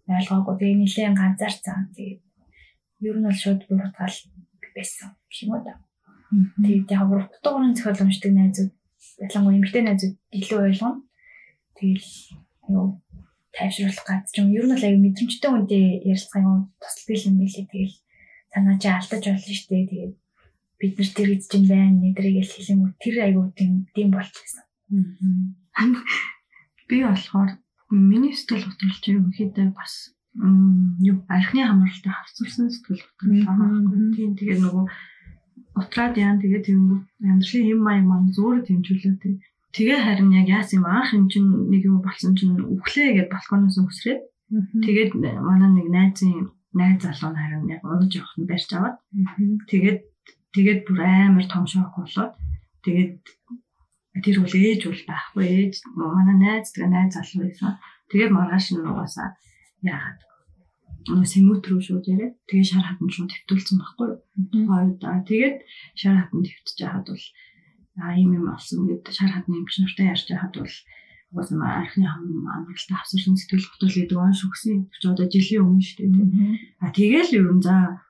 Ойлгоогүй. 0.06 0.54
Тэгээ 0.54 0.78
нилээн 0.78 1.18
ганцаарцсан. 1.18 1.90
Тэгээ 1.98 3.11
ер 3.11 3.16
нь 3.18 3.26
бол 3.26 3.35
шууд 3.35 3.66
буруутгал 3.66 4.16
байсан 4.70 5.18
юм 5.18 5.50
уу 5.50 5.62
да. 5.66 5.83
Тэгээд 6.30 6.94
яг 6.94 7.11
уртуурын 7.11 7.74
зохиол 7.74 8.06
уншдаг 8.06 8.33
найзууд 8.38 8.72
ялангуяа 9.18 9.59
эмэгтэй 9.59 9.83
найзууд 9.83 10.14
илүү 10.30 10.59
ойлгоно. 10.70 11.02
Тэгэл 11.74 12.06
юу 12.70 13.02
тайвшруулах 13.50 14.06
гад 14.06 14.30
ч 14.30 14.38
юм 14.38 14.54
ер 14.54 14.70
нь 14.70 14.78
л 14.78 14.87
аяг 14.87 14.94
мэдрэмжтэй 15.02 15.50
хүнтэй 15.50 16.06
ярилцах 16.06 16.38
юм 16.38 16.70
тусалдаг 16.78 17.18
юм 17.26 17.35
билээ. 17.42 17.66
Тэгэл 17.66 17.96
санаа 18.54 18.78
чи 18.78 18.87
алдаж 18.94 19.22
болно 19.26 19.54
шүү 19.59 19.68
дээ. 19.74 19.90
Тэгээд 19.90 20.14
бид 20.81 20.97
нар 20.97 21.11
тэр 21.12 21.29
гэж 21.37 21.43
юм 21.55 21.64
байна 21.69 22.01
нэдрийг 22.01 22.37
л 22.40 22.55
хэлэн 22.57 22.81
тэр 22.97 23.14
аягүй 23.21 23.47
тийм 23.53 23.73
тийм 23.95 24.09
болчихсон. 24.16 24.64
Би 26.88 26.97
болохоор 27.05 27.51
миний 27.90 28.35
сэтгэл 28.35 28.64
хөдлөлч 28.64 29.05
юм 29.12 29.29
хэд 29.37 29.57
бас 29.77 30.16
юу 31.05 31.16
архины 31.29 31.69
хамгаалалтыг 31.69 32.14
хавцуулсан 32.16 32.66
сэтгэл 32.73 33.05
хөдлөл 33.05 33.45
байгаа. 33.45 34.14
Тийм 34.16 34.31
тэгээ 34.38 34.59
нөгөө 34.64 34.85
утраад 35.81 36.14
яан 36.16 36.38
тэгээ 36.40 36.62
тийм 36.64 36.81
амьдралын 37.21 37.71
юм 37.75 37.81
маяг 37.85 38.05
маань 38.09 38.33
зөөр 38.35 38.64
тэмжүүлээ 38.66 39.16
тий. 39.23 39.35
Тэгээ 39.75 39.99
харин 40.03 40.35
яг 40.35 40.49
яасан 40.49 40.83
юм? 40.83 40.87
Анх 40.87 41.14
юм 41.14 41.27
чин 41.31 41.45
нэг 41.71 41.83
юм 41.87 42.03
болсон 42.03 42.35
чин 42.35 42.59
үхлээ 42.59 43.11
гэд 43.14 43.29
балконоос 43.31 43.79
өсрээд. 43.79 44.23
Тэгээд 44.83 45.11
манай 45.19 45.71
нэг 45.71 45.88
найзын 45.95 46.51
найз 46.75 47.03
залуу 47.03 47.35
харин 47.35 47.71
яг 47.71 47.83
унаж 47.87 48.11
явах 48.14 48.35
нь 48.38 48.51
барьж 48.51 48.71
аваад. 48.75 48.97
Тэгээд 49.71 49.99
Тэгээд 50.54 50.80
бүр 50.86 51.00
амар 51.06 51.46
том 51.46 51.64
шок 51.70 51.94
болоод 51.94 52.34
тэгээд 52.84 53.22
тэр 54.24 54.36
үл 54.42 54.54
ээж 54.54 54.80
бол 54.90 55.02
байхгүй 55.06 55.44
ээж 55.46 55.74
манай 55.94 56.36
найз 56.36 56.74
тэгээ 56.74 56.90
найз 56.90 57.14
залуу 57.14 57.46
байсан. 57.46 57.78
Тэгээд 58.10 58.34
маргааш 58.34 58.66
нь 58.74 58.82
угаасаа 58.82 59.38
яагаад 59.86 60.20
сэмүүт 61.06 61.64
рүү 61.70 61.80
шууд 61.80 62.04
яриа. 62.10 62.34
Тэгээ 62.50 62.66
шар 62.66 62.84
хатан 62.84 63.08
шууд 63.08 63.30
төвтүүлсэн 63.30 63.76
байхгүй 63.78 64.06
юу. 64.10 64.18
Тэгээд 65.30 65.56
шар 65.94 66.16
хатан 66.18 66.42
төвтөж 66.42 66.76
яхад 66.82 67.06
бол 67.08 67.26
аа 68.02 68.14
юм 68.18 68.30
юм 68.38 68.44
болсон 68.50 68.90
гэдэг 68.90 69.14
шар 69.14 69.30
хатны 69.32 69.54
юм 69.54 69.66
нартай 69.70 70.06
ярьж 70.12 70.26
яхад 70.28 70.54
бол 70.58 70.76
угаасаа 71.30 71.62
архины 71.80 72.06
хамгаалалтаа 72.10 72.98
авсарсан 72.98 73.38
сэтгэл 73.38 73.68
хөдлөл 73.70 73.98
гэдэг 74.02 74.18
онш 74.18 74.40
өгсөн. 74.44 74.90
Тэр 74.90 75.14
одоо 75.14 75.26
жилийн 75.30 75.62
өмнө 75.62 75.86
шүү 75.86 76.10
дээ. 76.10 76.58
А 76.82 76.90
тэгэл 76.90 77.36
ер 77.38 77.46
нь 77.54 77.62
за 77.62 78.02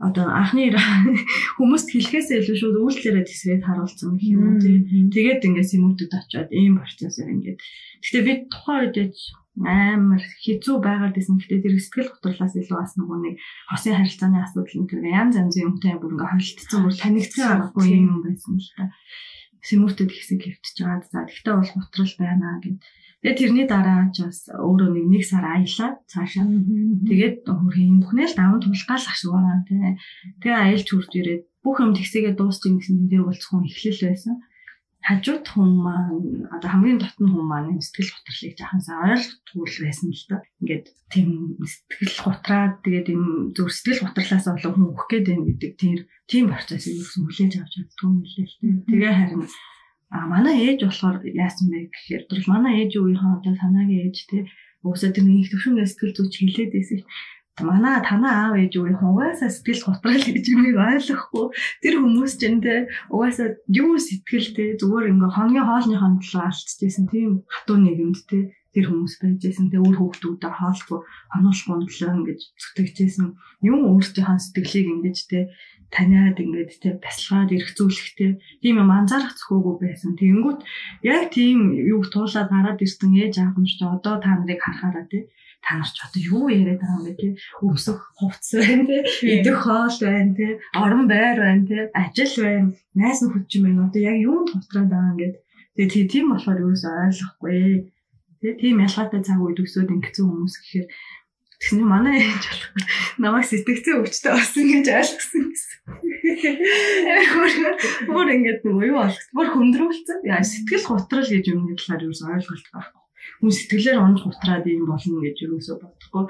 одоо 0.00 0.32
анхны 0.32 0.72
хүмүүст 1.60 1.92
хэлэхээсээ 1.92 2.40
илүү 2.40 2.56
шууд 2.56 2.76
үйлчлэрээ 2.80 3.24
тесрээд 3.28 3.68
харуулсан 3.68 4.16
гэх 4.16 4.32
юм 4.32 4.42
уу 4.48 4.56
тийм. 4.56 5.12
Тэгээд 5.12 5.44
ингээд 5.44 5.70
сэмүүдүүд 5.76 6.12
очиод 6.16 6.48
ийм 6.56 6.80
процессор 6.80 7.28
ингээд. 7.28 7.60
Гэхдээ 8.00 8.24
би 8.24 8.32
тухайн 8.48 8.80
үед 8.96 9.16
амар 9.60 10.22
хэцүү 10.24 10.76
байгаад 10.80 11.12
байсан. 11.12 11.36
Гэхдээ 11.36 11.60
тэр 11.68 11.74
сэтгэл 11.76 12.12
готрлаас 12.16 12.54
илүү 12.56 12.76
бас 12.80 12.96
нөгөө 12.96 13.18
нэг 13.20 13.34
хосын 13.68 13.96
харилцааны 14.00 14.38
асуудал 14.40 14.78
энэ 14.80 14.88
тэр 14.88 15.00
янз 15.04 15.34
янзын 15.36 15.64
юмтай 15.68 15.94
бүр 16.00 16.16
ингээд 16.16 16.32
холилдсон 16.32 16.80
бүр 16.80 16.94
танигдсан 16.96 17.48
аргагүй 17.60 17.86
юм 17.92 18.24
байсан 18.24 18.56
л 18.56 18.70
та. 18.72 18.84
Сэмүүдүүд 19.68 20.10
ихсэн 20.16 20.40
хэвтэж 20.40 20.76
байгаа. 20.80 21.04
За 21.12 21.28
тэгтээ 21.28 21.54
бол 21.60 21.72
готрол 21.76 22.14
байна 22.16 22.56
гэд 22.64 22.80
Тэгээ 23.20 23.36
тэрний 23.36 23.66
дараа 23.68 24.08
ч 24.16 24.24
бас 24.24 24.48
өөрөө 24.48 24.96
нэг 24.96 25.06
нэг 25.12 25.22
сар 25.28 25.44
аялаад 25.44 26.00
цаашаа. 26.08 26.48
Тэгээд 27.04 27.44
хөрхийн 27.44 28.00
бүхнээ 28.00 28.32
л 28.32 28.38
даван 28.40 28.64
тулгаал 28.64 29.04
ашиглаа 29.04 29.60
тий. 29.68 29.76
Тэгээ 30.40 30.56
аялж 30.56 30.88
хурд 30.88 31.12
ирээд 31.12 31.42
бүх 31.60 31.84
юм 31.84 31.92
тэгсээгээ 31.92 32.32
дуусчих 32.32 32.80
гэсэн 32.80 33.12
дээр 33.12 33.28
болцох 33.28 33.52
хүн 33.52 33.68
эхлэл 33.68 34.08
байсан. 34.08 34.40
Хажууд 35.04 35.44
хүн 35.52 35.70
маань 35.84 36.48
одоо 36.48 36.68
хамгийн 36.72 37.00
дотн 37.00 37.28
хүн 37.28 37.44
маань 37.44 37.76
сэтгэл 37.80 38.12
готрлыг 38.16 38.56
жахансаа 38.56 39.12
ойлгохгүй 39.12 39.68
байсан 39.84 40.08
л 40.12 40.24
да. 40.28 40.36
Ингээд 40.60 40.86
тийм 41.12 41.28
сэтгэл 41.60 42.16
готраад 42.24 42.74
тэгээд 42.84 43.08
энэ 43.12 43.52
зөв 43.52 43.68
сэтгэл 43.68 44.04
готрлаас 44.08 44.48
болон 44.48 44.72
хүн 44.76 44.88
өөх 44.96 45.04
гээд 45.08 45.26
байна 45.28 45.44
гэдэг 45.48 45.72
тийм 45.76 45.96
тийм 46.24 46.44
процессыг 46.52 47.00
юусэн 47.00 47.24
хүлээж 47.24 47.52
авч 47.60 47.72
чаддгүй 47.76 48.08
юм 48.08 48.16
лээ 48.24 48.44
л 48.48 48.56
тий. 48.60 48.72
Тэгээ 48.88 49.12
харин 49.12 49.44
А 50.10 50.26
манай 50.26 50.56
ээж 50.66 50.80
болохоор 50.84 51.16
яасан 51.22 51.66
бэ 51.70 51.78
гэхээр 51.94 52.22
тэр 52.26 52.40
манай 52.50 52.82
ээж 52.82 52.92
үеийнхээ 52.98 53.34
одоо 53.38 53.54
санаагийн 53.62 54.04
ээж 54.10 54.18
те 54.30 54.38
уусаа 54.82 55.10
тэр 55.14 55.24
нэг 55.30 55.46
төвшин 55.50 55.78
сэтгэл 55.86 56.16
зүйч 56.16 56.34
хэлээд 56.38 56.72
байсан. 56.74 57.00
Манай 57.68 57.96
танаа 58.02 58.34
аав 58.50 58.54
ээж 58.58 58.74
үеийнхэн 58.74 59.12
угаасаа 59.12 59.50
сэтгэл 59.52 59.86
готрал 59.86 60.24
гэж 60.26 60.44
юм 60.50 60.62
ойлгохгүй. 60.66 61.46
Тэр 61.82 61.94
хүмүүс 62.00 62.32
ч 62.40 62.42
энэ 62.48 62.88
угаасаа 63.14 63.48
юу 63.68 63.94
сэтгэлтэй 64.00 64.80
зүгээр 64.80 65.10
ингээ 65.12 65.30
хоногийн 65.36 65.68
хоолны 65.68 65.96
хондлоо 66.00 66.42
алдчихсан 66.48 67.06
тийм 67.12 67.44
хатуу 67.52 67.78
нийгэмд 67.78 68.18
те 68.30 68.38
тэр 68.74 68.86
хүмүүс 68.88 69.14
байжсэн. 69.18 69.70
Тэгээ 69.70 69.82
өөр 69.82 69.96
хүүхдүүдээ 69.98 70.52
хаалгүй 70.54 71.00
хонуулахгүй 71.32 71.76
өглөө 71.84 72.10
ингэж 72.16 72.40
зүтгэжсэн. 72.60 73.28
Юм 73.66 73.80
өөртөөхөө 73.90 74.38
сэтгэлийг 74.38 74.88
ингэж 74.94 75.18
те 75.30 75.38
таниад 75.90 76.38
ингээд 76.38 76.70
те 76.78 76.88
баслагаад 77.02 77.50
эргцүүлэхтэй 77.50 78.30
тийм 78.62 78.74
юм 78.78 78.90
анзаарах 78.94 79.34
зөвхөөгүй 79.34 79.76
байсан. 79.82 80.14
Тэгэнгүүт 80.14 80.60
яг 81.02 81.34
тийм 81.34 81.74
юу 81.74 82.06
туулаад 82.06 82.48
гараад 82.54 82.78
ирсэн 82.78 83.10
ээж 83.18 83.34
аав 83.42 83.58
нь 83.58 83.66
ч 83.66 83.82
одоо 83.82 84.22
та 84.22 84.38
нарыг 84.38 84.62
харахаараа 84.62 85.06
те 85.10 85.26
та 85.66 85.82
нар 85.82 85.90
ч 85.90 85.98
одоо 86.06 86.20
юу 86.22 86.46
яриад 86.46 86.78
байгаа 86.78 86.98
юм 86.98 87.04
бэ 87.06 87.14
те 87.18 87.28
өмсөх 87.66 87.98
хувцс 88.18 88.50
байна 88.54 88.86
те 88.86 88.98
идэх 89.34 89.58
хоол 89.66 89.96
байна 89.98 90.32
те 90.38 90.46
орон 90.78 91.04
байр 91.10 91.38
байна 91.42 91.64
те 91.66 91.78
ажил 92.02 92.34
байна 92.46 92.68
найз 92.94 93.18
нөхөд 93.20 93.50
юм 93.56 93.62
байна 93.66 93.86
одоо 93.90 94.00
яг 94.10 94.16
юунд 94.28 94.48
хувтраад 94.54 94.88
байгаа 94.90 95.10
юм 95.10 95.18
гээд 95.20 95.36
тэгээ 95.76 96.12
тийм 96.12 96.26
болохоор 96.30 96.58
юусоо 96.66 96.94
ойлгохгүй 97.06 97.60
тийм 98.40 98.80
ялгаатай 98.80 99.20
цаг 99.20 99.38
үед 99.40 99.60
өсөөд 99.60 99.92
ингэсэн 99.92 100.24
хүмүүс 100.24 100.54
гэхээр 100.60 100.86
Тэгсэн 101.60 101.84
манай 101.84 102.24
ээж 102.24 102.44
болох 102.48 102.72
намайг 103.20 103.44
сэтгцэн 103.44 104.00
өвчтэй 104.00 104.32
болсон 104.32 104.64
гэж 104.64 104.86
ойлгосон 104.96 105.44
гэсэн. 105.52 105.80
Бүр 108.08 108.32
ингэж 108.32 108.64
нөгөө 108.64 108.88
юу 108.88 108.96
болгох. 108.96 109.28
Бүр 109.36 109.48
хүндрүүлсэн. 109.52 110.24
Яа 110.24 110.40
сэтгэл 110.40 110.88
готрал 110.88 111.28
гэж 111.28 111.44
юмны 111.52 111.76
талаар 111.76 112.08
юу 112.08 112.16
ойлголт 112.16 112.64
байхгүй. 112.72 113.04
Хүн 113.44 113.52
сэтгэлээр 113.52 114.00
унах 114.00 114.24
утраад 114.24 114.64
юм 114.72 114.88
болно 114.88 115.20
гэж 115.20 115.36
юусоо 115.44 115.76
бодохгүй. 115.84 116.24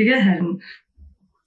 Тэгээ 0.00 0.18
харин 0.24 0.64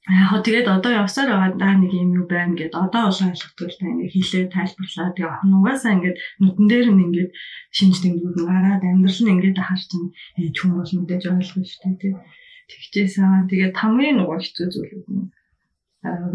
Яг 0.03 0.43
тэгээд 0.43 0.67
одоо 0.67 0.91
явсаар 0.99 1.31
байгаа 1.31 1.79
нэг 1.79 1.91
юм 1.95 2.11
юу 2.19 2.27
байна 2.27 2.59
гэд 2.59 2.75
одоо 2.75 3.07
олон 3.07 3.31
ойлгохгүй 3.31 3.67
л 3.71 3.79
та 3.79 3.87
ингэ 3.87 4.11
хэлээ 4.11 4.51
тайлбарлаа. 4.51 5.15
Тэгээ 5.15 5.39
хонугасаа 5.39 5.91
ингэ 5.95 6.11
нүдэн 6.43 6.67
дээр 6.67 6.87
нь 6.91 7.03
ингэ 7.07 7.23
шинж 7.71 7.95
тэмдгүүд 8.03 8.35
нь 8.35 8.49
гараад 8.51 8.83
амьдрал 8.83 9.21
нь 9.23 9.31
ингэ 9.31 9.63
харж 9.63 9.83
чинь 9.87 10.11
ээж 10.43 10.55
хүн 10.59 10.71
бол 10.75 10.91
мэдээж 10.91 11.23
ойлгох 11.31 11.67
шүү 11.71 11.95
дээ. 12.03 12.19
Тэгчээсэн. 12.67 13.47
Тэгээд 13.47 13.79
хамгийн 13.79 14.15
нөгөө 14.19 14.37
хэцүү 14.43 14.67
зүйл 14.75 14.93
нь 15.07 15.31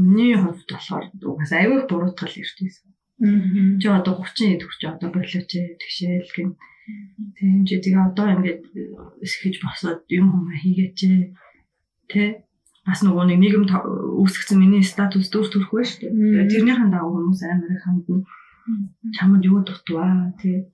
миний 0.00 0.36
хувьд 0.40 0.64
болохоор 0.72 1.04
угаас 1.28 1.52
аюул 1.52 1.84
буруутгал 1.84 2.40
ирчихсэн. 2.40 2.88
Чи 3.80 3.86
одоо 3.92 4.16
30 4.16 4.64
төгч 4.64 4.80
одоо 4.88 5.12
болооч 5.12 5.44
тэгшээл 5.44 6.32
гэн. 6.32 6.50
Тийм 7.36 7.68
чи 7.68 7.76
тэгээ 7.84 8.00
одоо 8.00 8.26
ингээд 8.32 8.62
эсгэж 9.20 9.54
босоод 9.60 10.08
юм 10.08 10.32
юм 10.32 10.46
хийгээч 10.56 10.98
тэ 12.08 12.47
бас 12.88 13.04
нөгөө 13.04 13.24
нэг 13.28 13.38
нийгэм 13.44 13.64
үүсгэсэн 13.68 14.56
миний 14.56 14.80
статус 14.80 15.28
дүр 15.28 15.44
төрхгүй 15.52 15.84
шүү 15.84 16.08
дээ. 16.08 16.48
Тэрнийхэн 16.48 16.88
дагуу 16.88 17.20
хүмүүс 17.20 17.42
амар 17.44 17.76
хандна. 17.84 18.24
Чамд 19.12 19.44
юу 19.44 19.60
дутваа 19.60 20.32
тий 20.40 20.64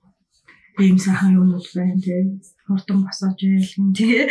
ийм 0.79 0.95
сайхан 0.95 1.35
юмнууд 1.35 1.67
байна 1.75 1.99
тий 1.99 2.39
хурдан 2.67 3.03
босооч 3.03 3.39
яйл 3.43 3.67
гэн 3.67 3.91
тий 3.91 4.27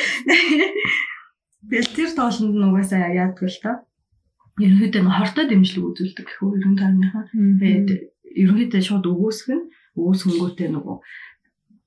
Тэгэл 1.68 1.96
тэр 1.96 2.10
тоолонд 2.12 2.56
нь 2.56 2.66
угаасаа 2.68 3.08
яадаг 3.08 3.48
л 3.48 3.60
та. 3.64 3.72
Ерөнхийдөө 4.60 5.02
хортой 5.08 5.44
дэмжлэг 5.48 5.84
үзүүлдэг 5.84 6.26
гэх 6.28 6.40
үү 6.44 6.56
ерөн 6.60 6.76
тойрныхаа. 6.76 7.24
Тэгээд 7.32 7.88
ерөнхийдөө 8.44 8.82
шууд 8.84 9.04
өгөөсг 9.08 9.48
нь 9.56 9.64
өгөөсгөнгүүтээ 9.96 10.68
нөгөө 10.76 10.96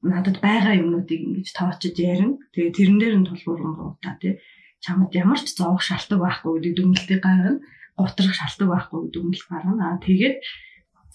надад 0.10 0.38
байгаа 0.42 0.74
юмнуудыг 0.82 1.22
ингэж 1.22 1.48
тоочж 1.54 1.94
ярина. 1.94 2.42
Тэгээд 2.58 2.78
тэрэн 2.78 2.98
дээр 2.98 3.16
нь 3.22 3.28
тулгууран 3.30 3.74
гутаа 3.78 4.16
тий. 4.18 4.42
Чамд 4.84 5.12
ямар 5.16 5.40
ч 5.42 5.54
зовох 5.58 5.82
шалтгаан 5.82 6.22
байхгүй 6.22 6.52
гэдэг 6.58 6.74
дүгнэлтийг 6.78 7.22
гаргана. 7.24 7.62
Готрох 7.98 8.34
шалтгаан 8.38 8.72
байхгүй 8.72 8.98
гэдэг 9.02 9.14
дүгнэлт 9.14 9.48
гаргана. 9.50 9.84
Аа 9.84 9.98
тэгээд 10.06 10.38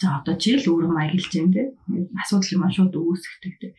за 0.00 0.06
одоо 0.18 0.34
чи 0.42 0.58
л 0.58 0.66
өөрөө 0.66 0.90
маягилж 0.90 1.28
जैन 1.30 1.48
тий. 1.54 1.66
Асуудал 2.18 2.54
юм 2.54 2.64
шууд 2.74 2.94
өгөөсгдөг 2.98 3.54
тий. 3.62 3.72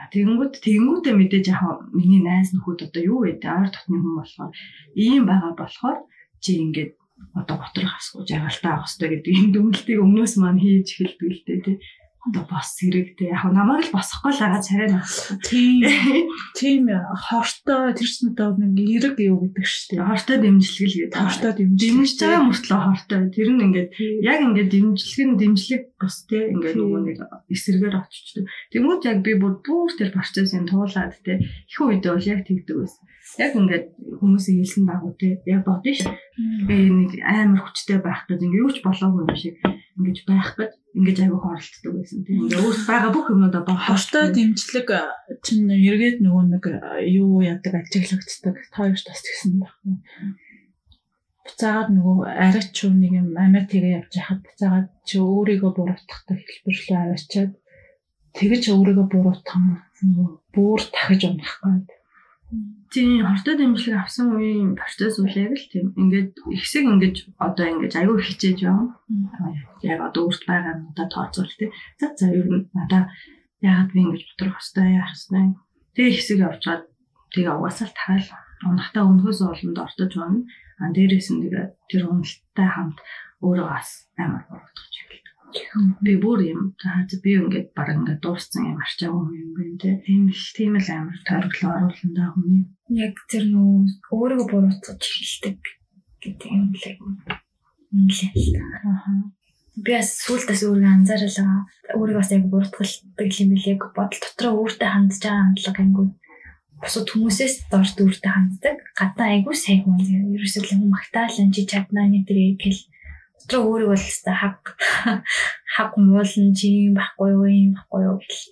Тэгэнгүүт 0.00 0.54
тэгэнгүүтээ 0.64 1.14
мэдээж 1.20 1.46
яг 1.52 1.84
миний 1.92 2.24
найз 2.24 2.56
нөхөд 2.56 2.88
одоо 2.88 3.02
юу 3.04 3.18
вэ? 3.20 3.36
Ойр 3.44 3.68
дотны 3.68 4.00
хүн 4.00 4.16
болохоор 4.16 4.52
ийм 4.96 5.28
байгаа 5.28 5.52
болохоор 5.60 5.98
чи 6.40 6.56
ингээд 6.56 6.96
одоо 7.36 7.56
готрох 7.60 8.00
асгуу 8.00 8.24
жаргалтай 8.24 8.72
авах 8.72 8.88
хэрэгтэй 8.88 9.08
гэдэг 9.12 9.32
юм 9.36 9.48
дүнэлтийг 9.52 10.00
өмнөөс 10.00 10.34
маань 10.40 10.62
хийж 10.64 10.88
эхэлдэг 10.96 11.28
л 11.36 11.44
дээ 11.44 11.60
тий 11.68 11.76
одоо 12.20 12.44
бос 12.44 12.76
хэрэгтэй. 12.76 13.32
Яг 13.32 13.48
намайг 13.48 13.88
л 13.88 13.94
босохгүй 13.96 14.36
л 14.36 14.42
байгаа 14.44 14.60
царай 14.60 14.88
нас. 14.92 15.32
Тийм. 15.48 15.88
Тийм 16.58 16.92
хортой 17.16 17.96
тэр 17.96 18.08
чинь 18.08 18.36
одоо 18.36 18.52
нэг 18.60 18.76
эрэг 18.76 19.16
юу 19.24 19.48
гэдэг 19.48 19.64
шүү 19.64 19.96
дээ. 19.96 20.04
Хортой 20.04 20.36
дэмжлэг 20.44 20.84
л 20.84 20.98
гэдэг. 21.00 21.16
Хортой 21.16 21.52
дэмжлэг. 21.56 21.80
Дэмжиж 21.80 22.18
байгаа 22.20 22.42
мөртлөө 22.44 22.80
хортой. 22.84 23.20
Тэр 23.32 23.48
нь 23.56 23.64
ингээд 23.64 23.90
яг 24.20 24.38
ингээд 24.44 24.68
дэмжлэг 24.68 25.26
нь 25.32 25.38
дэмжлэг 25.40 25.82
бос 25.96 26.16
те 26.28 26.38
ингээд 26.52 26.76
нөгөө 26.76 27.00
нэг 27.08 27.18
эсэргээр 27.48 27.96
очичдаг. 27.96 28.44
Тэнгүүд 28.68 29.02
яг 29.08 29.18
би 29.24 29.32
бүр 29.40 29.54
бүр 29.64 29.90
тэр 29.96 30.12
процессын 30.12 30.68
туулаад 30.68 31.16
те 31.24 31.40
их 31.40 31.78
үедээ 31.80 32.12
бол 32.12 32.28
яг 32.28 32.40
тэгдэг 32.44 32.76
байсан. 32.76 33.04
Яг 33.40 33.52
ингээд 33.56 33.86
хүмүүсийн 34.20 34.60
хэлсэн 34.60 34.84
дагуу 34.84 35.16
те 35.16 35.40
яг 35.48 35.64
бодно 35.64 35.92
ш. 35.96 36.04
Би 36.68 36.76
нэг 36.90 37.16
амар 37.24 37.64
хүчтэй 37.64 38.02
байх 38.02 38.28
гэж 38.28 38.44
ингээд 38.44 38.60
юу 38.60 38.70
ч 38.74 38.84
болоогүй 38.84 39.24
юм 39.24 39.36
шиг 39.36 39.56
ингэж 39.98 40.18
байх 40.26 40.50
гэж 40.58 40.72
ингэж 40.94 41.16
аягүй 41.22 41.40
хоролцдог 41.40 41.92
байсан 41.94 42.20
тийм. 42.26 42.38
Ингээ 42.46 42.62
өөрт 42.62 42.82
байгаа 42.86 43.10
бүх 43.14 43.26
юмудаа 43.30 43.62
боо 43.66 43.78
хортой 43.78 44.24
дэмжлэг 44.34 44.88
чинь 45.44 45.70
эргээд 45.70 46.18
нөгөө 46.22 46.44
нэг 46.50 46.64
юу 47.10 47.42
яадаг 47.46 47.74
ажиглагддаг 47.78 48.56
тоёрч 48.74 49.02
бас 49.06 49.20
гэсэн 49.22 49.52
байна. 49.62 49.98
Буцаагаад 51.46 51.90
нөгөө 51.94 52.16
арайч 52.26 52.76
юм 52.86 52.94
нэг 53.02 53.12
юм 53.20 53.28
амиа 53.34 53.64
тэгээ 53.70 53.96
явж 54.02 54.12
хахад 54.18 54.40
буцаагаад 54.46 54.88
чи 55.06 55.16
өөрийгөө 55.18 55.70
буруутгахтай 55.74 56.36
хэлбэрлээ 56.38 56.98
аваачаад 57.00 57.52
тэгэж 58.38 58.62
өөрийгөө 58.74 59.06
буруутгах 59.10 59.90
нөгөө 60.02 60.28
бүр 60.54 60.80
дахиж 60.90 61.22
унах 61.26 61.54
гэдэг 61.62 61.99
Тийм 62.90 63.22
хортой 63.22 63.54
дэмжлэг 63.54 64.02
авсан 64.02 64.34
үеийн 64.34 64.74
процесс 64.74 65.22
үл 65.22 65.30
яг 65.30 65.54
л 65.54 65.70
тийм. 65.70 65.94
Ингээд 65.94 66.42
ихсэг 66.50 66.82
ингэж 66.82 67.16
одоо 67.38 67.66
ингэж 67.70 67.92
аюу 68.02 68.18
хичээж 68.18 68.66
явна. 68.66 68.98
Яг 69.86 70.02
одоо 70.02 70.26
өөрт 70.26 70.42
байгаа 70.50 70.74
нь 70.74 70.90
одоо 70.90 71.06
тооцоол 71.06 71.52
тий. 71.54 71.70
За 72.02 72.10
за 72.18 72.26
ер 72.34 72.50
нь 72.50 72.66
надаа 72.74 73.14
яагаад 73.62 73.94
би 73.94 73.98
ингэж 74.02 74.22
бодрох 74.34 74.58
хэвээр 74.58 74.98
яах 74.98 75.14
хэвээр. 75.14 75.54
Тэгээ 75.94 76.14
ихсэг 76.18 76.38
явчаад 76.42 76.82
тэгээ 77.30 77.54
угаасаа 77.54 77.86
л 77.86 77.94
тараал 77.94 78.28
унахтаа 78.66 79.02
өнөхөөс 79.06 79.40
олонд 79.46 79.78
ортож 79.78 80.12
байна. 80.18 80.42
А 80.82 80.90
дээрээс 80.90 81.28
нь 81.30 81.42
тэгээ 81.46 81.66
тэр 81.86 82.02
уналттай 82.10 82.68
хамт 82.74 82.98
өөрөө 83.38 83.66
бас 83.70 84.10
амар 84.18 84.42
буруудах. 84.50 84.89
Би 86.04 86.14
бүр 86.22 86.40
юм 86.46 86.62
за 86.82 87.16
би 87.22 87.34
ингээд 87.38 87.68
баг 87.74 87.88
ингээд 87.94 88.20
дууссан 88.22 88.70
юм 88.70 88.78
арчаагүй 88.78 89.34
юм 89.42 89.50
байна 89.56 89.76
те. 89.82 89.90
Тийм 90.06 90.28
л 90.30 90.46
тийм 90.56 90.72
л 90.78 90.88
амар 90.94 91.18
тойрглоо 91.26 91.72
оруулсан 91.76 92.12
даа 92.14 92.30
хүний. 92.34 92.64
Яг 92.88 93.14
тэр 93.30 93.44
нөө 93.50 93.90
өөрийгөө 94.14 94.48
буруутгаж 94.50 95.02
эхэлдэг 95.02 95.58
гэдэг 96.22 96.50
юм 96.54 96.70
л 96.70 96.84
юм. 96.94 97.02
Аа. 98.86 99.34
Би 99.80 99.90
бас 99.96 100.10
сүултээс 100.22 100.62
өөрийгөө 100.66 100.94
анзаарал 100.94 101.36
байгаа. 101.38 101.60
Өөрийгөө 101.98 102.22
бас 102.22 102.32
яг 102.34 102.44
буруутгалдаг 102.50 103.28
юм 103.42 103.50
билээ. 103.54 103.76
Бодол 103.96 104.22
дотроо 104.22 104.52
өөртөө 104.62 104.90
хандж 104.92 105.18
байгаа 105.24 105.44
хандлага 105.44 105.84
ингүүд 105.84 106.12
бусад 106.80 107.08
хүмүүсээс 107.12 107.54
дорд 107.68 107.96
өөртөө 108.00 108.32
ханддаг. 108.32 108.76
Гадаа 108.96 109.28
айгүй 109.36 109.56
сайн 109.56 109.84
хүн. 109.84 110.00
Ерөөсөө 110.36 110.62
л 110.80 110.88
магтаалан 110.88 111.52
чи 111.52 111.68
чаднаа 111.68 112.08
нэг 112.08 112.24
тэрийг 112.24 112.56
гэл 112.56 112.80
дотроо 113.50 113.66
өөрийгөө 113.66 113.98
л 113.98 114.06
хэвээр 114.06 114.38
хаг 114.38 114.62
хаг 115.74 115.92
муулан 115.98 116.54
чи 116.54 116.86
юм 116.86 116.94
байхгүй 116.94 117.30
юу 117.34 117.46
юм 117.50 117.72
байхгүй 117.74 118.02
юу 118.06 118.18
гэл 118.22 118.42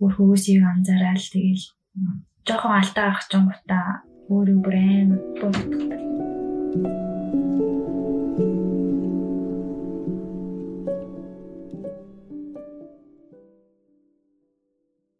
өөр 0.00 0.12
хөөсийг 0.16 0.64
анзаараад 0.64 1.20
тэгэл 1.28 1.64
жоохон 2.48 2.72
алдаа 2.80 3.04
авах 3.04 3.24
ч 3.28 3.32
юм 3.36 3.44
гутаа 3.52 3.88
өөрийн 4.32 4.60
брэнд 4.64 5.12
боддог. 5.44 5.92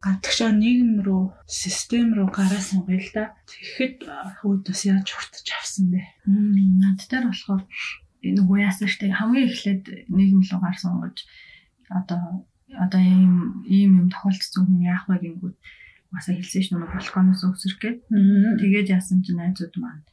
гадагшаа 0.06 0.52
нийгэм 0.56 1.04
рүү 1.04 1.24
систем 1.44 2.16
рүү 2.16 2.28
гараасан 2.32 2.88
байл 2.88 3.08
да. 3.12 3.36
Тэгэхэд 3.52 4.08
хүүд 4.40 4.62
бас 4.64 4.80
яаж 4.88 5.08
хуртж 5.12 5.48
авсан 5.52 5.92
бэ? 5.92 6.00
Над 6.24 7.04
дээр 7.10 7.28
болохоор 7.28 7.64
нөгөө 8.34 8.58
яасан 8.66 8.88
штэ 8.90 9.14
хамгийн 9.14 9.48
эхлээд 9.50 9.84
нийгэм 10.10 10.42
рүү 10.42 10.60
гарсан 10.62 10.98
гэж 11.04 11.16
одоо 11.92 12.46
одоо 12.74 13.00
ийм 13.00 13.62
ийм 13.64 13.90
юм 14.00 14.08
тохиолдсон 14.10 14.66
хүн 14.66 14.82
яах 14.90 15.04
вэ 15.06 15.22
гингүүд 15.22 15.56
масаа 16.10 16.34
хэлсэн 16.34 16.62
ш 16.62 16.66
нөгөө 16.74 16.90
балконоос 16.96 17.42
өсрөх 17.46 17.78
гээд 17.82 17.98
тэгээд 18.62 18.92
яасан 18.96 19.22
чинь 19.22 19.38
найзууд 19.38 19.74
маань 19.78 20.04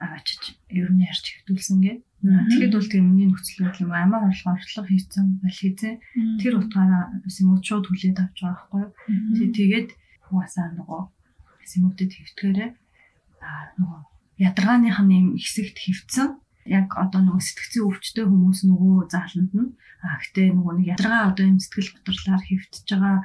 аваачиж 0.00 0.42
ер 0.72 0.88
нь 0.90 1.04
ярьж 1.04 1.24
хэвдүүлсэн 1.28 1.78
гээд 1.84 2.00
тэгэхэд 2.20 2.72
бол 2.76 2.88
тийм 2.88 3.04
миний 3.08 3.28
нөхцөл 3.28 3.64
байдал 3.64 3.84
юм 3.84 3.92
амаа 3.92 4.28
орлого 4.28 4.56
орчлого 4.56 4.88
хийцэн 4.88 5.26
бол 5.40 5.56
хийцэн. 5.60 5.94
Тэр 6.40 6.52
утгаараа 6.60 7.04
симүүд 7.28 7.64
хүлээд 7.64 8.18
авч 8.20 8.36
байгаа 8.44 8.88
байхгүй 8.88 9.48
тэгээд 9.56 9.88
угаасаа 10.32 10.68
нөгөө 10.76 11.02
симүүдэд 11.70 12.10
хэвтгээрээ 12.16 12.70
аа 13.44 13.64
нөгөө 13.76 14.00
ядаргааных 14.40 14.98
нь 15.04 15.14
юм 15.16 15.26
хэсэгт 15.36 15.76
хэвцэн 15.80 16.28
яг 16.70 16.94
одоо 16.94 17.20
нөгөө 17.26 17.42
сэтгцэн 17.42 17.82
өвчтэй 17.82 18.24
хүмүүс 18.30 18.62
нөгөө 18.70 19.10
зааланд 19.10 19.52
нь 19.58 19.70
а 20.06 20.16
гэтээ 20.22 20.54
нөгөө 20.54 20.74
нэг 20.78 20.86
ядаргаа 20.94 21.34
одоо 21.34 21.44
юм 21.50 21.58
сэтгэл 21.58 21.90
готрлаар 21.98 22.42
хэвтэж 22.46 22.86
байгаа 22.86 23.16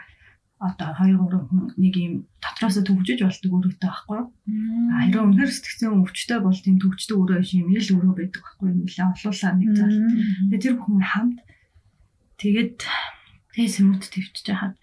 одоо 0.60 0.90
2 0.98 1.14
3 1.20 1.46
хүн 1.46 1.64
нэг 1.78 1.94
юм 2.00 2.14
дотроос 2.42 2.80
төгжиж 2.82 3.20
болдог 3.22 3.52
өрөөтэй 3.54 3.90
байхгүй. 3.92 4.22
А 4.92 4.98
хэрэг 5.04 5.24
үнээр 5.30 5.52
сэтгцэн 5.52 6.00
өвчтэй 6.00 6.40
бол 6.42 6.56
тийм 6.58 6.78
төгждөг 6.80 7.18
өрөө 7.22 7.42
юм 7.60 7.68
ил 7.76 7.90
өрөө 7.96 8.14
байдаг 8.16 8.42
байхгүй 8.42 8.68
юм 8.72 8.80
лээ 8.88 9.06
олуулаа 9.14 9.54
нэг 9.60 9.72
зал. 9.76 9.98
Тэгээ 10.50 10.64
тэр 10.64 10.76
бүхэн 10.80 11.04
хамт 11.06 11.38
тэгээд 12.40 12.78
тэгээ 13.54 13.72
сүмэд 13.76 14.04
твчж 14.10 14.48
хаад 14.56 14.76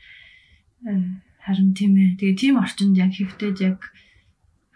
харин 1.43 1.71
тийм 1.75 1.93
ээ. 1.99 2.11
Тэгээ 2.21 2.37
тийм 2.39 2.55
орчинд 2.61 2.97
яг 3.01 3.13
хөвтөд 3.17 3.59
яг 3.65 3.81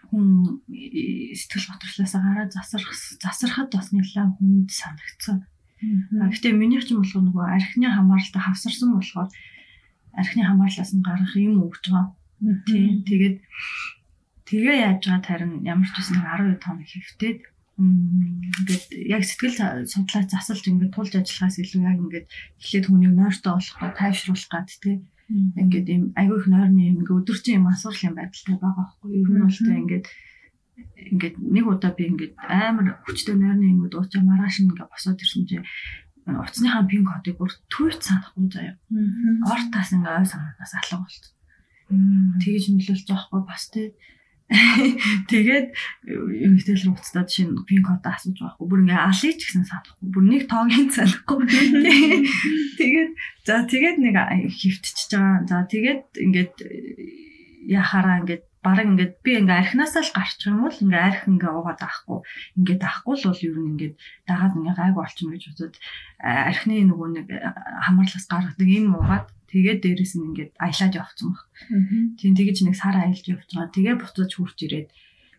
хүн 0.09 0.63
сэтгэл 0.67 1.67
готрлоосоо 1.71 2.21
гараад 2.23 2.51
засарх 2.55 2.91
засархад 3.21 3.69
бас 3.71 3.91
нэлээд 3.91 4.37
хүнд 4.39 4.69
санагдсан. 4.71 5.45
Гэхдээ 5.77 6.53
миний 6.57 6.81
ч 6.81 6.95
болох 6.95 7.21
нөгөө 7.21 7.45
архины 7.53 7.87
хамааралтай 7.91 8.41
хавсарсан 8.41 8.95
болохоор 8.95 9.29
архины 10.17 10.43
хамаарлаас 10.47 10.91
нь 10.95 11.05
гарах 11.05 11.33
юм 11.37 11.61
өгч 11.67 11.85
байгаа. 11.91 12.15
Тийм. 12.65 13.03
Тэгээд 13.05 13.37
тэгээ 14.47 14.75
яаж 14.87 15.01
байгаа 15.05 15.27
харин 15.27 15.53
ямар 15.67 15.89
ч 15.91 15.95
үсэн 16.01 16.23
12 16.23 16.63
тоног 16.63 16.87
хөвтөд 16.87 17.39
ингээд 17.77 18.85
яг 19.05 19.21
сэтгэл 19.21 19.85
судлаа 19.85 20.23
засалж 20.25 20.65
ингээд 20.65 20.95
тулж 20.97 21.13
ажиллахаас 21.13 21.61
илүү 21.61 21.81
яг 21.85 21.97
ингээд 22.01 22.27
эхлээд 22.57 22.85
хүний 22.89 23.11
нойртой 23.13 23.53
болохгүй 23.53 23.89
тайвшруулах 23.93 24.49
гад 24.49 24.69
тий 24.81 24.97
ингээд 25.27 25.87
юм 25.91 26.03
айгүй 26.15 26.37
их 26.39 26.47
нойрны 26.47 26.81
юм 26.87 26.97
ингээд 27.03 27.19
өдөржин 27.19 27.57
юм 27.59 27.67
асуурал 27.67 28.07
юм 28.07 28.15
байдалтай 28.15 28.55
байгаа 28.55 28.75
байхгүй 28.79 29.09
ер 29.19 29.29
нь 29.31 29.43
бол 29.43 29.59
тэ 29.59 29.79
ингээд 29.83 30.05
ингээд 31.11 31.35
нэг 31.37 31.65
удаа 31.67 31.91
би 31.91 32.03
ингээд 32.07 32.33
амар 32.39 32.87
хүчтэй 33.03 33.35
нойрны 33.35 33.65
юм 33.73 33.87
дуучаа 33.91 34.23
маргааш 34.23 34.55
ингээд 34.63 34.87
босоод 34.87 35.19
ирсэн 35.19 35.43
чинь 35.47 35.67
утасныхаа 36.27 36.83
пин 36.87 37.03
кодыг 37.07 37.35
бүр 37.39 37.51
түүх 37.71 37.99
санахгүй 38.03 38.47
заяа. 38.51 38.75
Ортаас 39.47 39.95
ингээ 39.95 40.15
ой 40.19 40.27
санаанаас 40.27 40.73
алга 40.75 40.97
болт. 41.03 41.25
Тэгэж 42.43 42.63
нөлөөлж 42.71 43.07
байгаа 43.07 43.27
хгүй 43.31 43.41
бас 43.47 43.63
тий 43.71 43.87
Тэгээд 45.27 45.75
эмэгтэй 46.07 46.75
рүү 46.79 46.95
уцтаад 46.95 47.27
шинэ 47.27 47.67
пин 47.67 47.83
код 47.83 47.99
асууж 48.07 48.39
байгаа 48.39 48.55
хгүй. 48.55 48.67
Бүр 48.71 48.81
ингээ 48.87 49.03
алыг 49.03 49.35
ч 49.35 49.41
гэсэн 49.43 49.67
санахгүй. 49.67 50.07
Бүр 50.07 50.23
нэг 50.23 50.43
тоогийн 50.47 50.87
санахгүй. 50.87 51.39
Тэгээд 52.79 53.11
за 53.43 53.67
тэгээд 53.67 53.97
нэг 53.99 54.15
хөвтчихэж 54.47 55.09
байгаа. 55.11 55.43
За 55.51 55.57
тэгээд 55.67 56.03
ингээд 56.15 56.55
яхаараа 57.67 58.23
ингээд 58.23 58.43
бараг 58.63 58.87
ингээд 58.87 59.13
би 59.23 59.31
ингээ 59.39 59.61
архинасаа 59.63 60.03
л 60.03 60.15
гарчих 60.15 60.47
юм 60.47 60.63
бол 60.63 60.79
ингээ 60.79 61.03
арх 61.07 61.21
ингээ 61.27 61.51
уугаад 61.51 61.79
авахгүй 61.83 62.19
ингээ 62.57 62.77
авахгүй 62.83 63.15
л 63.15 63.27
бол 63.27 63.45
ер 63.47 63.55
нь 63.59 63.69
ингээ 63.75 63.91
дагаад 64.27 64.57
ингээ 64.57 64.75
гайгүй 64.79 65.01
болчихно 65.03 65.31
гэж 65.35 65.43
бодоод 65.47 65.75
архины 66.23 66.75
нөгөө 66.87 67.07
нэг 67.15 67.27
хамаарлаас 67.85 68.25
гаргадаг 68.27 68.67
юм 68.67 68.95
уугаад 68.95 69.27
Тэгээд 69.47 69.79
дээрэс 69.79 70.13
нь 70.19 70.27
ингээд 70.35 70.51
аялаад 70.59 70.93
явцсан 70.99 71.31
баг. 71.31 71.47
Тийм 72.19 72.33
тэгэж 72.35 72.57
нэг 72.67 72.75
сар 72.75 72.99
аялж 72.99 73.23
явж 73.31 73.47
байгаа. 73.47 73.71
Тэгээ 73.71 73.95
буцаж 73.95 74.31
хурж 74.35 74.57
ирээд 74.59 74.91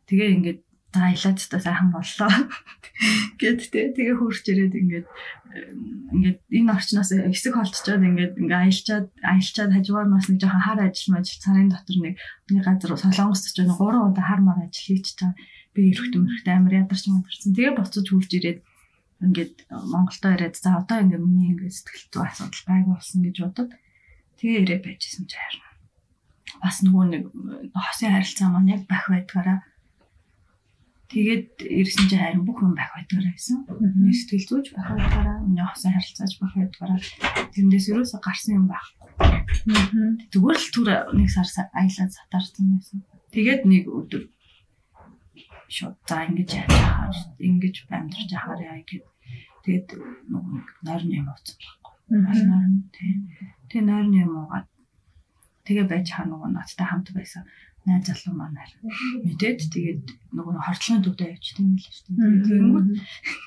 тэгээ 0.09 0.28
ингээд 0.36 0.61
за 0.96 1.00
аялаад 1.12 1.36
та 1.36 1.59
сайхан 1.61 1.92
боллоо. 1.92 2.32
Гэт 3.40 3.61
тэ 3.68 3.92
тэгээ 3.92 4.16
хурж 4.16 4.44
ирээд 4.48 4.74
ингээд 4.80 5.06
ингээд 6.16 6.38
энэ 6.40 6.72
орчноос 6.72 7.12
хэсэг 7.12 7.52
холтчоод 7.52 8.00
ингээд 8.00 8.40
ингээд 8.40 8.62
аялчаад 8.64 9.06
аялчаад 9.20 9.70
хажуугаар 9.76 10.09
нас 10.09 10.26
нэг 10.32 10.40
жоохон 10.40 10.64
хар 10.64 10.80
ажил 10.88 11.12
мажил 11.12 11.42
царын 11.44 11.68
дотор 11.68 11.96
нэг 12.00 12.16
нэг 12.48 12.62
газар 12.64 12.96
солонгост 12.96 13.52
ч 13.52 13.61
нэг 13.61 13.76
3 13.76 14.09
удаа 14.09 14.24
хар 14.24 14.40
мар 14.40 14.59
ажил 14.64 14.96
хийж 14.96 15.20
чаа. 15.20 15.36
Би 15.76 15.92
ирэхтэн 15.92 16.24
ирэхтэн 16.24 16.56
амар 16.56 16.74
ядарч 16.80 17.04
мадарсан. 17.12 17.52
Тэгээ 17.52 17.76
буцаж 17.76 18.06
хурж 18.09 18.30
ирээд 18.32 18.59
ингээд 19.20 19.54
Монголдо 19.68 20.28
ирээд 20.32 20.56
за 20.56 20.80
одоо 20.80 20.98
ингээд 21.04 21.20
миний 21.20 21.52
ингээд 21.52 21.76
сэтгэл 21.76 22.09
зүй 22.09 22.24
асуудал 22.24 22.64
гайгүй 22.64 22.92
болсон 22.96 23.20
гэж 23.28 23.36
бодод 23.44 23.70
Тэгээ 24.39 24.62
ирээ 24.62 24.80
байжсэн 24.86 25.26
ч 25.26 25.34
харна. 25.34 25.66
Бас 26.62 26.78
нөгөө 26.86 27.05
нэг 27.11 27.24
хосын 27.74 28.14
харилцаа 28.14 28.49
маань 28.55 28.70
яг 28.70 28.82
бах 28.86 29.11
байдгаараа 29.11 29.59
тэгээд 31.11 31.66
ирсэн 31.66 32.07
чинь 32.07 32.22
харин 32.22 32.47
бүх 32.47 32.62
юм 32.62 32.78
бах 32.78 32.95
байдгаараа 32.95 33.34
байсан. 33.34 33.66
Миний 33.82 34.14
сэтгэл 34.14 34.47
зүйч 34.47 34.66
бах 34.78 34.95
байдгаараа, 34.95 35.43
миний 35.43 35.66
хосын 35.66 35.91
харилцаач 35.91 36.32
бах 36.39 36.55
байдгаараа 36.55 36.99
тэрнээс 37.51 37.86
юусоо 37.91 38.20
гарсан 38.22 38.62
юм 38.62 38.66
байхгүй. 38.70 39.11
Тэгвэл 40.30 40.62
л 40.62 40.70
түр 40.70 40.89
нэг 41.18 41.28
сар 41.34 41.49
аялаад 41.74 42.12
сатарсан 42.14 42.66
байсан. 42.78 42.99
Тэгээд 43.34 43.62
нэг 43.66 43.91
өдөр 43.91 44.22
шууд 45.66 45.99
за 46.07 46.24
ингэж 46.30 46.51
яаж 46.62 46.72
хаар 46.72 47.16
ингэж 47.43 47.76
амьдарч 47.91 48.30
яхаар 48.32 48.61
яа 48.62 48.80
гэд 48.86 49.05
тэгээд 49.66 49.89
нөгөө 50.32 50.59
нойрны 50.86 51.14
юм 51.20 51.28
уцсан 51.28 51.57
байхгүй. 51.59 51.95
Нойрны 52.22 52.89
тийм 52.95 53.18
Тэгээ 53.68 53.86
нойрны 53.88 54.16
юм 54.24 54.32
уугаад 54.40 54.66
тэгээ 55.68 55.86
байж 55.92 56.06
хаа 56.12 56.26
нөгөө 56.28 56.50
надтай 56.56 56.86
хамт 56.88 57.08
байсан 57.12 57.44
найз 57.88 58.04
залуу 58.08 58.34
маань 58.36 58.58
мэдээд 59.24 59.60
тэгээд 59.74 60.04
нөгөө 60.36 60.54
хордлогын 60.66 61.04
төвдөө 61.04 61.28
явчихсан 61.32 61.64
юм 61.68 61.76
л 61.76 61.84
шүү 61.84 62.04
дээ. 62.16 62.42
Тэгэнгүүт 62.48 62.88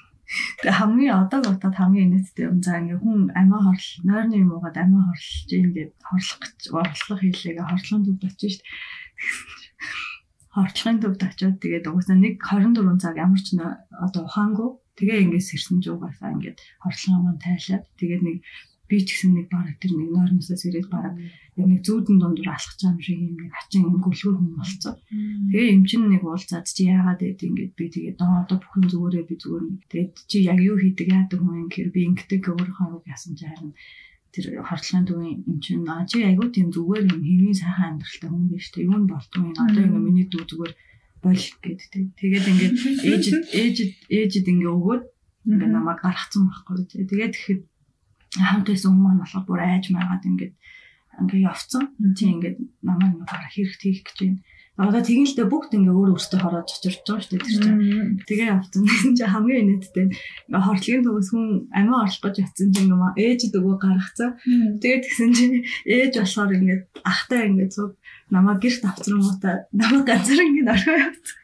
тэгээ 0.61 0.79
хамгийн 0.79 1.15
одоо 1.21 1.39
бодоод 1.45 1.75
хамгийн 1.77 2.07
инээдтэй 2.09 2.45
юм 2.49 2.57
за 2.65 2.79
ингээ 2.79 2.99
хүн 3.03 3.19
амиа 3.35 3.59
хорл 3.65 3.89
нойрны 4.07 4.35
юм 4.41 4.51
уугаад 4.55 4.77
амиа 4.81 5.03
хорлж 5.09 5.49
ингээд 5.51 5.93
хорлох 6.09 6.39
гэж 6.41 6.59
орлох 6.81 7.19
хийлээгээ 7.21 7.65
хордлогын 7.69 8.05
төвд 8.07 8.23
очиж 8.29 8.53
шүү 8.55 8.63
дээ. 8.63 8.69
Хордлогын 10.55 10.99
төвд 11.03 11.21
очиод 11.27 11.57
тэгээд 11.63 11.89
угаасаа 11.89 12.17
нэг 12.17 12.33
24 12.43 13.03
цаг 13.03 13.15
ямар 13.19 13.41
ч 13.43 13.47
одоо 14.05 14.21
ухаангүй 14.25 14.69
тэгээ 14.97 15.23
ингээд 15.25 15.47
сэрсэн 15.47 15.77
жуугаасаа 15.83 16.33
ингээд 16.35 16.59
хордлогоо 16.83 17.21
маань 17.23 17.43
тайлаад 17.45 17.85
тэгээд 17.99 18.23
нэг 18.27 18.37
би 18.91 18.99
ч 19.07 19.15
гэсэн 19.15 19.31
нэг 19.31 19.47
баг 19.47 19.71
тэр 19.79 19.95
нэг 19.95 20.09
нойрноосоос 20.11 20.63
ирээд 20.67 20.87
баг 20.91 21.15
яг 21.55 21.67
нэг 21.71 21.79
зүүдэн 21.87 22.17
дундуур 22.19 22.51
алхах 22.51 22.75
юм 22.83 22.99
шиг 22.99 23.19
юм 23.23 23.39
нэг 23.39 23.51
хачин 23.55 23.87
юм 23.87 23.97
гөлгөр 24.03 24.35
хүн 24.35 24.51
болцоо. 24.59 24.93
Тэгээ 25.51 25.73
юм 25.79 25.83
чин 25.87 26.03
нэг 26.11 26.23
уулзаад 26.27 26.67
чи 26.67 26.91
яагаад 26.91 27.23
гэд 27.23 27.47
ингээд 27.47 27.73
би 27.79 27.85
тэгээ 27.87 28.19
доо 28.19 28.43
одоо 28.43 28.57
бүх 28.59 28.73
юм 28.75 28.85
зүгээрээ 28.91 29.25
би 29.31 29.35
зүгээр 29.39 29.63
нэг 29.71 29.81
тэгээд 29.87 30.11
чи 30.27 30.37
яг 30.51 30.59
юу 30.59 30.75
хийдэг 30.75 31.07
яадаг 31.07 31.39
хүн 31.39 31.59
юм 31.63 31.67
гэхээр 31.71 31.91
би 31.95 32.01
ингээд 32.11 32.43
өөрийнхөө 32.51 33.07
яасан 33.07 33.33
чи 33.39 33.47
харин 33.47 33.71
тэр 34.31 34.45
хордлогын 34.63 35.07
төвийн 35.07 35.37
юм 35.47 35.57
чин 35.63 35.83
аа 35.87 36.03
чи 36.07 36.23
айгуу 36.23 36.47
тийм 36.51 36.67
зүгээр 36.75 37.03
юм 37.11 37.21
хэвийн 37.23 37.57
сайхан 37.59 37.87
амьдралтай 37.99 38.29
хүн 38.31 38.47
биш 38.51 38.67
тэ 38.71 38.87
юу 38.87 38.99
нь 38.99 39.11
болтгүй 39.11 39.43
одоо 39.51 39.83
ингээд 39.87 40.07
миний 40.07 40.27
дүү 40.31 40.43
зүгээр 40.47 40.73
бол 41.23 41.43
гэд 41.63 41.81
тэ 41.91 41.99
тэгээд 42.19 42.45
ингээд 42.51 42.75
ээж 43.11 43.25
ээж 43.59 43.77
ээжэд 44.07 44.47
ингээ 44.51 44.71
өгөөд 44.71 45.03
ингээ 45.51 45.69
намайг 45.75 45.99
гаргацсан 45.99 46.43
байхгүй 46.47 46.75
тэ 46.87 47.09
тэгээд 47.11 47.33
тэгэхэд 47.35 47.61
хамт 48.39 48.67
байсан 48.67 48.95
хүмүүс 48.95 49.03
маань 49.03 49.21
болохоор 49.21 49.45
бүр 49.47 49.59
айж 49.59 49.85
маягаад 49.91 50.23
ингээд 50.23 50.53
ингээд 51.19 51.47
явцсан. 51.51 51.83
Чи 52.15 52.23
ингээд 52.31 52.57
намайг 52.79 53.27
гарах 53.27 53.51
хэрэгт 53.51 53.81
хийх 53.83 54.03
гэж 54.07 54.17
байна. 54.23 54.39
Одоо 54.79 55.03
тийм 55.03 55.27
дээ 55.27 55.51
бүгд 55.51 55.75
ингээ 55.75 55.91
өөр 55.91 56.15
өөртөө 56.15 56.39
хороод 56.41 56.71
чочирч 56.71 57.03
байгаа 57.03 57.21
шүү 57.21 57.31
дээ 57.35 57.43
тэр 57.43 57.59
чинь. 57.59 58.23
Тэгээ 58.23 58.49
явцсан. 58.55 58.81
Тэгсэн 58.87 59.13
чинь 59.19 59.33
хамгийн 59.35 59.61
инээдтэй 59.67 60.05
ингээ 60.47 60.63
хортлогийн 60.63 61.03
төгс 61.05 61.29
хүн 61.35 61.45
амиа 61.75 62.07
орлох 62.07 62.23
гэж 62.23 62.35
явцсан 62.39 62.69
чинь 62.71 62.87
ингээ 62.87 63.19
ээжд 63.19 63.53
өгөө 63.59 63.75
гаргацсан. 63.83 64.31
Тэгээд 64.79 65.03
тэгсэн 65.05 65.29
чинь 65.35 65.55
ээж 65.91 66.13
болохоор 66.23 66.55
ингээ 66.55 66.79
ахтай 67.03 67.41
ингээ 67.51 67.67
цуг 67.67 67.99
намаа 68.31 68.55
гэрт 68.57 68.83
авцран 68.87 69.19
муута 69.19 69.67
намаа 69.75 70.01
ганцаар 70.07 70.39
ингээ 70.39 70.71
орхоо 70.71 70.97
явцсан. 71.03 71.37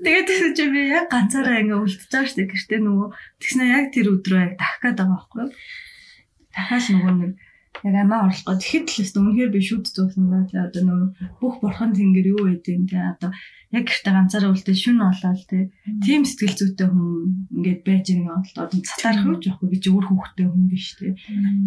Тэгээд 0.00 0.26
тэгсэн 0.32 0.52
чи 0.56 0.64
би 0.72 0.80
яг 0.88 1.12
ганцаараа 1.12 1.60
ингээ 1.60 1.76
үлдчихэж 1.76 2.08
байгаа 2.08 2.36
дээ. 2.36 2.50
Гэртээ 2.50 2.80
нөгөө 2.80 3.08
тэгснэ 3.36 3.64
яг 3.68 3.86
тэр 3.92 4.06
өдрөө 4.16 4.40
яг 4.40 4.52
дахих 4.56 4.80
гээд 4.80 4.96
байгаа 4.96 5.16
байхгүй 5.20 5.40
юу? 5.44 5.50
Дахиад 6.56 6.86
нөгөө 6.88 7.14
нэг 7.20 7.32
яг 7.84 7.94
амаа 8.00 8.20
орлохгүй 8.28 8.56
тэгэхэд 8.60 8.88
л 8.88 9.02
өстө 9.04 9.18
үнэхээр 9.20 9.50
би 9.52 9.60
шүд 9.60 9.84
зуусан. 9.92 10.24
Тэгээ 10.48 10.66
одоо 10.68 10.82
нөгөө 10.88 11.08
бүх 11.40 11.54
бурхан 11.60 11.92
тэнгэр 11.92 12.26
юу 12.32 12.42
байдیں۔ 12.48 12.88
Тэ 12.88 12.96
одоо 12.96 13.30
яг 13.76 13.84
гэртээ 13.88 14.12
ганцаараа 14.16 14.50
үлдээ 14.52 14.76
шүн 14.76 14.98
болоод 15.00 15.42
тэ. 15.48 15.68
Тим 16.04 16.22
сэтгэл 16.24 16.56
зүйтэй 16.60 16.88
хүн 16.88 17.12
ингээд 17.60 17.80
байж 17.84 18.06
байгаа 18.08 18.40
юм 18.40 18.44
бол 18.56 18.88
цатаарах 18.88 19.28
юу 19.28 19.38
жоохгүй 19.40 19.78
ч 19.80 19.86
өөр 19.88 20.06
хүүхдтэй 20.08 20.46
хүн 20.48 20.64
биш 20.68 20.88
тэ. 20.96 21.16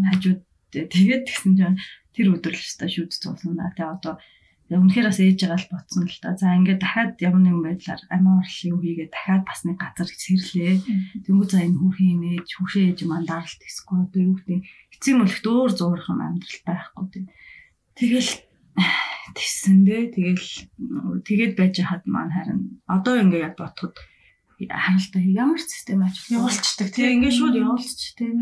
Хажууд 0.10 0.42
тэгээд 0.74 1.24
тэгсэн 1.30 1.54
чинь 1.58 1.78
тэр 2.14 2.28
өдөр 2.34 2.54
л 2.54 2.62
өстө 2.62 2.86
шүд 2.90 3.12
зуусан 3.14 3.58
даа. 3.58 3.74
Тэгээ 3.74 3.94
одоо 3.94 4.14
Үнэхээр 4.80 5.08
бас 5.10 5.20
ээж 5.22 5.40
байгаа 5.46 5.60
л 5.62 5.72
ботсон 5.72 6.04
л 6.10 6.20
та. 6.24 6.34
За 6.40 6.56
ингээд 6.58 6.82
дахиад 6.82 7.20
ямар 7.22 7.42
нэгэн 7.46 7.64
байдлаар 7.64 8.02
амиа 8.10 8.42
орлын 8.42 8.74
үеигээ 8.80 9.10
дахиад 9.14 9.44
бас 9.46 9.60
нэг 9.68 9.78
газар 9.78 10.10
сэрлээ. 10.10 10.74
Тэнгүү 11.26 11.48
за 11.50 11.60
энэ 11.62 11.78
хүүхийн 11.78 12.22
ээж, 12.34 12.48
хүүшээ 12.58 12.86
ээж 12.90 13.00
мандаралт 13.06 13.62
эсвэл 13.62 14.04
одоо 14.08 14.22
юу 14.24 14.36
гэдэг 14.40 14.60
эцсийн 14.94 15.18
мөлхт 15.20 15.46
өөр 15.46 15.72
зуурах 15.78 16.08
юм 16.10 16.22
амьдрал 16.24 16.62
байхгүй 16.66 17.06
тийм. 17.12 17.26
Тэгэл 17.98 18.32
тиссэн 19.38 19.78
дээ. 19.86 20.04
Тэгэл 20.16 20.48
тэгээд 21.28 21.54
байж 21.60 21.76
хад 21.84 22.04
маань 22.10 22.34
харин 22.34 22.62
одоо 22.88 23.16
ингээд 23.22 23.60
бодоход 23.60 23.98
харалтай 24.70 25.24
ямар 25.34 25.60
ч 25.60 25.72
систем 25.72 26.04
аж 26.04 26.16
явуулцдаг 26.30 26.90
тийм. 26.94 27.24
Ингээд 27.24 27.38
шууд 27.40 27.56
явуулчих 27.58 28.14
тийм. 28.16 28.36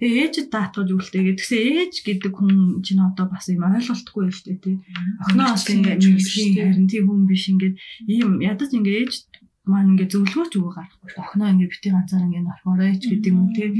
Тэгээ 0.00 0.22
ээж 0.26 0.34
даатгаж 0.52 0.88
үлдээгээ 0.92 1.36
тэгсэн 1.38 1.60
ээж 1.60 1.94
гэдэг 2.02 2.32
хүн 2.32 2.82
чинь 2.84 3.02
одоо 3.02 3.26
бас 3.30 3.46
юм 3.48 3.64
ойлголтгүй 3.64 4.26
шүү 4.32 4.46
дээ 4.48 4.58
тийм. 4.60 4.78
Охиноо 5.22 5.48
бас 5.54 5.66
ингээд 5.68 6.02
мэрэгжлийн 6.02 6.52
харин 6.60 6.88
тийм 6.90 7.04
хүн 7.08 7.20
биш 7.30 7.44
ингээд 7.48 7.74
ийм 8.08 8.30
ядаж 8.42 8.70
ингээд 8.74 9.00
ээж 9.06 9.14
маань 9.62 9.94
ингээд 9.94 10.12
зөвлөгөөч 10.12 10.52
өгөө 10.58 10.72
гарахгүй 10.74 11.22
охиноо 11.22 11.48
ингээд 11.54 11.72
бити 11.72 11.88
ганцаар 11.94 12.26
ингээд 12.26 12.50
орхорооч 12.50 13.02
гэдэг 13.06 13.30
юм 13.30 13.48
тийм. 13.54 13.72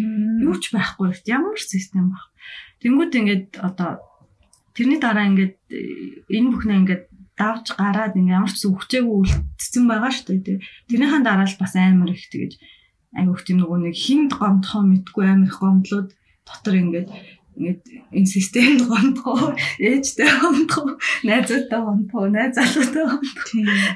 Юу 0.46 0.54
ч 0.62 0.70
байхгүй 0.70 1.10
ямар 1.26 1.58
систем 1.58 2.14
баг 2.14 2.32
Тэнгүүд 2.82 3.12
ингээд 3.14 3.48
одоо 3.62 4.02
тэрний 4.74 4.98
дараа 4.98 5.30
ингээд 5.30 5.54
энэ 6.26 6.50
бүхнээ 6.50 6.80
ингээд 6.82 7.04
давж 7.38 7.66
гараад 7.76 8.16
ингээ 8.16 8.36
ямар 8.38 8.52
ч 8.52 8.64
зүгчээгүй 8.64 9.16
үлдсэн 9.24 9.84
байгаа 9.88 10.12
шүү 10.12 10.40
дээ. 10.42 10.58
Тэрнийхэн 10.88 11.24
дараа 11.24 11.48
л 11.48 11.60
бас 11.60 11.72
амар 11.76 12.12
их 12.12 12.28
тэгэж 12.28 12.52
айгүйх 13.16 13.42
тийм 13.44 13.58
нөгөө 13.60 13.78
нэг 13.88 13.96
хинд 13.96 14.32
гомдохоо 14.36 14.82
мэдгүй 14.88 15.24
амар 15.28 15.48
их 15.48 15.58
гомдлууд 15.60 16.08
дотор 16.48 16.74
ингээд 16.80 17.08
ингээд 17.56 17.82
энэ 18.16 18.32
системд 18.32 18.88
гомдох 18.88 19.52
ээжтэй 19.76 20.28
гомдох 20.40 20.96
найзуудтай 21.20 21.80
гомдох 21.84 22.24
найз 22.32 22.56
залуутай 22.56 23.04
гомдох 23.04 23.48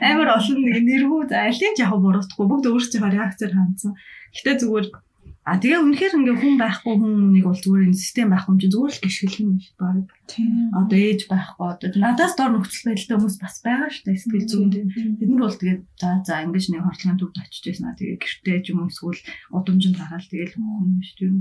амар 0.05 0.29
олон 0.37 0.59
нэг 0.61 0.77
нэрвүүд 0.85 1.31
алийг 1.33 1.75
яг 1.81 1.93
буруутахгүй 1.97 2.47
бүгд 2.49 2.69
өөрсдийнхөө 2.69 3.13
реакцээр 3.17 3.53
хандсан. 3.57 3.93
Гэтэ 4.37 4.61
зүгээр 4.61 4.87
А 5.47 5.63
тэгээ 5.63 5.79
үнэхээр 5.79 6.19
ингээ 6.19 6.37
хүн 6.43 6.55
байхгүй 6.59 6.95
хүнийг 6.99 7.47
бол 7.47 7.55
зүгээр 7.55 7.87
энэ 7.87 7.95
систем 7.95 8.35
байхгүй 8.35 8.51
юм 8.51 8.59
чи 8.59 8.67
зүгээр 8.67 8.95
л 8.99 9.03
гიშгэлэх 9.07 9.43
юм 9.47 9.51
биш 9.55 9.71
баг. 9.79 10.11
Одоо 10.75 10.99
ээж 10.99 11.21
байхгүй 11.31 11.67
одоо 11.71 11.89
надаас 12.03 12.35
дор 12.35 12.51
нөхцөл 12.51 12.91
байдалтай 12.91 13.15
хүмүүс 13.15 13.39
бас 13.39 13.57
байгаа 13.63 13.91
шүү 13.95 14.05
дээ 14.11 14.19
сэтгэл 14.27 14.51
зүйн. 14.51 14.71
Бид 15.23 15.31
нар 15.31 15.43
бол 15.47 15.55
тэгээд 15.55 15.83
за 16.03 16.09
за 16.27 16.43
ингэж 16.43 16.65
нэг 16.67 16.83
хортлогын 16.83 17.21
төвд 17.23 17.39
очиж 17.39 17.63
байсан 17.63 17.87
аа 17.87 17.95
тэгээ 17.95 18.19
гэртээ 18.19 18.59
ч 18.59 18.67
юм 18.75 18.79
уу 18.83 18.91
эсвэл 18.91 19.23
удамжинд 19.55 19.97
гараад 20.03 20.27
тэгээд 20.27 20.53
хүн 20.59 20.99
биш 20.99 21.11
тийм. 21.15 21.35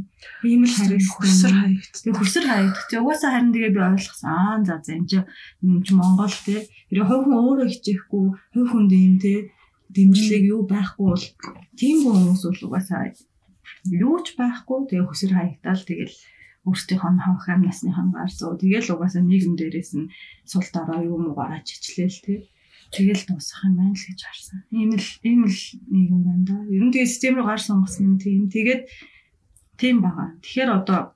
Ийм 0.46 0.62
л 0.70 0.78
харагдсан. 0.78 1.18
Хөсөр 1.26 1.54
хаягд. 1.66 1.94
Тэгээ 2.06 2.20
хөсөр 2.22 2.46
хаягд. 2.46 2.78
Тэгээ 2.86 3.02
угаасаа 3.02 3.32
харин 3.34 3.54
тэгээ 3.58 3.74
би 3.74 3.82
ойлгосон. 3.90 4.30
Аа 4.30 4.62
за 4.62 4.76
за 4.86 4.92
энэ 4.94 5.82
чи 5.82 5.94
Монгол 5.98 6.38
те. 6.46 6.70
Тэр 6.94 7.10
хувь 7.10 7.26
хүн 7.26 7.42
өөрөө 7.42 7.68
хичээхгүй 7.74 8.26
хувь 8.54 8.70
хүнд 8.70 8.92
ийм 8.94 9.18
те 9.18 9.50
дэмжлэг 9.90 10.44
юу 10.54 10.62
байхгүй 10.70 11.06
бол 11.10 11.26
тийм 11.74 12.06
хүмүүс 12.06 12.42
бол 12.46 12.62
угаасаа 12.70 13.10
юу 13.90 14.18
ч 14.26 14.36
байхгүй 14.40 14.80
тэгээ 14.90 15.08
хөсөр 15.10 15.32
хаягдаал 15.36 15.84
тэгэл 15.86 16.16
өөртөөхөө 16.66 17.14
хонх 17.22 17.46
ам 17.50 17.62
насныхан 17.66 18.10
гар 18.10 18.30
зөө 18.30 18.58
тэгэл 18.62 18.94
угаасаа 18.94 19.24
нийгэм 19.26 19.54
дээрээс 19.58 19.92
нь 19.98 20.12
сул 20.50 20.66
дараа 20.74 21.00
юу 21.06 21.18
муу 21.22 21.38
гараад 21.38 21.66
чичлээл 21.70 22.20
тэг 22.26 22.42
тэгэл 22.94 23.24
дуусах 23.28 23.62
юм 23.66 23.76
байна 23.78 23.94
л 23.94 24.06
гэж 24.06 24.20
харсан. 24.26 24.60
Ийм 24.72 24.92
л 24.98 25.10
ийм 25.22 25.42
л 25.46 25.60
нийгэм 25.94 26.22
байна 26.26 26.44
да. 26.46 26.58
Ер 26.70 26.84
нь 26.86 26.94
тэгээ 26.94 27.12
систем 27.12 27.34
рүү 27.38 27.46
гар 27.46 27.62
сонгосон 27.62 28.04
юм 28.06 28.16
тийм. 28.18 28.50
Тэгээд 28.50 28.82
тийм 29.78 30.02
байгаа. 30.02 30.38
Тэгэхээр 30.42 30.70
одоо 30.74 31.15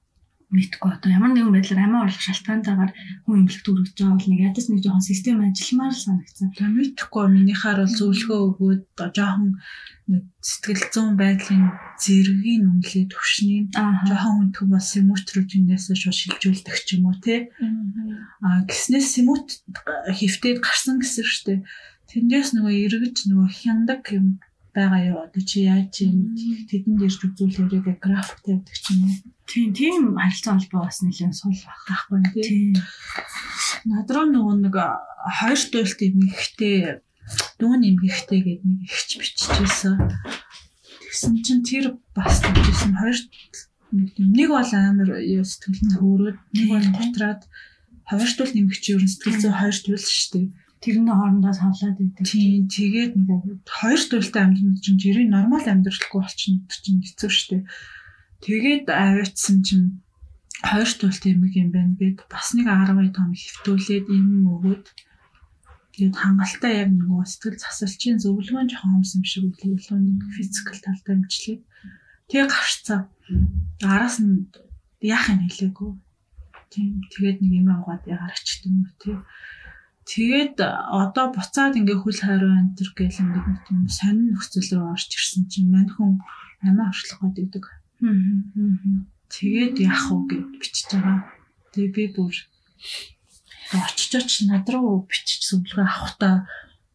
мэдгүй 0.50 0.90
одоо 0.90 1.10
ямар 1.14 1.32
нэгэн 1.38 1.54
байдлаар 1.54 1.86
амиа 1.86 2.04
орлох 2.10 2.26
шалтгаантайгаар 2.26 2.92
хүн 3.22 3.38
эмнэлэгт 3.46 3.70
өргөж 3.70 3.94
байгаа 3.94 4.18
бол 4.18 4.30
нэг 4.34 4.42
ядаж 4.50 4.66
нэг 4.66 4.82
жоохон 4.82 5.06
систем 5.06 5.38
ажилламаар 5.46 5.94
л 5.94 6.04
санагдсан. 6.06 6.50
За 6.58 6.66
мэдхгүй 6.66 7.26
минийхаар 7.30 7.80
бол 7.86 7.94
зөвлөгөө 7.94 8.42
өгөөд 8.50 8.84
жоохон 9.14 9.62
сэтгэл 10.42 10.86
зүйн 10.90 11.14
байдлын 11.22 11.66
зэргийн 12.02 12.66
үнэлээ 12.66 13.06
төвшний 13.14 13.70
жоохон 13.78 14.34
хүндх 14.50 14.66
бас 14.74 14.86
семут 14.90 15.30
руу 15.38 15.46
жинээсээ 15.46 15.98
шууд 16.02 16.18
шилжүүлдэг 16.18 16.78
ч 16.82 16.98
юм 16.98 17.14
уу 17.14 17.18
те. 17.22 17.54
Аа 18.42 18.66
гиснээс 18.66 19.08
семут 19.14 19.62
хөвтөд 20.18 20.58
гарсан 20.66 20.98
гэсэн 20.98 21.26
штэ. 21.30 21.62
Тэндээс 22.10 22.58
нөгөө 22.58 22.74
эргэж 22.90 23.30
нөгөө 23.30 23.50
хяндаг 23.54 24.02
юм 24.18 24.42
байгаа 24.74 25.02
юу 25.14 25.18
одоо 25.30 25.44
чи 25.46 25.70
яаж 25.70 25.94
юм 26.02 26.34
тэдэнд 26.70 27.06
ирж 27.06 27.22
үзүүлээрээ 27.22 28.02
график 28.02 28.40
тавьдаг 28.42 28.78
ч 28.82 28.98
юм 28.98 29.06
уу. 29.06 29.18
Тийм 29.50 29.74
тийм 29.74 30.14
харилцаа 30.14 30.54
холбоо 30.62 30.86
бас 30.86 31.02
нэлээд 31.02 31.34
сул 31.34 31.58
байхгүй 31.90 32.22
тийм. 32.38 32.78
Над 33.90 34.08
руу 34.14 34.30
нөгөө 34.30 34.56
нэг 34.62 34.76
хоёр 34.78 35.62
туйлт 35.74 36.00
эмгэгтэй 36.06 37.02
дүүн 37.58 37.82
эмгэгтэй 37.90 38.40
гэдэг 38.46 38.66
нэг 38.70 38.82
ихч 38.86 39.10
биччихсэн. 39.18 39.98
Тэгсэн 41.02 41.34
чинь 41.42 41.66
тэр 41.66 41.86
бас 42.14 42.46
тэгсэн 42.46 42.94
хоёр 42.94 43.18
нэг 43.90 44.48
бол 44.54 44.70
амар 44.70 45.10
сэтгэл 45.18 45.82
нь 45.82 45.98
хөөрөөд 45.98 46.38
нэг 46.54 46.68
бол 46.70 46.88
готраад 46.94 47.42
хоёр 48.06 48.32
туйл 48.38 48.54
нэмэгч 48.54 48.84
ер 48.94 49.02
нь 49.02 49.10
сэтгэл 49.10 49.42
зүй 49.50 49.54
хоёр 49.58 49.78
туйл 49.82 49.98
шүү 49.98 50.30
дээ 50.38 50.48
тэрний 50.80 51.12
хоорондоо 51.12 51.54
савлаад 51.54 52.00
идэв. 52.00 52.24
Тийм 52.24 52.72
тэгээд 52.72 53.14
нөгөө 53.20 53.68
хоёр 53.68 54.00
туйлтай 54.00 54.42
амьдрал 54.48 54.80
чинь 54.80 55.02
жирийн 55.02 55.34
нормал 55.36 55.66
амьдралгүй 55.68 56.20
болчихно 56.24 56.64
чинь 56.72 57.04
хэцүү 57.04 57.30
шүү 57.30 57.48
дээ. 57.52 57.64
Тэгээд 58.40 58.88
аваачсан 58.88 59.58
чинь 59.68 59.88
хоёр 60.64 60.90
туйлтай 60.92 61.36
юм 61.36 61.44
юм 61.48 61.70
байна 61.76 61.94
гэд 62.00 62.28
бас 62.32 62.52
нэг 62.56 62.68
12 62.68 63.16
том 63.16 63.32
хөвтүүлээд 63.36 64.06
энэ 64.12 64.48
өгөөд 64.54 64.86
тэгээд 65.94 66.16
хангалттай 66.16 66.74
яг 66.84 66.92
нөгөө 66.96 67.24
сэтгэл 67.28 67.60
засалчийн 67.64 68.18
зөвлөгөө 68.24 68.68
жоохон 68.68 68.92
хомс 69.00 69.12
юм 69.16 69.24
шиг 69.28 69.44
нэг 69.52 70.20
физикал 70.36 70.80
талтай 70.84 71.16
имжлээ. 71.16 71.60
Тэгээ 72.28 72.48
гарцаа. 72.48 73.00
Араас 73.84 74.20
нь 74.24 74.48
яах 75.04 75.32
юм 75.32 75.48
хэлээгүй. 75.48 75.92
Тийм 76.72 77.04
тэгээд 77.12 77.38
нэг 77.44 77.54
юм 77.60 77.68
ягарч 78.08 78.46
гэдэг 78.46 78.68
юм 78.72 78.84
уу 78.84 78.96
тий. 79.00 79.18
Тэгээд 80.10 80.58
одоо 80.60 81.26
буцаад 81.36 81.78
ингээ 81.80 82.00
хөл 82.04 82.20
хайруу 82.20 82.54
антер 82.56 82.90
гэл 82.98 83.22
ингээ 83.24 83.68
тийм 83.68 83.80
сонин 83.88 84.34
нөхцөл 84.34 84.70
рүү 84.76 84.92
орж 84.94 85.10
ирсэн 85.14 85.46
чинь 85.52 85.72
мань 85.72 85.92
хүн 85.92 86.20
амиа 86.66 86.90
оршлох 86.92 87.30
гэдэг. 87.36 87.79
Тэгээд 88.00 89.76
яах 89.84 90.08
вэ 90.08 90.24
гэж 90.32 90.44
бичиж 90.56 90.88
байгаа. 90.96 91.20
Тэгээ 91.76 91.92
би 91.96 92.06
бүр 92.16 92.36
очиж 93.76 94.12
оч 94.16 94.32
над 94.48 94.66
руу 94.72 95.04
бичиж 95.04 95.44
зөвлөгөө 95.52 95.86
авахтаа 95.86 96.48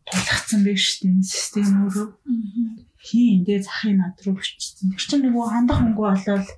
тулгцсан 0.08 0.64
биш 0.64 0.98
тийм 1.04 1.20
систем 1.22 1.84
өөрөө. 1.84 2.08
Хин 3.04 3.44
энэ 3.44 3.62
захын 3.62 4.00
над 4.00 4.16
руу 4.24 4.40
бичсэн. 4.40 4.96
Тэр 4.96 5.04
чинь 5.04 5.24
нөгөө 5.28 5.44
хандах 5.52 5.78
хөнгө 5.84 6.02
болоод 6.02 6.48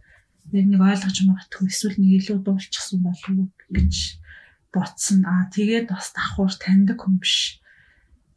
нэг 0.54 0.80
ойлгож 0.80 1.18
магадгүй 1.26 1.66
эсвэл 1.66 1.98
нэг 1.98 2.12
илүү 2.22 2.38
дуулчихсан 2.46 3.02
болов 3.02 3.26
уу 3.34 3.50
гэж 3.74 4.22
ботсон. 4.70 5.26
Аа 5.26 5.50
тэгээд 5.50 5.90
бас 5.90 6.14
давхар 6.14 6.54
таньдаг 6.54 7.02
хүн 7.02 7.18
биш. 7.18 7.58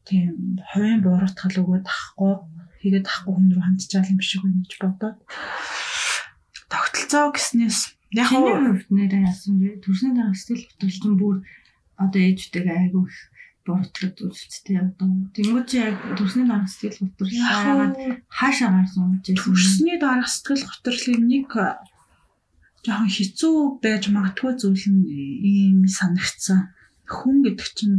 Тийм 0.10 0.58
хувийн 0.74 1.06
буруутгал 1.06 1.62
өгөөд 1.62 1.86
ахгүй 1.86 2.34
хийгээд 2.82 3.08
ахгүй 3.08 3.34
хүн 3.36 3.48
рүү 3.54 3.64
хандчаал 3.64 4.10
юм 4.10 4.22
шиг 4.26 4.42
байна 4.42 4.66
гэж 4.66 4.74
бодоод 4.82 5.18
тогтолцоо 6.70 7.34
гэснээс 7.34 7.80
яг 8.14 8.30
нь 8.30 8.42
хувьд 8.46 8.90
нэрээ 8.94 9.26
яасан 9.26 9.60
бэ? 9.60 9.82
Төрсний 9.84 10.14
дараа 10.14 10.34
сэтгэл 10.38 10.66
хөдлөлтөн 10.70 11.16
бүр 11.18 11.38
одоо 11.98 12.22
ээжтэйгээ 12.22 12.78
айгүй 12.90 13.06
их 13.10 13.18
буруутгал 13.70 14.30
үзэлцтэй 14.30 14.78
одоо 14.82 15.10
тэнгууд 15.36 15.68
чи 15.70 15.78
яг 15.78 15.98
төрсний 16.18 16.48
дараа 16.48 16.70
сэтгэл 16.70 17.02
хөдлөл 17.06 17.38
хаашаа 18.30 18.70
гарсан 18.74 19.22
гэж 19.22 19.26
байсан. 19.30 19.46
Төрсний 19.46 19.98
дараа 20.02 20.30
сэтгэл 20.30 20.66
хөдлөлийн 20.66 21.24
нэг 21.30 21.50
жоохон 22.86 23.12
хэцүү 23.12 23.56
байж 23.84 24.04
магадгүй 24.10 24.54
зүйл 24.58 24.86
нь 24.90 25.04
ийм 25.52 25.80
санагдсан. 25.86 26.72
Хүн 27.06 27.36
гэдэг 27.46 27.70
чинь 27.78 27.98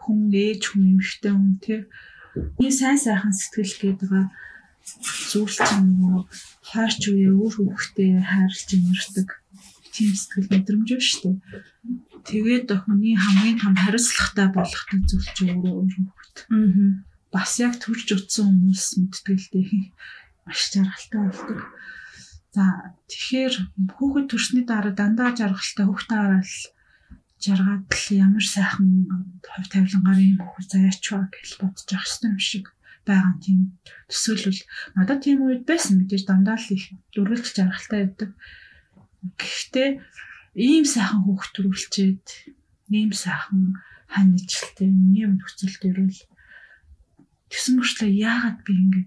хүн 0.00 0.32
ээж 0.32 0.62
хүн 0.72 0.82
эмэгтэй 0.96 1.32
хүн 1.34 1.54
тий. 1.62 1.80
Энэ 2.62 2.74
сайн 2.74 2.98
сайхан 2.98 3.34
сэтгэл 3.36 3.74
гэдэг 3.94 4.08
байгаа 4.10 4.26
чинь 5.58 5.88
нөгөө 5.98 6.22
хайрч 6.70 7.02
үе 7.10 7.28
өөр 7.34 7.54
хүүхдээ 7.58 8.12
хайрлж 8.22 8.68
юмэрдэг 8.76 9.28
тийм 9.96 10.12
сэтгэл 10.12 10.52
мэдрэмж 10.52 10.88
ба 10.92 11.00
шүү 11.00 11.20
дээ. 11.24 11.36
Тэгээд 12.28 12.68
хүний 12.84 13.14
хамгийн 13.16 13.58
том 13.60 13.74
хариуцлагатай 13.80 14.48
болгохтой 14.52 15.00
зүйл 15.08 15.28
чинь 15.32 15.52
өөрөө 15.56 15.74
өөр 15.80 15.92
хүүхэд. 15.96 16.36
Аа. 16.52 17.04
Бас 17.32 17.50
яг 17.64 17.74
төрж 17.80 18.08
утсан 18.12 18.46
хүмүүс 18.52 18.84
дээ. 19.52 19.88
Маш 20.44 20.60
жаргалтай 20.74 21.20
болдог. 21.24 21.60
За 22.52 22.64
тэгэхээр 23.08 23.54
хүүхэд 23.96 24.26
төрсний 24.28 24.64
дараа 24.68 24.92
дандаа 24.92 25.32
жаргалтай 25.32 25.86
хүүхдээ 25.88 26.18
хараад 26.20 26.52
жаргаад 27.40 27.84
л 27.88 28.06
ямар 28.16 28.44
сайхан 28.44 28.88
хувь 29.44 29.68
тавилангаар 29.72 30.20
юм 30.24 30.40
хүүхэд 30.40 30.68
заяач 30.72 31.04
ба 31.12 31.28
гэж 31.32 31.50
бодож 31.60 31.88
явах 31.88 32.04
хэрэгтэй 32.04 32.30
юм 32.32 32.40
шиг 32.40 32.64
байгаа 33.08 33.34
тийм 33.40 33.78
төсөөлөл 34.10 34.60
надад 34.98 35.22
тийм 35.22 35.38
үед 35.46 35.62
байсан 35.70 36.02
мэдээж 36.02 36.22
дандаа 36.26 36.58
л 36.58 36.74
их 36.74 36.84
дөрвөлж 37.14 37.46
жаргалтай 37.54 38.00
байдаг. 38.04 38.30
Гэхдээ 39.40 39.88
ийм 40.58 40.84
сайхан 40.84 41.22
хүүхд 41.24 41.50
төрүүлчихэд 41.54 42.26
ийм 42.90 43.10
сайхан 43.14 43.78
хань 44.10 44.36
ижилтэй 44.38 44.90
юм 45.22 45.38
нөхцөл 45.38 45.76
төрөл 45.82 46.18
тэгсэн 47.50 47.74
мөрчлөө 47.78 48.10
яагаад 48.10 48.58
би 48.66 48.72
ингэ 48.74 49.02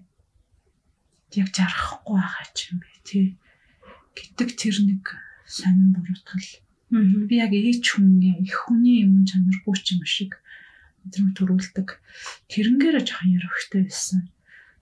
яг 1.40 1.48
жаргахгүй 1.54 2.16
байгаа 2.18 2.46
ч 2.56 2.58
юм 2.72 2.78
бэ 2.82 2.90
тий 3.06 3.26
гэдэг 4.16 4.48
тэр 4.58 4.76
нэг 4.88 5.04
сонин 5.46 5.94
буруутгал. 5.94 6.48
Би 6.90 7.34
яг 7.38 7.52
ээж 7.54 7.84
хүн 7.86 8.18
их 8.42 8.66
хүний 8.66 9.06
юм 9.06 9.22
чанаргүй 9.28 9.74
ч 9.78 9.94
юм 9.94 10.02
шиг 10.04 10.39
өдрөм 11.06 11.30
төрүүлдэг. 11.36 11.88
Тэрнгээр 12.52 12.96
жоохон 13.04 13.36
ярихтай 13.38 13.82
байсан. 13.86 14.20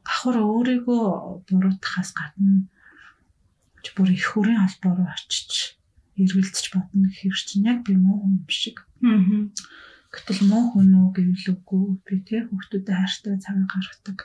Давхар 0.07 0.37
өөрийгөө 0.41 1.05
буруутахаас 1.47 2.11
гадна 2.17 2.67
бүр 3.97 4.11
их 4.13 4.27
хүрийн 4.31 4.63
руу 4.85 5.09
очиж 5.11 5.81
эргэлзэж 6.21 6.67
бодно 6.75 7.09
гэхэр 7.09 7.35
чинь 7.35 7.67
яг 7.67 7.83
би 7.87 7.97
муу 7.97 8.21
хүн 8.21 8.45
шиг. 8.47 8.85
Аа. 9.03 9.49
Гэтэл 10.13 10.47
муу 10.47 10.65
хүн 10.77 10.93
үү 10.93 11.09
гэвэл 11.17 11.47
үгүй 11.57 11.85
би 12.07 12.15
тэ 12.23 12.47
хүүхдүүдэд 12.47 12.95
хайртай 12.95 13.37
цаг 13.43 13.57
гаргадаг 13.67 14.19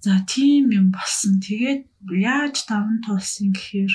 За 0.00 0.22
тийм 0.30 0.70
юм 0.70 0.94
болсон. 0.94 1.42
Тэгээд 1.42 1.82
яаж 2.14 2.56
таван 2.70 3.02
тулсан 3.02 3.50
гэхээр 3.50 3.94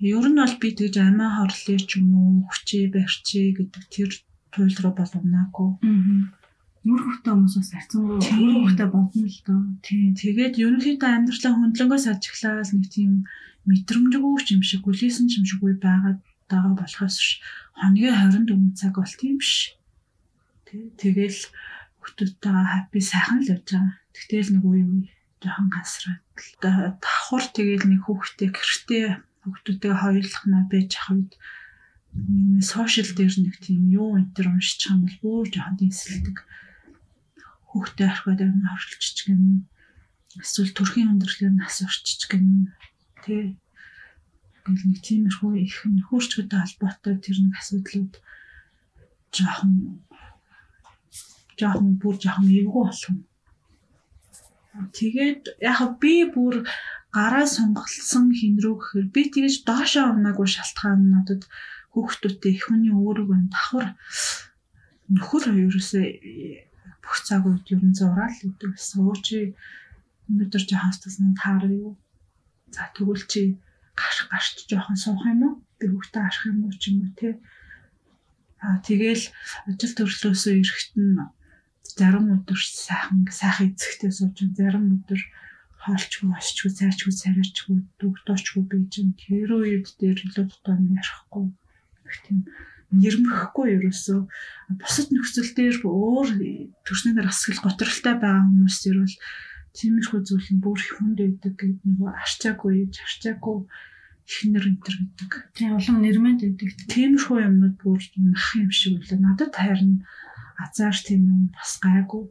Ер 0.00 0.26
нь 0.28 0.40
бол 0.40 0.54
би 0.60 0.68
тэгж 0.76 0.96
амиа 1.00 1.28
хорлоо 1.36 1.78
ч 1.88 1.90
юм 2.00 2.08
уу 2.12 2.44
хүчээ 2.48 2.84
барьчээ 2.92 3.48
гэдэг 3.56 3.84
тэр 3.94 4.10
туйл 4.54 4.78
руу 4.78 4.94
бол 4.94 5.12
унаагүй. 5.18 5.70
Нүр 6.84 7.00
хөвтэй 7.00 7.32
хүмүүсээс 7.34 7.70
арцсангүй 7.74 8.18
нүр 8.22 8.70
хөвтэй 8.70 8.88
бодно 8.92 9.26
л 9.26 9.40
доо. 9.42 9.60
Тийм. 9.82 10.14
Тэгээд 10.14 10.60
ерөнхийдөө 10.62 11.10
амьдралаа 11.10 11.52
хөндлөнгөөс 11.58 12.06
ажиглаад 12.12 12.70
нэг 12.76 12.86
тийм 12.92 13.12
мэдрэмжгүй 13.66 14.52
юм 14.52 14.62
шиг, 14.62 14.84
гүлээсэн 14.84 15.32
юм 15.32 15.44
шиггүй 15.48 15.80
байгаад 15.80 16.20
байгаа 16.46 16.74
болохоос 16.76 17.40
хоногийн 17.80 18.46
24 18.46 18.76
цаг 18.76 18.94
бол 19.00 19.14
тийм 19.16 19.40
биш. 19.40 19.74
Тэгэл 21.00 21.40
хүүхдүүдтэйгээ 22.04 22.66
хаппи 22.68 23.00
сайхан 23.00 23.40
л 23.40 23.52
явж 23.56 23.66
байгаа. 23.72 23.96
Тэгтэл 24.12 24.52
нэг 24.54 24.64
үе 24.68 24.82
үе 24.84 25.08
жоохон 25.40 25.68
гасраад 25.72 26.22
давхар 26.60 27.44
тэгэл 27.52 27.86
нэг 27.88 28.00
хүүхдээ 28.04 28.48
гэртээ 28.52 29.06
хүүхдүүдтэйгээ 29.44 30.00
хоёрлах 30.00 30.44
наа 30.48 30.64
байж 30.68 30.90
ах 31.00 31.08
үед 31.12 31.32
сошиал 32.62 33.10
дээр 33.14 33.34
нэг 33.42 33.54
тийм 33.58 33.90
юу 33.90 34.14
энэ 34.14 34.30
төр 34.34 34.54
уншиж 34.54 34.86
байгаа 34.86 34.94
юм 34.94 35.02
бол 35.02 35.18
бүр 35.22 35.46
жоохон 35.50 35.76
дийсэлдэг. 35.78 36.36
Хүүхдээ 37.70 38.06
орхиод 38.06 38.40
амин 38.40 38.70
орчиж 38.70 39.16
гэн 39.26 39.66
эсвэл 40.38 40.72
төрхийн 40.74 41.10
өндөрлөөр 41.18 41.54
нас 41.58 41.82
орчиж 41.82 42.20
гэн 42.30 42.70
тий 43.26 43.58
гэл 44.62 44.84
нэг 44.88 44.98
тиймэрхүү 45.02 45.52
их 45.58 45.76
нөхөрчгөтэй 45.84 46.60
холбоотой 46.62 47.14
тэр 47.18 47.36
нэг 47.42 47.54
асуудлууд 47.58 48.14
жоохон 49.34 49.72
жоохон 51.58 51.98
бүр 51.98 52.16
жоохон 52.22 52.48
эвгүй 52.48 52.82
болсон. 52.86 53.16
Тэгээд 54.94 55.58
яг 55.62 55.98
би 56.02 56.30
бүр 56.30 56.64
гараа 57.14 57.46
сонголсон 57.46 58.34
хин 58.34 58.58
рүү 58.58 58.74
гэхээр 58.78 59.06
би 59.14 59.22
тэгэж 59.34 59.54
доошоо 59.68 60.14
унаагүй 60.14 60.48
шалтгаан 60.50 61.00
нь 61.02 61.12
надад 61.14 61.42
хүүхдүүдтэй 61.94 62.52
их 62.58 62.66
хүний 62.66 62.90
өөрөөгөө 62.90 63.38
давхар 63.54 63.86
нөхөр 65.14 65.44
ерөөсөө 65.54 66.04
бүх 66.98 67.16
цаг 67.22 67.46
үед 67.46 67.70
ер 67.70 67.82
нь 67.86 67.94
зураал 67.94 68.34
гэдэг 68.34 68.70
гэсэн. 68.74 68.98
Уучи 69.06 69.38
өнөөдөр 70.26 70.62
жоохон 70.66 70.94
стаснаа 70.98 71.38
таарав 71.38 71.70
юу. 71.70 71.92
За 72.74 72.90
тэгвэл 72.96 73.24
чи 73.30 73.54
гарч 73.94 74.18
гарч 74.26 74.66
жоохон 74.66 74.98
суух 74.98 75.22
юм 75.22 75.40
уу? 75.46 75.54
Би 75.78 75.86
хүүхдээ 75.86 76.22
аших 76.26 76.50
юм 76.50 76.66
уу 76.66 76.74
ч 76.74 76.82
юм 76.90 76.98
уу 77.06 77.12
те. 77.14 77.38
Аа 78.58 78.82
тэгэл 78.82 79.24
ажил 79.70 79.94
төрлөөсөө 79.94 80.54
ирэхэд 80.58 80.92
нь 80.98 81.22
зарим 81.94 82.26
өдөр 82.34 82.58
сайхан 82.58 83.22
сайхан 83.30 83.70
эзэгтэй 83.70 84.10
сууж 84.10 84.38
зарим 84.58 84.98
өдөр 84.98 85.20
хоолчгүй 85.84 86.30
осчгүй 86.40 86.70
цайрчгүй 86.72 87.12
царайчгүй 87.12 87.76
дүгдөөчгүй 88.00 88.62
бийж 88.72 88.94
тэр 89.20 89.50
үед 89.52 89.86
дээр 90.00 90.18
илүү 90.26 90.44
дотоод 90.48 90.80
ярихгүй 90.96 91.44
их 92.08 92.18
тийм 92.26 92.38
нэрмэхгүй 92.94 93.68
ерөөсөө 93.76 94.20
бусад 94.78 95.08
нөхцөл 95.10 95.50
дээр 95.56 95.76
өөр 95.82 96.28
төрснээр 96.86 97.26
асгал 97.26 97.60
готролтой 97.64 98.14
байгаа 98.20 98.46
хүмүүс 98.46 98.78
ерөөл 98.90 99.16
тиймэрхүү 99.74 100.20
зүйл 100.22 100.48
нь 100.54 100.62
бүр 100.62 100.78
хүнд 100.78 101.18
байдаг 101.18 101.54
гэдэг 101.58 101.82
нөгөө 101.82 102.10
арчаагүй 102.14 102.74
арчаагүй 102.94 103.58
ихнэр 104.24 104.64
энтер 104.70 104.94
гэдэг. 104.94 105.30
Тийм 105.52 105.76
улам 105.76 105.98
нэрмэнд 106.00 106.40
байдаг. 106.46 106.70
Тиймэрхүү 106.88 107.38
юмнууд 107.44 107.76
бүр 107.82 108.00
мах 108.22 108.48
юм 108.56 108.70
шиг 108.70 109.02
үлээ. 109.02 109.20
Надад 109.20 109.52
харин 109.52 110.06
азар 110.56 110.96
тийм 110.96 111.28
юм 111.28 111.42
бас 111.52 111.76
гайгүй. 111.82 112.30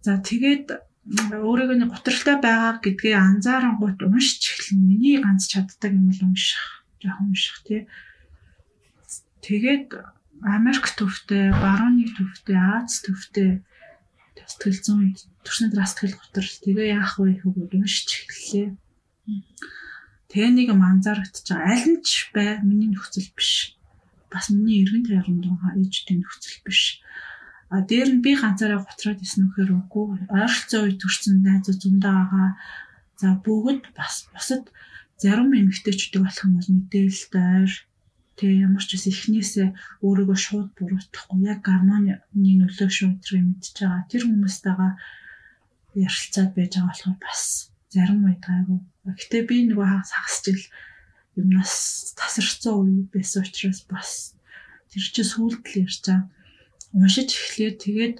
За 0.00 0.16
тэгээд 0.16 0.80
өөрийгөө 1.10 1.76
нэг 1.76 1.90
готролтой 1.92 2.36
байгаа 2.40 2.80
гэдгээ 2.80 3.16
анзаарангуут 3.18 4.00
уншиж 4.00 4.42
эхлэн 4.48 4.80
миний 4.80 5.20
ганц 5.20 5.50
чаддаг 5.50 5.92
юм 5.92 6.08
л 6.08 6.24
унших. 6.24 6.86
Жохон 7.02 7.34
унших 7.34 7.58
тий. 7.68 7.84
Тэгээд 9.40 9.88
Америк 10.40 10.86
төвтэй, 10.96 11.52
барууны 11.52 12.06
төвтэй, 12.16 12.56
Аз 12.56 13.00
төвтэй 13.04 13.64
сэтгэл 14.50 14.78
зүйн 14.82 15.14
төрсний 15.46 15.70
дараа 15.70 15.86
сэтгэл 15.86 16.18
готрол 16.18 16.54
тэгээ 16.66 16.86
яах 16.98 17.14
вэ 17.22 17.38
хөвгүүд 17.38 17.72
уншиж 17.78 18.08
эхэллээ. 18.26 18.68
Тэгээ 20.30 20.50
нэг 20.58 20.68
байгаа. 20.74 21.70
Аль 21.70 21.86
нь 21.86 22.02
ч 22.02 22.30
бай 22.34 22.58
миний 22.66 22.90
нөхцөл 22.90 23.30
биш. 23.38 23.78
Бас 24.26 24.50
миний 24.50 24.82
эргэн 24.82 25.06
тойронд 25.06 25.44
байгаа 25.46 25.78
ээжтэй 25.78 26.16
нөхцөл 26.18 26.58
биш. 26.66 26.98
А 27.70 27.82
дээр 27.86 28.18
нь 28.18 28.22
би 28.24 28.34
ганцаараа 28.34 28.82
готроод 28.82 29.22
исэн 29.22 29.46
үхээр 29.50 29.70
үгүй. 29.86 30.26
Ойролцоо 30.34 30.80
үе 30.86 30.98
төрсэн 30.98 31.42
найзууд 31.46 31.78
зөндөө 31.78 32.14
байгаа. 32.14 32.48
За 33.22 33.38
бүгд 33.38 33.94
бас 33.94 34.26
бусад 34.34 34.66
зарим 35.22 35.54
эмэгтэйчүүд 35.54 36.14
болох 36.18 36.42
юм 36.42 36.52
бол 36.58 36.70
мэдээлэлд 36.74 37.34
ойр 37.38 37.72
Тэгээ 38.40 38.64
ямар 38.64 38.80
ч 38.80 38.96
үс 38.96 39.04
эхнээсээ 39.12 39.68
өөрийгөө 40.00 40.38
шууд 40.40 40.68
буруутгахгүй 40.80 41.38
яг 41.44 41.60
гармоны 41.60 42.24
нөлөө 42.32 42.88
шүү 42.88 43.20
тэрийг 43.20 43.44
мэдчихэж 43.44 43.76
байгаа. 43.84 44.08
Тэр 44.08 44.22
хүмүүстэйгээ 44.24 44.92
ярилцаад 46.00 46.50
байж 46.56 46.72
байгаа 46.72 46.88
болохоор 46.88 47.18
бас 47.20 47.42
зарим 47.92 48.24
үед 48.24 48.40
гайгүй. 48.40 48.80
Гэтэ 49.20 49.38
би 49.44 49.56
нөгөө 49.68 49.86
хагасч 50.08 50.44
ил 50.48 50.64
юмнаас 51.36 51.74
тасарцсан 52.16 52.74
үе 52.80 53.04
байсан 53.12 53.44
учраас 53.44 53.80
бас 53.92 54.10
тэр 54.88 55.04
чинь 55.04 55.28
сүулт 55.28 55.60
л 55.60 55.80
ярьж 55.84 56.00
байгаа. 56.00 56.32
Уншиж 56.96 57.28
эхлэе 57.36 57.76
тэгээд 57.76 58.16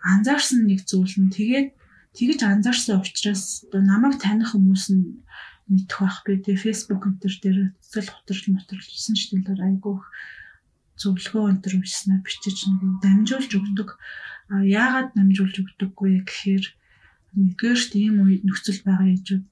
анзаарсан 0.00 0.64
нэг 0.64 0.80
зүйл 0.88 1.16
нь 1.20 1.34
тэгээд 1.34 1.68
тэгж 2.16 2.40
анзаарсан 2.42 3.00
учраас 3.00 3.64
намайг 3.70 4.18
таних 4.18 4.52
хүмүүс 4.52 4.84
нь 4.94 5.22
мэдэх 5.70 5.98
байх 6.02 6.18
би 6.26 6.34
тэгээ 6.42 6.62
фэйсбુક 6.66 7.02
энтер 7.06 7.34
дээр 7.38 7.58
цэцэл 7.78 8.10
хоторч 8.10 8.44
моторлсон 8.50 9.14
шүү 9.14 9.38
дээ 9.46 9.62
айгүйх 9.62 10.02
зөвлөгөө 11.00 11.44
энтер 11.54 11.72
уншснаа 11.78 12.18
бичиж 12.20 12.68
нэг 12.68 13.00
дамжуулж 13.00 13.50
өгдөг. 13.56 13.88
А 14.52 14.60
яагаад 14.60 15.16
дамжуулж 15.16 15.56
өгдөггүй 15.62 16.26
гэхээр 16.28 16.64
нэгдүгээр 17.38 17.80
тийм 17.94 18.14
үед 18.20 18.42
нөхцөл 18.44 18.84
байгаа 18.84 19.08
ээжүүд 19.14 19.44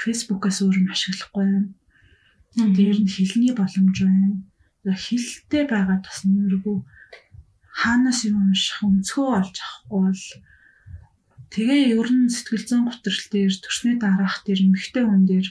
фэйсбુકээс 0.00 0.58
өөр 0.60 0.76
нь 0.82 0.92
ашиглахгүй 0.92 1.44
байна. 1.46 1.70
Дээр 2.76 2.98
нь 3.00 3.14
хэлний 3.14 3.54
боломж 3.56 3.96
байна. 4.02 4.42
Хэлтэй 4.84 5.64
байгаа 5.70 5.98
бас 6.04 6.18
нэргүй 6.26 6.76
хаанаас 7.80 8.20
юм 8.28 8.36
унших 8.42 8.84
өнцгөө 8.84 9.28
олж 9.40 9.56
авахгүй 9.62 10.00
бол 10.04 10.22
Тэгээ 11.54 11.94
ер 11.94 12.08
нь 12.10 12.26
сэтгэл 12.34 12.66
зүйн 12.66 12.82
готрол 12.90 13.22
дээр 13.30 13.54
төрсний 13.62 13.94
дараах 13.94 14.42
дээр 14.42 14.66
эмгхтэй 14.66 15.06
хүн 15.06 15.22
дээр 15.22 15.48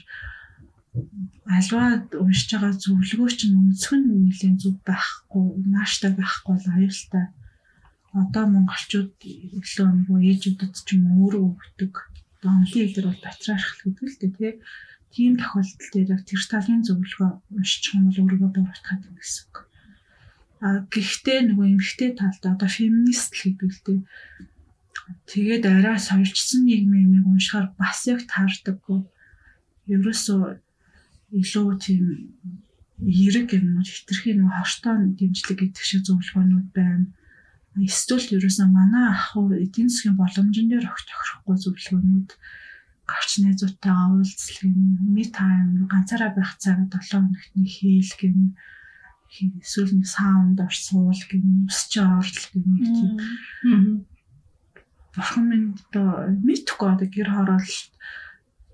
альва 1.48 2.04
уншиж 2.20 2.48
байгаа 2.52 2.76
зөвлөгөө 2.76 3.30
чинь 3.32 3.56
өнцгөн 3.56 4.04
нэлийн 4.12 4.60
зүг 4.60 4.84
байхгүй, 4.84 5.64
нааштай 5.64 6.12
байхгүй 6.12 6.52
бол 6.60 6.68
аюултай. 6.76 7.24
Одоо 8.20 8.44
монголчууд 8.52 9.16
өглөө 9.56 9.88
нөгөө 9.96 10.18
ээжүүдэд 10.28 10.74
ч 10.76 10.88
юм 10.92 11.08
өөрөө 11.08 11.44
өгдөг. 11.56 11.94
Онлын 12.52 12.92
дээр 12.92 13.08
бол 13.08 13.24
патриархал 13.24 13.80
гэдэг 13.88 14.04
л 14.04 14.18
дээ 14.20 14.32
тий. 14.36 14.52
Тийм 15.08 15.32
тохиолдол 15.40 15.88
дээр 15.88 16.20
тэр 16.20 16.42
талын 16.52 16.84
зөвлөгөө 16.84 17.30
уншчих 17.56 17.96
юм 17.96 18.12
бол 18.12 18.20
өөрийгөө 18.20 18.50
буруутгах 18.52 19.00
гэсэн 19.08 19.44
үг. 19.48 19.56
А 20.60 20.84
гэхдээ 20.84 21.40
нөгөө 21.48 21.66
эмгхтэй 21.72 22.10
талд 22.12 22.44
одоо 22.44 22.68
феминист 22.68 23.32
л 23.40 23.56
гэдэг 23.56 23.72
л 23.72 23.80
дээ 23.88 24.00
Тэгээд 25.28 25.64
арай 25.68 25.98
сольжсон 26.00 26.64
нийгмийн 26.64 27.12
юмыг 27.12 27.26
уншихаар 27.28 27.72
бас 27.76 28.08
яг 28.08 28.24
таардаггүй. 28.24 29.00
Ерөөсөө 29.92 30.42
илүү 31.40 31.68
тийм 31.84 32.04
эрэг 33.04 33.48
юмнууд 33.58 33.88
хитрхийн 33.88 34.40
нэг 34.40 34.52
хортой 34.54 35.12
дэмжлэг 35.18 35.58
гэдэг 35.60 35.84
шиг 35.84 36.02
зөвлөгөөнүүд 36.08 36.68
байна. 36.72 37.12
Эсвэл 37.76 38.38
ерөөсөө 38.38 38.68
манай 38.70 39.12
ах 39.12 39.36
уу 39.36 39.52
эдийн 39.52 39.92
засгийн 39.92 40.16
боломжн 40.16 40.70
дээр 40.72 40.88
огт 40.88 41.04
тохирохгүй 41.10 41.56
зөвлөгөөнүүд 41.60 42.30
гарч 43.04 43.30
найзуудтайгаа 43.44 44.08
уулзлах 44.14 44.60
ми 44.64 45.24
тайм 45.28 45.84
ганцаараа 45.92 46.32
байх 46.32 46.56
цагт 46.56 46.88
7 46.96 47.12
хоногт 47.12 47.52
нэг 47.52 47.68
хийлгэн 47.68 48.56
эсвэл 49.60 49.92
нэг 49.98 50.06
саунд 50.08 50.56
ор 50.64 50.72
суул 50.72 51.20
гэн 51.28 51.68
өсч 51.68 51.92
орлол 52.00 52.46
гэн 52.54 52.66
нэг 52.72 52.84
тийм 52.96 53.12
бурхан 55.14 55.44
минь 55.48 55.68
одоо 55.90 56.34
мэдхгүй 56.42 56.88
одоо 56.90 57.08
гэр 57.08 57.28
хороолт 57.30 57.90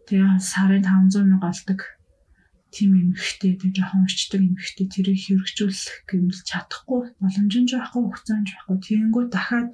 тэгээ 0.09 0.41
сарын 0.41 0.85
500 0.85 1.29
мянга 1.31 1.53
олдог 1.53 1.81
тийм 2.75 2.91
эмхтэй 2.97 3.59
тэгээ 3.59 3.77
жоохон 3.77 4.07
өчтөг 4.07 4.41
эмхтэй 4.41 4.87
тэрийг 4.89 5.21
хэрэгжүүлэх 5.21 6.07
гэмэл 6.09 6.41
чадахгүй 6.47 7.01
боломж 7.19 7.55
нь 7.59 7.71
жоохгүй 7.71 8.03
хугацаанд 8.07 8.47
жоохгүй 8.49 8.77
тэгэнгүүт 8.79 9.31
дахиад 9.35 9.73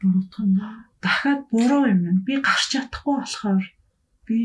буруутгана 0.00 0.68
дахиад 1.00 1.40
буруу 1.50 1.84
юм 1.88 2.00
байна. 2.04 2.20
Би 2.28 2.34
гарч 2.44 2.76
чадахгүй 2.76 3.16
болохоор 3.20 3.64
би 4.28 4.38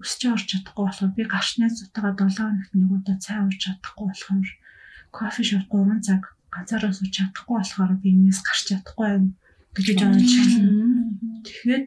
өсч 0.00 0.20
орч 0.30 0.46
чадахгүй 0.54 0.84
болохоор 0.86 1.12
би 1.18 1.22
гарчнаа 1.26 1.70
зутагаа 1.70 2.14
7 2.14 2.38
хоногт 2.38 2.72
нэг 2.74 2.90
удаа 2.94 3.16
цай 3.18 3.38
ууж 3.42 3.58
чадахгүй 3.58 4.06
болохоор 4.08 4.48
кофе 5.10 5.42
шоп 5.42 5.66
3 5.70 6.06
цаг 6.06 6.22
ганцаараа 6.54 6.92
сууж 6.94 7.10
чадахгүй 7.10 7.56
болохоор 7.58 7.92
би 8.02 8.08
энэс 8.14 8.40
гарч 8.46 8.62
чадахгүй 8.70 9.08
юм 9.18 9.26
гэж 9.76 9.98
онч. 10.08 10.32
тэгэхэд 11.46 11.84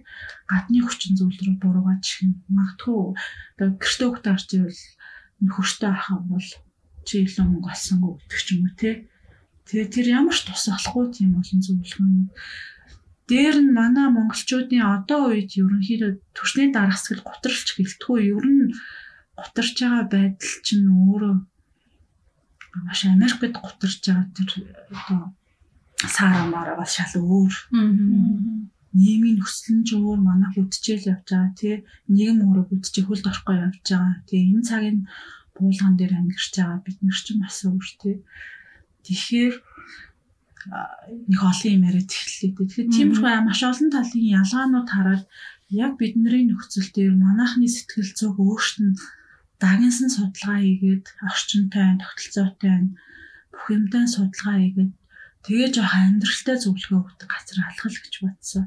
гадны 0.48 0.80
хүчин 0.86 1.14
зүйл 1.18 1.36
рүү 1.36 1.56
буруугаад 1.60 2.02
чих 2.06 2.24
юм. 2.24 2.40
Магадгүй 2.48 3.18
одоо 3.58 3.70
гэртээ 3.76 4.08
хөхтэй 4.10 4.32
гарч 4.34 4.50
ивэл 4.56 4.82
нөхөртэй 5.44 5.90
ах 5.92 6.08
юм 6.14 6.24
бол 6.32 6.50
чи 7.04 7.14
илүү 7.26 7.46
мөнгө 7.46 7.70
олсонгүй 7.74 8.14
гэдэг 8.24 8.40
ч 8.40 8.48
юм 8.56 8.62
уу 8.64 8.74
те. 8.80 8.92
Тэгээ 9.68 9.88
тэр 9.94 10.08
ямар 10.22 10.36
ч 10.36 10.42
тус 10.48 10.66
олохгүй 10.70 11.06
тийм 11.12 11.38
олон 11.40 11.60
зүйл 11.60 11.94
юм. 12.00 12.32
Дээр 13.30 13.58
нь 13.62 13.76
манай 13.76 14.08
монголчуудын 14.10 14.82
одоо 14.82 15.30
үед 15.30 15.54
ерөнхийдөө 15.54 16.12
төрсний 16.34 16.74
дарагсгал 16.74 17.22
гутралч 17.22 17.68
гэлтгүй 17.78 18.34
ер 18.34 18.46
нь 18.46 18.74
гутарч 19.38 19.76
байгаа 19.78 20.06
байдал 20.10 20.56
чинь 20.66 20.90
өөрөө 20.90 21.36
маш 22.86 23.00
Америкт 23.06 23.54
гутарч 23.54 24.02
байгаа 24.02 24.26
тэр 24.34 24.50
одоо 24.90 25.22
саарамаараа 26.08 26.78
бас 26.80 26.96
шал 26.96 27.20
өөр. 27.20 27.54
Нийгмийн 28.90 29.38
нөхцөл 29.38 29.76
нь 29.76 29.86
ч 29.86 29.94
өөр 30.00 30.20
манайх 30.24 30.56
үдчихэл 30.58 31.14
явж 31.14 31.28
байгаа 31.30 31.54
тий 31.54 31.76
нийгэм 32.10 32.42
өөрөө 32.42 32.66
үдчих 32.74 33.06
хөлд 33.06 33.26
орохгүй 33.30 33.56
явж 33.62 33.86
байгаа. 33.86 34.16
Тэгээ 34.26 34.50
энэ 34.50 34.68
цагийн 34.70 35.00
буулган 35.54 35.94
дээр 36.00 36.14
амьдарч 36.18 36.54
байгаа 36.58 36.80
бид 36.82 36.98
нар 37.06 37.20
ч 37.20 37.28
бас 37.38 37.58
өөр 37.68 37.88
тий. 38.02 38.16
Тэгэхээр 39.06 39.56
нэг 41.30 41.42
олон 41.42 41.74
юм 41.76 41.84
яриад 41.90 42.10
эхэллээ. 42.10 42.52
Тэгэхээр 42.58 42.90
тиймэрхүү 42.96 43.32
маш 43.46 43.62
олон 43.64 43.90
талын 43.94 44.34
ялгаанууд 44.40 44.90
хараад 44.90 45.24
яг 45.70 45.94
бидний 46.02 46.44
нөхцөл 46.50 46.90
дээр 46.96 47.14
манайхны 47.14 47.70
сэтгэл 47.70 48.12
зүйг 48.18 48.38
өөрт 48.42 48.76
нь 48.82 48.98
дагнсан 49.62 50.10
судалгаа 50.10 50.60
хийгээд 50.64 51.06
орчинтой, 51.30 52.00
тогтолцоотой 52.02 52.96
бүх 53.54 53.66
юмтай 53.76 54.06
судалгаа 54.08 54.58
хийгээд 54.60 54.92
тэгээ 55.50 55.70
жоох 55.74 55.94
амьдралтай 55.98 56.58
зөвлөгөө 56.62 57.00
өгдөг 57.02 57.26
газар 57.26 57.58
алхал 57.66 57.98
гэж 57.98 58.16
бодсон. 58.22 58.66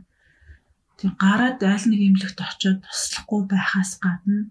Тэг 0.98 1.14
гараад 1.14 1.62
айл 1.62 1.86
нэг 1.86 2.00
имлэгт 2.10 2.38
очиод 2.42 2.82
туслахгүй 2.82 3.40
байхаас 3.46 4.02
гадна 4.02 4.50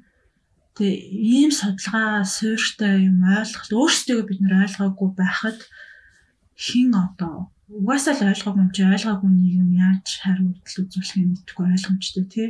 тэг 0.79 0.95
ийм 1.11 1.51
судалгаа 1.51 2.23
суурьтай 2.23 3.03
юм 3.03 3.19
ойлголт 3.27 3.71
өөрсдөө 3.75 4.19
бид 4.23 4.39
нэр 4.39 4.63
ойлгоогүй 4.63 5.09
байхад 5.19 5.59
хин 6.55 6.95
одоо 6.95 7.51
угаасаа 7.67 8.15
л 8.15 8.31
ойлгоогүй 8.31 8.63
юм 8.63 8.71
чи 8.71 8.87
ойлгоогүй 8.87 9.31
нийгэм 9.35 9.71
яаж 9.75 10.07
хариу 10.23 10.55
үйлдэл 10.55 10.81
үзүүлэхийг 10.87 11.27
мэдгүй 11.27 11.65
ойлгомжтой 11.75 12.25
тий. 12.31 12.49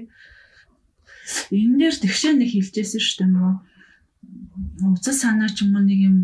Энэ 1.49 1.77
дээр 1.81 1.95
тэгшээ 1.97 2.33
нэг 2.37 2.49
хэлжсэн 2.53 3.01
шүү 3.01 3.17
дээ 3.17 3.29
нөгөө 3.33 3.53
үзэл 4.93 5.21
санаа 5.21 5.49
ч 5.49 5.65
юм 5.65 5.73
уу 5.73 5.85
нэг 5.85 5.99
юм 6.09 6.17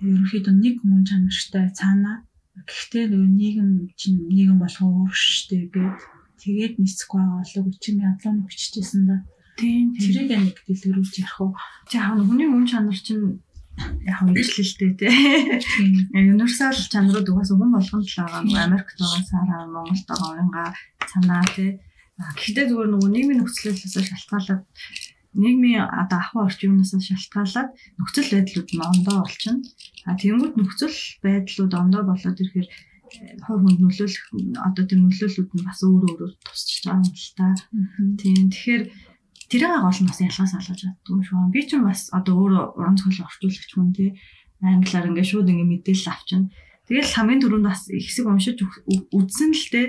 ерөнхийдөө 0.00 0.54
нэг 0.56 0.76
мөн 0.84 1.02
чанартай 1.08 1.72
цаанаа 1.72 2.25
гэхдээ 2.66 3.04
нөгөө 3.10 3.30
нийгэм 3.40 3.70
чинь 3.96 4.18
нийгэм 4.30 4.58
болох 4.58 4.82
өөр 4.82 5.14
штэ 5.14 5.70
гээд 5.70 5.98
тэгээд 6.42 6.74
нийцэхгүй 6.82 7.18
байгаа 7.22 7.40
болов 7.40 7.64
үчим 7.70 7.96
ядлаа 8.02 8.34
биччихсэн 8.46 9.02
да. 9.06 9.16
Тийм 9.56 9.96
тэрийг 9.96 10.28
нэг 10.28 10.56
дэлгэрүүлж 10.68 11.14
ярих 11.22 11.40
уу. 11.40 11.56
Яг 11.94 12.20
хүний 12.20 12.48
мөн 12.50 12.68
чанар 12.68 12.98
чинь 12.98 13.40
яг 14.04 14.20
үйлчлэлтэй 14.24 14.92
тий. 15.00 15.12
Универсал 16.12 16.76
чанарууд 16.76 17.28
угаасаа 17.28 17.56
хүн 17.56 17.72
болгонд 17.72 18.04
л 18.04 18.18
байгаа. 18.20 18.68
Америкт 18.68 18.96
байгаа 19.00 19.24
сараа, 19.24 19.64
Монголд 19.68 20.06
байгаа 20.08 20.28
уянга 20.32 20.64
санаа 21.08 21.44
тий. 21.56 21.70
Гэхдээ 22.16 22.68
зүгээр 22.72 22.88
нөгөө 22.92 23.10
нийгмийн 23.12 23.38
нөхцөлөөсөө 23.44 24.04
шалтгаалаад 24.08 24.62
нийгмийн 25.36 25.84
одоо 25.84 26.18
ахуй 26.18 26.48
юмнаас 26.64 26.92
шалтгаалаад 26.96 27.68
нөхцөл 28.00 28.32
байдлууд 28.32 28.68
нь 28.72 28.86
ондоо 28.90 29.16
болчихно. 29.20 29.60
А 30.08 30.16
тэгэнгүүт 30.16 30.54
нөхцөл 30.56 30.98
байдлууд 31.24 31.72
ондоо 31.76 32.02
болоод 32.08 32.40
ирэхээр 32.40 32.68
э, 32.68 33.36
хувь 33.44 33.62
хүнд 33.62 33.80
нөлөөлөх 33.84 34.24
одоо 34.68 34.84
тэр 34.88 35.00
нөлөөллүүд 35.04 35.50
нь 35.52 35.66
бас 35.68 35.80
өөр 35.84 36.04
өөрөөр 36.08 36.32
тусч 36.40 36.68
байгаа 36.88 37.04
юм 37.04 37.12
л 37.12 37.30
та. 37.36 37.46
Тийм 38.20 38.48
тэгэхээр 38.48 38.82
тэрийг 39.52 39.74
гол 39.84 40.00
нь 40.00 40.08
бас 40.10 40.20
ялгаас 40.24 40.52
алгаж 40.56 40.80
чаддаг 40.80 41.12
юм 41.12 41.22
шүү. 41.22 41.52
Би 41.52 41.60
ч 41.68 41.70
бас 41.78 42.00
одоо 42.16 42.34
өөрөө 42.40 42.64
уран 42.80 42.96
зохиол 42.96 43.28
орчуулагч 43.28 43.70
хүн 43.76 43.92
тий 43.92 44.10
англиар 44.64 45.08
ингээд 45.12 45.30
шууд 45.30 45.48
ингээд 45.52 45.72
мэдээлэл 45.72 46.12
авчна. 46.12 46.48
Тэгэл 46.88 47.14
хамгийн 47.14 47.42
түрүүнд 47.42 47.66
бас 47.66 47.82
их 47.90 48.06
хэсэг 48.08 48.26
уншиж 48.26 48.58
үзсэн 49.12 49.52
л 49.52 49.66
дээ. 49.74 49.88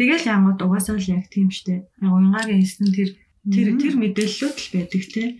Тэгэл 0.00 0.30
янгууд 0.34 0.60
угаасаа 0.64 0.96
л 0.96 1.12
яг 1.12 1.28
тийм 1.28 1.52
штэ. 1.52 1.84
Уянгагийн 2.00 2.64
хэлсэн 2.64 2.88
тэр 2.96 3.10
Тэр 3.40 3.80
тэр 3.80 3.94
мэдээллүүд 3.96 4.56
л 4.60 4.68
байдаг 4.76 5.02
тийм. 5.08 5.30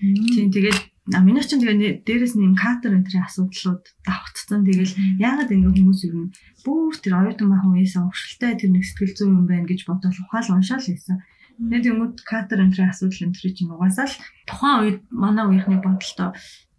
Тэгээд 0.49 0.79
миний 1.21 1.45
чинь 1.45 1.61
тэгээ 1.61 2.01
дээрэс 2.07 2.35
нь 2.41 2.57
катер 2.57 2.97
энтрийн 2.97 3.29
асуудлууд 3.29 3.85
давхцсан. 4.07 4.65
Тэгэл 4.65 5.21
яагаад 5.21 5.53
ингэ 5.53 5.69
хүмүүс 5.69 6.01
юм 6.09 6.33
бүр 6.65 6.97
тэр 6.97 7.21
оюутан 7.21 7.53
махан 7.53 7.77
үеэс 7.77 8.01
уршилтай 8.01 8.57
тэр 8.57 8.73
нэг 8.73 8.89
сэтгэл 8.89 9.17
зүйн 9.17 9.37
юм 9.45 9.47
байна 9.51 9.69
гэж 9.69 9.85
бодоод 9.85 10.17
ухаал 10.17 10.57
уншаал 10.57 10.81
хийсэн. 10.81 11.21
Тэгээд 11.61 11.91
юмуд 11.93 12.15
катер 12.25 12.65
энтрийн 12.65 12.89
асуудал 12.89 13.29
энтрийн 13.29 13.53
чинь 13.53 13.69
угаасаа 13.69 14.09
л 14.09 14.17
тухайн 14.49 14.81
үед 14.81 14.99
манай 15.13 15.45
үеийнхний 15.45 15.81
бодолтой 15.85 16.33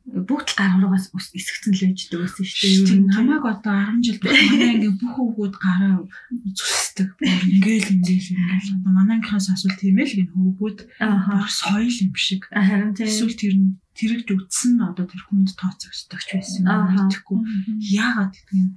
бүгд 0.06 0.48
л 0.50 0.58
гар 0.58 0.72
хуруугаас 0.74 1.14
эсгцэн 1.14 1.74
л 1.78 1.84
байждаг 1.86 2.20
байсан 2.26 2.46
шүү 2.46 2.90
дээ. 2.90 3.00
Нь 3.06 3.10
намайг 3.14 3.46
одоо 3.46 3.76
10 3.96 4.02
жил 4.02 4.18
байх 4.18 4.34
манай 4.50 4.74
ингээ 4.82 4.98
бүх 4.98 5.14
хүүгүүд 5.14 5.56
гараа 5.62 5.94
зүсдэг. 6.58 7.10
Ингээл 7.22 7.94
ингээл 8.02 8.34
ингээл 8.34 8.76
одоо 8.82 8.92
манайхаас 8.98 9.48
асуул 9.54 9.78
тийм 9.78 10.02
ээ 10.02 10.10
л 10.10 10.18
гин 10.18 10.30
хүүгүүд 10.34 10.78
соёл 11.54 11.98
юм 12.02 12.14
шиг. 12.18 12.50
Харин 12.50 12.98
тийм 12.98 13.08
эсвэл 13.14 13.38
тэр 13.38 13.56
нь 13.62 13.78
тэрэгж 13.94 14.28
үтсэн 14.34 14.82
одоо 14.82 15.06
тэр 15.06 15.22
хүнд 15.30 15.54
тооцогддог 15.54 16.22
ч 16.26 16.30
байсан. 16.34 16.66
Мэдхгүй. 16.66 17.40
Яагаад 17.94 18.34
гэдэг 18.34 18.58
юм 18.58 18.70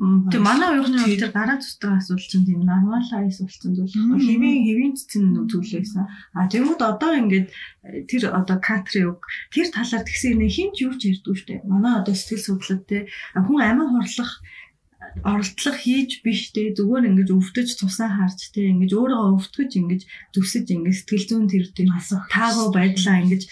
Тэг 0.00 0.40
манай 0.40 0.80
уурхны 0.80 0.96
хувьд 1.04 1.20
тэр 1.20 1.32
гараа 1.36 1.60
зүсдэг 1.60 2.00
асуудал 2.00 2.24
чинь 2.24 2.48
тийм 2.48 2.64
нормал 2.64 3.04
айс 3.04 3.36
болсон 3.44 3.76
зүйл. 3.76 3.92
Хэвийн 4.16 4.64
хэвийн 4.64 4.96
цэцэн 4.96 5.44
зүйлээсэн. 5.44 6.08
А 6.32 6.48
тэгмүүд 6.48 6.80
одоо 6.80 7.12
ингээд 7.20 7.52
э, 7.84 8.08
тэр 8.08 8.32
одоо 8.32 8.56
катрын 8.64 9.12
үг 9.12 9.28
тэр 9.52 9.68
талаар 9.68 10.08
тэгсэн 10.08 10.40
нэг 10.40 10.56
хинч 10.56 10.80
юу 10.80 10.96
ч 10.96 11.12
ярьдгүй 11.12 11.36
штэ. 11.36 11.68
Манай 11.68 12.00
одоо 12.00 12.16
сэтгэл 12.16 12.48
судлаад 12.48 12.88
те 12.88 13.12
хүн 13.36 13.60
амин 13.60 13.92
хорлох 13.92 14.40
оролдлого 15.20 15.76
хийж 15.76 16.24
биш 16.24 16.48
те 16.56 16.72
зүгээр 16.72 17.08
ингэж 17.12 17.28
өвдөж 17.36 17.68
тусаа 17.76 18.08
харж 18.08 18.40
те 18.56 18.72
ингэж 18.72 18.96
өөрийгөө 18.96 19.36
өвтгөж 19.36 19.70
ингэж 19.84 20.02
зүсэж 20.32 20.66
ингэж 20.80 20.96
сэтгэл 20.96 21.28
зүйн 21.28 21.46
тэр 21.52 21.64
тийм 21.76 21.92
таагүй 22.32 22.68
байдлаа 22.72 23.16
ингэж 23.20 23.42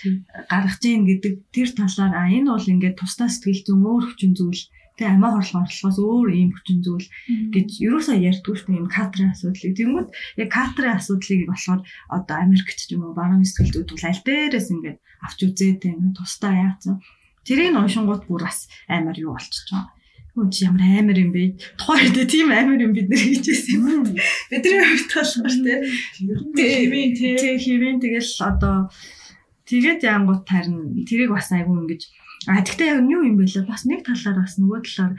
гаргаж 0.48 0.82
ийн 0.86 1.02
гэдэг 1.04 1.34
тэр 1.52 1.68
талаар 1.76 2.12
а 2.14 2.24
энэ 2.30 2.52
бол 2.56 2.72
ингэж 2.72 2.94
тусдаа 2.96 3.28
сэтгэл 3.28 3.66
зүйн 3.66 3.84
өөр 3.84 4.04
хүчин 4.06 4.32
зүйл 4.38 4.62
Тэгээ 4.98 5.14
амиа 5.14 5.30
хорлох 5.30 5.62
орлогоос 5.62 5.98
өөр 6.02 6.28
ийм 6.34 6.50
хүчин 6.50 6.82
зүйл 6.82 7.06
гэж 7.54 7.68
ерөөсөө 7.86 8.16
ярьдгүй 8.18 8.54
шүү 8.58 8.66
дээ. 8.66 8.78
Ийм 8.82 8.88
катрын 8.90 9.30
асуудлыг. 9.30 9.78
Тэнгүүд 9.78 10.08
яг 10.42 10.48
катрын 10.50 10.98
асуудлыг 10.98 11.46
болохоор 11.46 11.80
одоо 12.10 12.36
Америкт 12.42 12.78
ч 12.82 12.90
юм 12.98 13.06
уу 13.06 13.14
баруун 13.14 13.46
сэтгэл 13.46 13.86
зүйд 13.86 13.94
бол 13.94 14.08
аль 14.10 14.26
дээрээс 14.26 14.68
ингээд 14.74 14.98
авч 15.22 15.38
үзээд 15.46 15.86
ингээд 15.86 16.18
тусдаа 16.18 16.54
яатсан. 16.66 16.98
Тэрийг 17.46 17.78
уншингууд 17.78 18.26
бүр 18.26 18.42
бас 18.42 18.66
амар 18.90 19.14
юу 19.14 19.38
болчихж 19.38 19.70
байгаа. 19.70 19.94
Хүн 20.34 20.50
чи 20.50 20.66
ямар 20.66 20.82
амар 20.82 21.18
юм 21.18 21.30
бэ? 21.30 21.42
Тухайн 21.78 22.14
үед 22.18 22.30
тийм 22.30 22.50
амар 22.50 22.82
юм 22.82 22.90
бид 22.90 23.06
нар 23.06 23.22
хийжсэн 23.22 23.78
юм. 23.78 24.02
Бидний 24.50 24.82
хувьд 24.82 25.10
болохоор 25.14 25.54
тий. 25.62 25.78
Хэвэн 26.58 27.10
тий. 27.14 27.54
Хэвэн 27.54 27.98
тэгэл 28.02 28.32
одоо 28.50 28.90
тэгээд 29.66 30.02
янгууд 30.02 30.42
тарин 30.42 31.06
тэрийг 31.06 31.30
бас 31.30 31.54
айгүй 31.54 31.74
ингэж 31.86 32.02
А 32.46 32.62
тэгтээ 32.62 33.02
юу 33.02 33.26
юм 33.26 33.36
бэ? 33.40 33.50
Лээ? 33.50 33.66
Бас 33.66 33.82
нэг 33.82 34.06
талаар 34.06 34.46
бас 34.46 34.54
нөгөө 34.62 34.80
талаар 34.86 35.18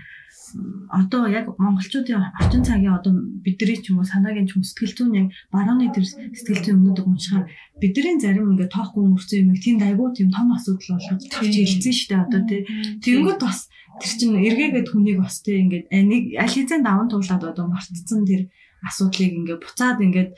одоо 0.90 1.28
яг 1.28 1.46
монголчуудын 1.60 2.34
орчин 2.42 2.64
цагийн 2.64 2.98
одоо 2.98 3.14
бидний 3.46 3.78
ч 3.78 3.92
юм 3.92 4.00
уу 4.00 4.08
санаагийн 4.08 4.48
ч 4.48 4.58
юм 4.58 4.64
сэтгэл 4.64 4.96
зүйн 4.98 5.14
яг 5.20 5.28
барууны 5.54 5.92
тэр 5.94 6.06
сэтгэл 6.08 6.64
зүйн 6.64 6.78
өмнөд 6.80 7.00
уншихаар 7.06 7.46
бидний 7.78 8.18
зарим 8.18 8.56
ингээ 8.56 8.74
тоохгүй 8.74 9.04
өнгөрсөн 9.04 9.40
юм 9.46 9.50
тийм 9.62 9.78
айгүй 9.84 10.08
тийм 10.16 10.30
том 10.34 10.50
асуудал 10.56 10.98
болгож 10.98 11.22
шүү 11.22 12.10
дээ 12.10 12.24
одоо 12.26 12.42
тий. 12.50 12.62
Тэнгүүд 13.04 13.40
бас 13.46 13.70
тэр 14.02 14.12
чин 14.18 14.32
эргээгээд 14.40 14.88
хүнийг 14.90 15.18
бас 15.22 15.36
тий 15.46 15.62
ингээд 15.62 15.86
нэг 15.94 16.24
аль 16.40 16.54
хэзээ 16.56 16.82
даван 16.82 17.08
туулаад 17.12 17.44
одоо 17.46 17.66
мартцсан 17.70 18.26
тэр 18.26 18.50
асуудлыг 18.82 19.34
ингээ 19.38 19.58
буцаад 19.62 20.00
ингээд 20.02 20.32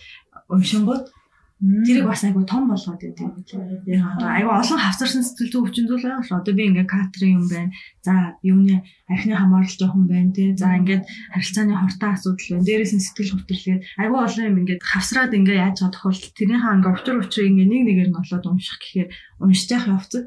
уншингууд 0.52 1.04
Тэрийг 1.62 2.10
бас 2.10 2.26
айгу 2.26 2.42
том 2.42 2.66
болгоод 2.66 2.98
байдаг. 2.98 3.38
Одоо 4.18 4.30
айгу 4.34 4.50
олон 4.50 4.80
хавцарсан 4.82 5.22
сэтгэл 5.22 5.54
зүйн 5.54 5.66
хүчин 5.70 5.86
зүйл 5.86 6.02
байгаа 6.10 6.26
шүү. 6.26 6.42
Одоо 6.42 6.54
би 6.58 6.66
ингээ 6.74 6.90
катрын 6.90 7.38
юм 7.38 7.46
байна. 7.46 7.70
За 8.02 8.34
юуны 8.42 8.82
архины 9.06 9.38
хамаарал 9.38 9.70
жоохон 9.70 10.10
байна 10.10 10.34
тий. 10.34 10.58
За 10.58 10.74
ингээд 10.74 11.06
харилцааны 11.06 11.78
хортой 11.78 12.12
асуудал 12.18 12.50
байна. 12.50 12.66
Дээрээс 12.66 12.94
нь 12.98 13.06
сэтгэл 13.06 13.34
хөдлөлгээд 13.38 13.82
айгу 14.02 14.16
олон 14.18 14.48
юм 14.50 14.58
ингээд 14.66 14.82
хавсраад 14.82 15.38
ингээ 15.38 15.62
яаж 15.62 15.78
байгаа 15.86 15.94
тохиолдолд 15.94 16.34
тэрнийхээ 16.34 16.76
ингээ 16.82 16.96
учир 16.98 17.16
учрыг 17.22 17.46
ингээ 17.46 17.70
нэг 17.70 17.84
нэгээр 17.86 18.10
нь 18.10 18.20
олоод 18.26 18.46
унших 18.50 18.78
гэхээр 18.82 19.10
уншиж 19.38 19.70
явах 19.70 20.02
явцад 20.02 20.26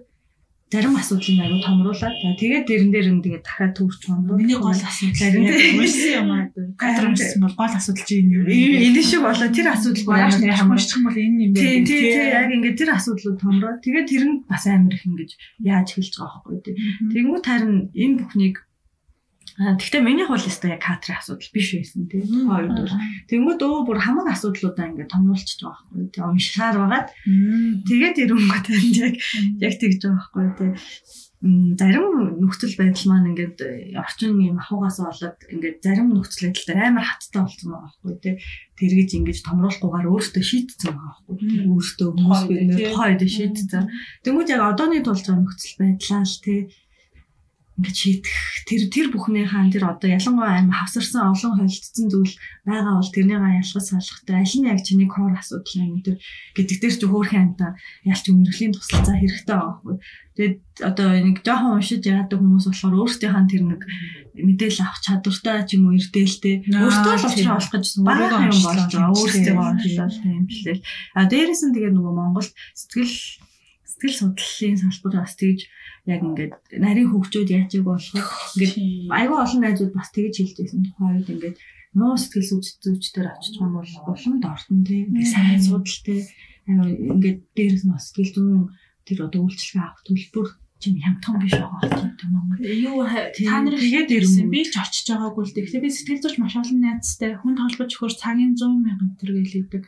зарим 0.74 0.96
асуудлыг 0.98 1.38
аюу 1.38 1.62
томруулаад 1.62 2.16
тэгээд 2.42 2.66
дэрэн 2.66 2.90
дээр 2.90 3.08
нь 3.14 3.22
тэгээд 3.22 3.46
дахиад 3.46 3.72
төрч 3.78 4.00
байна. 4.10 4.34
Миний 4.34 4.58
гол 4.58 4.74
асуудал 4.74 5.38
уншсан 5.78 6.10
юм 6.18 6.30
аа. 6.34 6.50
Кадр 6.74 7.14
уншсан 7.14 7.40
бол 7.46 7.54
гол 7.54 7.74
асуудал 7.78 8.02
чинь 8.02 8.34
юу 8.34 8.42
вэ? 8.42 8.90
Энэ 8.90 9.02
шиг 9.06 9.22
болоо 9.22 9.48
тэр 9.54 9.70
асуудал 9.70 10.04
багш 10.10 10.34
нар 10.42 10.58
хамаарчих 10.58 10.98
юм 10.98 11.04
бол 11.06 11.14
энэ 11.14 11.38
юм 11.46 11.52
байна. 11.54 11.62
Тийм 11.62 11.82
тийм 11.86 12.26
яг 12.34 12.50
ингээд 12.50 12.78
тэр 12.82 12.90
асуудлууд 12.90 13.38
томроо. 13.38 13.78
Тэгээд 13.86 14.10
тэр 14.10 14.24
нь 14.26 14.36
бас 14.50 14.66
амар 14.66 14.94
их 14.98 15.06
ингэж 15.06 15.30
яаж 15.62 15.88
хэлж 15.94 16.12
байгаа 16.18 16.42
байхгүй 16.42 16.58
тийм. 16.66 16.76
Тэнгүү 17.14 17.38
тарин 17.46 17.74
энэ 17.94 18.18
бүхнийг 18.18 18.56
Гэхдээ 19.54 20.02
миний 20.02 20.26
хувьд 20.26 20.50
өстой 20.50 20.74
яг 20.74 20.82
катрын 20.82 21.22
асуудал 21.22 21.54
биш 21.54 21.68
байсан 21.78 22.10
тийм. 22.10 22.50
Хоёрд 22.50 22.74
бол 22.74 22.94
тэнгууд 23.30 23.60
өө 23.62 23.86
бүр 23.86 23.98
хамаг 24.02 24.26
асуудлуудаа 24.34 24.90
ингээд 24.90 25.14
томруулчихж 25.14 25.60
байгаа 25.62 25.82
байхгүй 25.94 26.10
тийм. 26.10 26.26
Уншихаар 26.34 26.76
байгаад. 26.82 27.08
Тэгээд 27.86 28.16
ирэнгүүт 28.18 28.66
яг 29.06 29.14
яг 29.62 29.74
тэгж 29.78 30.00
байгаа 30.02 30.18
байхгүй 30.18 30.46
тийм 30.58 30.72
зарим 31.76 32.40
нөхцөл 32.40 32.72
байдал 32.80 33.04
маань 33.12 33.36
ингээд 33.36 33.58
орчин 34.00 34.40
юм 34.40 34.56
ахугаас 34.56 34.96
болоод 34.96 35.38
ингээд 35.52 35.84
зарим 35.84 36.08
нөхцөл 36.16 36.48
байдал 36.48 36.66
дээр 36.72 36.80
амар 36.88 37.04
хаттай 37.04 37.42
болсон 37.44 37.68
байгаа 37.68 37.84
байхгүй 37.84 38.14
тий. 38.24 38.34
Тэргэж 38.80 39.10
ингэж 39.20 39.38
томруулахгүйгээр 39.44 40.08
өөртөө 40.08 40.40
шийдсэн 40.40 40.96
байгаа 40.96 41.12
байхгүй. 41.28 41.36
Өөртөө 41.68 42.08
хүмүүс 42.16 42.42
бид 42.48 42.72
тухайн 42.80 43.12
үед 43.12 43.22
шийдсэн. 43.28 43.84
Тэнгүүд 44.24 44.52
яг 44.56 44.62
одооний 44.72 45.02
тулж 45.04 45.20
байгаа 45.28 45.44
нөхцөл 45.44 45.76
байдлаа 45.84 46.22
л 46.24 46.36
тий 46.40 46.60
ингээд 47.74 47.96
шийдэх. 47.98 48.34
Тэр 48.70 48.82
тэр 48.86 49.06
бүхнийхээ 49.10 49.74
тэр 49.74 49.84
одоо 49.90 50.08
ялангуяа 50.14 50.62
аим 50.62 50.70
хавсарсан 50.70 51.34
олон 51.34 51.52
холилдсон 51.58 52.06
зүйл 52.06 52.34
байгаа 52.62 52.94
бол 53.02 53.10
тэрнийгээ 53.10 53.58
ялгаж 53.58 53.84
салахтай 53.90 54.36
аль 54.38 54.56
нь 54.62 54.70
яг 54.70 54.80
чиний 54.86 55.10
кор 55.10 55.34
асуудал 55.34 55.82
юм 55.82 55.98
тэр 56.06 56.16
гэдэг 56.54 56.78
дээр 56.78 56.94
ч 56.94 57.02
хөөрхөн 57.02 57.42
амтаа 57.58 57.70
ялч 58.06 58.24
өмнөлийн 58.30 58.72
тусалцаа 58.78 59.16
хэрэгтэй 59.18 59.58
байгаа. 59.58 59.98
Тэгээд 60.34 60.58
одоо 60.86 61.08
нэг 61.18 61.36
жоохон 61.42 61.74
уншиж 61.78 62.02
яадаг 62.06 62.38
хүмүүс 62.38 62.66
болохоор 62.70 62.94
өөрсдийнхээ 62.94 63.50
тэр 63.50 63.62
нэг 63.70 63.82
мэдээлэл 64.34 64.82
авах 64.86 65.02
чадвартай 65.02 65.58
ч 65.66 65.70
юм 65.74 65.90
уу 65.90 65.98
эрдээлтэй. 65.98 66.56
Өөртөө 66.74 67.14
л 67.14 67.26
уучраа 67.26 67.58
олох 67.58 67.72
гэж 67.74 67.86
бага 68.02 68.50
юм 68.50 68.58
болж 68.62 68.82
байгаа. 68.90 69.14
өөрсдөө 69.14 69.54
онцлол 69.54 70.18
юм 70.30 70.46
шилээ. 70.50 70.78
А 71.14 71.26
дээрээс 71.30 71.62
нь 71.66 71.74
тэгээд 71.74 71.94
нөгөө 71.94 72.14
Монголд 72.18 72.50
сэтгэл 72.74 73.14
сэтгэл 73.86 74.18
судлалын 74.18 74.78
салбар 74.82 75.22
бас 75.22 75.34
тэгж 75.38 75.60
яг 76.04 76.20
ингээд 76.20 76.52
нарийн 76.84 77.08
хөгжөөд 77.08 77.50
яачиг 77.50 77.82
болохоор 77.84 78.28
ингээд 78.60 78.74
айгүй 79.08 79.38
олон 79.40 79.60
найзууд 79.64 79.92
бас 79.96 80.08
тэгж 80.12 80.34
хэлжсэн 80.36 80.82
тухайн 80.84 81.16
үед 81.16 81.32
ингээд 81.32 81.56
муу 81.96 82.18
сэтгэл 82.20 82.60
зүйчдээр 82.84 83.28
очиж 83.32 83.54
байгаа 83.56 83.80
бол 83.80 84.12
уламд 84.12 84.44
ортон 84.44 84.84
тий. 84.84 85.08
Сайн 85.24 85.62
судалтай 85.62 86.28
ингээд 86.68 87.40
дээрээс 87.56 87.84
нь 87.88 87.94
сэтгэл 87.96 88.34
зүйн 88.34 88.68
тэр 89.06 89.18
одоо 89.24 89.40
үйлчлэгээ 89.48 89.84
авах 89.84 90.02
төлбөр 90.04 90.48
чинь 90.82 91.00
хямдхан 91.00 91.36
биш 91.40 91.54
байгаа 91.56 91.80
болчихсон 91.80 92.30
Монгол. 92.34 92.60
Юу 92.60 93.00
та 93.08 93.56
нар 93.64 93.76
тэгээд 93.80 94.10
ирсэн 94.12 94.48
би 94.52 94.60
ч 94.68 94.76
очиж 94.76 95.06
байгаагүй 95.08 95.44
л. 95.48 95.56
Тэгэхээр 95.56 95.84
би 95.84 95.90
сэтгэл 95.92 96.22
зүйч 96.24 96.36
маш 96.36 96.54
олон 96.60 96.78
найзтай 96.84 97.32
хүн 97.40 97.54
толгож 97.56 97.90
өгөхөр 97.94 98.12
цагийн 98.12 98.52
100 98.52 98.84
сая 98.84 98.96
төгрөг 99.00 99.36
гэлээдэг 99.44 99.84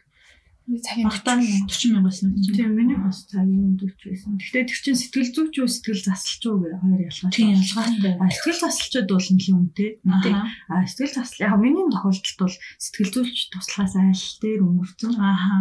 цагийн 0.66 1.06
40 1.06 1.94
мянгаас 1.94 2.26
нь. 2.26 2.34
Тийм 2.42 2.74
миний 2.74 2.98
бас 2.98 3.22
цагийн 3.30 3.78
40 3.78 4.02
байсан. 4.02 4.34
Гэхдээ 4.34 4.66
тэр 4.66 4.80
чинь 4.82 4.98
сэтгэл 4.98 5.30
зүйч 5.30 5.54
үү 5.62 5.68
сэтгэл 5.70 6.02
засалч 6.10 6.42
уу 6.50 6.58
гэх 6.58 6.82
хоёр 6.82 7.02
ялгаа. 7.06 7.30
Тийм 7.30 7.54
ялгаатай. 7.54 8.14
А 8.18 8.26
сэтгэл 8.34 8.62
засалчуд 8.66 9.06
бол 9.06 9.28
нэлийн 9.30 9.56
үнэтэй. 9.62 9.90
А 10.02 10.74
сэтгэл 10.90 11.14
засал 11.14 11.44
яг 11.46 11.54
миний 11.62 11.86
тохиолдолд 11.86 12.38
бол 12.42 12.56
сэтгэл 12.82 13.14
зүйч 13.14 13.36
туслахаас 13.54 13.94
айл 13.94 14.26
дээр 14.42 14.60
өнгөрцөн 14.66 15.12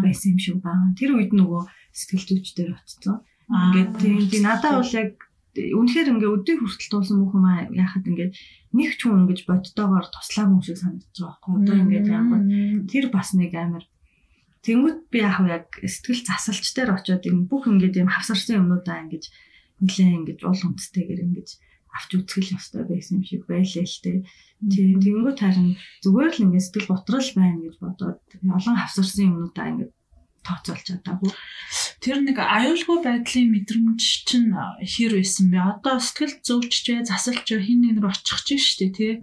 байсан 0.01 0.30
юм 0.34 0.39
шиг 0.41 0.58
байна. 0.66 0.97
Тэр 0.97 1.12
үед 1.14 1.32
нөгөө 1.38 1.62
сэтгэл 1.93 2.26
зүйч 2.26 2.47
дээр 2.58 2.74
очсон. 2.74 3.22
Ингээд 3.45 3.93
тийм 4.01 4.41
надад 4.41 4.82
бол 4.82 4.89
яг 4.89 5.14
үнэхээр 5.56 6.12
ингээ 6.18 6.34
өдөө 6.34 6.56
хүртэл 6.66 6.91
туулсан 6.91 7.22
бүх 7.22 7.38
юм 7.38 7.47
яхад 7.78 8.10
ингээ 8.10 8.30
нэг 8.76 8.91
ч 8.97 9.01
хүн 9.06 9.24
ингэж 9.24 9.47
бодтойгоор 9.47 10.10
туслаагүй 10.12 10.56
юм 10.58 10.64
шиг 10.66 10.78
санагдаж 10.82 11.16
байгаа 11.16 11.38
байхгүй. 11.39 11.53
Одоо 11.62 11.76
ингээд 11.80 12.08
яг 12.10 12.28
тэр 12.91 13.06
бас 13.14 13.32
нэг 13.38 13.53
амар 13.56 13.86
Тэнгүүт 14.66 14.99
би 15.13 15.20
яг 15.22 15.38
яг 15.45 15.68
сэтгэл 15.78 16.26
засалч 16.26 16.66
дээр 16.74 16.97
очиод 16.97 17.24
юм 17.30 17.45
бүх 17.45 17.70
ингээд 17.70 18.01
юм 18.01 18.09
хавсарсан 18.09 18.66
юмнуудаа 18.66 19.05
ингэж 19.05 19.30
нэлээ 19.78 20.11
ингэж 20.18 20.39
уул 20.41 20.57
хүндэтэйгээр 20.57 21.22
ингэж 21.22 21.49
авч 21.93 22.09
үзэх 22.18 22.57
ёстой 22.57 22.84
байсан 22.89 23.22
юм 23.22 23.24
шиг 23.30 23.45
байлээ 23.45 23.86
л 23.86 24.01
тээ. 24.01 24.18
Тийм 24.74 24.99
тэнгүүт 25.05 25.39
харин 25.39 25.78
зүгээр 26.01 26.34
л 26.34 26.43
ингээд 26.49 26.66
сэтгэл 26.66 26.91
готрол 26.91 27.30
байна 27.38 27.61
гэж 27.61 27.76
бодоод 27.78 28.20
олон 28.41 28.76
хавсарсан 28.82 29.24
юмнуудаа 29.30 29.66
ингээд 29.70 29.93
тооцоолж 30.45 30.84
чадаагүй. 30.86 31.32
Тэр 32.01 32.18
нэг 32.26 32.38
аюулгүй 32.41 32.97
байдлын 33.05 33.49
мэдрэмж 33.53 34.01
чинь 34.26 34.53
хэр 34.82 35.13
байсан 35.18 35.45
бэ? 35.53 35.57
Одоо 35.61 35.95
сэтгэл 36.01 36.36
зөвчтэй 36.41 37.05
засалч 37.05 37.47
хин 37.53 37.80
нэг 37.86 38.01
нэр 38.01 38.09
очих 38.09 38.41
чинь 38.45 38.61
шүү 38.61 38.78
дээ 38.82 38.91
тий. 38.97 39.13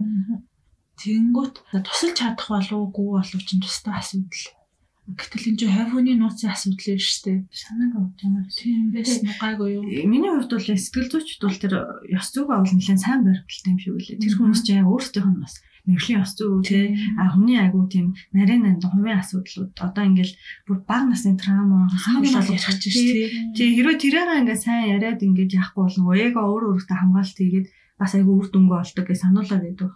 Тэнгүүт 1.03 1.55
тусалж 1.83 2.15
чадах 2.15 2.47
болов 2.47 2.95
уу 2.95 3.19
болов 3.19 3.41
чинь 3.43 3.63
тустай 3.63 3.95
асуудал 3.99 4.62
Гэтэл 5.03 5.51
энэ 5.51 5.59
чинь 5.59 5.75
хавьхууны 5.75 6.15
нууцын 6.15 6.55
асуудал 6.55 6.95
юм 6.95 7.01
шүү 7.03 7.21
дээ. 7.27 7.39
Санааг 7.51 7.91
авч 7.99 8.19
байгаа. 8.23 8.45
Тийм 8.55 8.81
байсан 8.95 9.27
гайгүй 9.35 9.69
юу? 9.75 9.83
Миний 10.07 10.31
хувьд 10.31 10.47
бол 10.55 10.63
сэтгэл 10.63 11.11
зүйчд 11.11 11.43
бол 11.43 11.59
тэр 11.59 11.73
ёс 12.07 12.27
зүйг 12.31 12.47
авал 12.47 12.71
нэлээд 12.71 13.03
сайн 13.03 13.27
баримталтай 13.27 13.71
юм 13.75 13.79
шиг 13.83 13.93
үлээ. 13.99 14.23
Тэр 14.23 14.33
хүмүүс 14.39 14.61
чинь 14.63 14.87
өөрсдийнх 14.87 15.27
нь 15.27 15.43
бас 15.43 15.59
мэрэглийн 15.83 16.23
ёс 16.23 16.31
зүй 16.39 16.63
тий 16.63 16.85
а 17.19 17.35
хүний 17.35 17.59
айгуу 17.59 17.91
тийм 17.91 18.15
нарийн 18.31 18.63
анд 18.63 18.83
хувийн 18.87 19.19
асуудлууд 19.19 19.75
одоо 19.75 20.03
ингээл 20.07 20.33
бүр 20.63 20.77
баг 20.87 21.03
насны 21.11 21.35
траума 21.35 21.91
санаалал 21.91 22.55
ярих 22.55 22.79
чинь 22.79 22.95
тий. 22.95 23.27
Тий 23.51 23.67
хэрвээ 23.75 23.99
тэрээр 23.99 24.39
ингээд 24.39 24.63
сайн 24.63 24.95
яриад 24.95 25.19
ингээд 25.19 25.51
яахгүй 25.59 25.83
бол 25.83 25.97
нөгөө 25.99 26.15
эго 26.31 26.41
өөр 26.47 26.63
өөртөө 26.79 26.95
хамгаалалт 26.95 27.35
хийгээд 27.35 27.67
бас 27.99 28.11
айгуу 28.15 28.39
үр 28.39 28.47
дүнгээ 28.47 28.79
олдог 28.79 29.05
гэж 29.11 29.19
сануулад 29.19 29.59
байдаг 29.67 29.91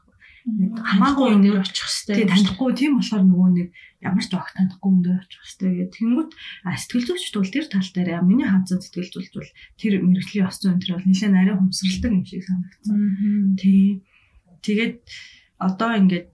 хамаагүй 0.47 1.27
өндөр 1.35 1.59
очих 1.59 1.87
хэвээр. 1.91 2.23
Тийм 2.23 2.31
танихгүй 2.31 2.71
тийм 2.71 2.91
болохоор 2.95 3.25
нөгөө 3.27 3.49
нэг 3.51 3.69
ямар 3.99 4.23
ч 4.23 4.31
огт 4.31 4.55
танихгүй 4.55 4.89
өндөр 4.95 5.15
очих 5.19 5.43
хэвээр. 5.43 5.91
Тэнгүүт 5.91 6.31
сэтгэл 6.63 7.07
зүйчд 7.11 7.35
бол 7.35 7.51
тэр 7.51 7.65
тал 7.67 7.89
дээр 7.91 8.09
миний 8.23 8.47
хандсан 8.47 8.79
сэтгэл 8.79 9.11
зүйч 9.11 9.27
бол 9.35 9.51
тэр 9.75 9.93
мэрэгжлийн 10.07 10.47
ёс 10.47 10.57
зүйн 10.63 10.79
тэр 10.79 10.95
бол 10.95 11.07
нэлээд 11.07 11.35
нарийн 11.35 11.59
хумсралдаг 11.59 12.11
юм 12.15 12.23
шиг 12.23 12.43
санагдсан. 12.47 12.97
Тийм. 13.59 14.07
Тэгээд 14.63 14.95
одоо 15.59 15.91
ингээд 15.99 16.27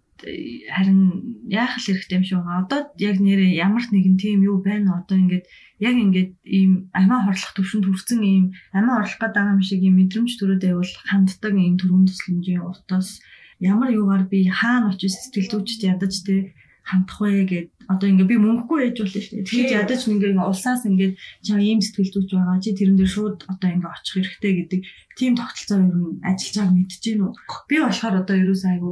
харин 0.69 1.01
яах 1.49 1.73
л 1.81 1.85
хэрэгтэй 1.89 2.17
юм 2.21 2.25
шиг 2.27 2.37
байгаа. 2.37 2.63
Одоо 2.63 2.79
яг 3.01 3.17
нэрээ 3.17 3.57
ямар 3.57 3.83
нэгэн 3.89 4.15
тийм 4.21 4.45
юу 4.45 4.61
байна 4.61 5.01
одоо 5.01 5.17
ингээд 5.17 5.45
яг 5.81 5.95
ингээд 5.97 6.31
ийм 6.45 6.93
амиа 6.93 7.25
хорлох 7.25 7.51
төвшөнд 7.57 7.85
хүрсэн 7.89 8.21
ийм 8.23 8.45
амиа 8.77 9.03
орлох 9.03 9.19
гэдэг 9.19 9.51
юм 9.57 9.61
шиг 9.65 9.81
ийм 9.83 9.97
мэдрэмж 9.99 10.31
төрөөд 10.37 10.63
байвал 10.63 10.93
ханддаг 11.09 11.53
ийм 11.57 11.75
төрүүн 11.81 12.07
төсөлмжийн 12.07 12.63
утас 12.63 13.19
ямар 13.63 13.89
юугаар 13.95 14.23
би 14.27 14.45
хаана 14.59 14.91
очиж 14.91 15.15
сэтгэл 15.15 15.51
зүйчд 15.51 15.81
ядаж 15.87 16.13
те 16.27 16.51
хандах 16.83 17.19
вэ 17.23 17.47
гэд. 17.47 17.67
Одоо 17.87 18.07
ингээ 18.11 18.27
би 18.27 18.37
мөнгөгүй 18.43 18.79
ээж 18.91 18.97
болно 18.99 19.21
шүү 19.23 19.35
дээ. 19.39 19.47
Тэгэхээр 19.47 19.79
ядаж 19.87 20.01
ингээ 20.03 20.35
улсаас 20.35 20.83
ингээ 20.83 21.11
чам 21.47 21.59
ийм 21.63 21.79
сэтгэл 21.79 22.11
зүйч 22.11 22.29
байгаа 22.35 22.59
чи 22.59 22.75
тэрэн 22.75 22.97
дээр 22.99 23.11
шууд 23.15 23.37
одоо 23.47 23.69
ингээ 23.71 23.95
очих 23.95 24.13
хэрэгтэй 24.19 24.53
гэдэг 24.59 24.81
тийм 25.15 25.33
тогтолцоо 25.39 25.79
ер 25.79 25.95
нь 25.95 26.19
ажиллаж 26.27 26.55
байгааг 26.59 26.91
гин 27.03 27.19
үү. 27.23 27.31
Би 27.71 27.75
болохоор 27.79 28.15
одоо 28.19 28.35
ерөөс 28.35 28.63
айгу 28.67 28.91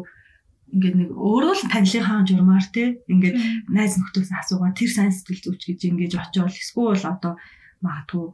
ингээд 0.72 0.95
нэг 1.03 1.09
өөрөө 1.11 1.53
л 1.59 1.67
танилынхаа 1.67 2.24
журмаар 2.24 2.65
те 2.72 2.84
ингээд 3.11 3.36
найз 3.76 3.93
нөхдөс 3.99 4.32
асуугаа 4.32 4.72
тэр 4.72 4.88
сайн 4.88 5.11
сэтгэл 5.11 5.43
зүйч 5.51 5.61
гэж 5.67 5.80
ингэж 5.91 6.11
очиод 6.15 6.55
эсвэл 6.55 7.03
одоо 7.11 7.36
магадгүй 7.84 8.26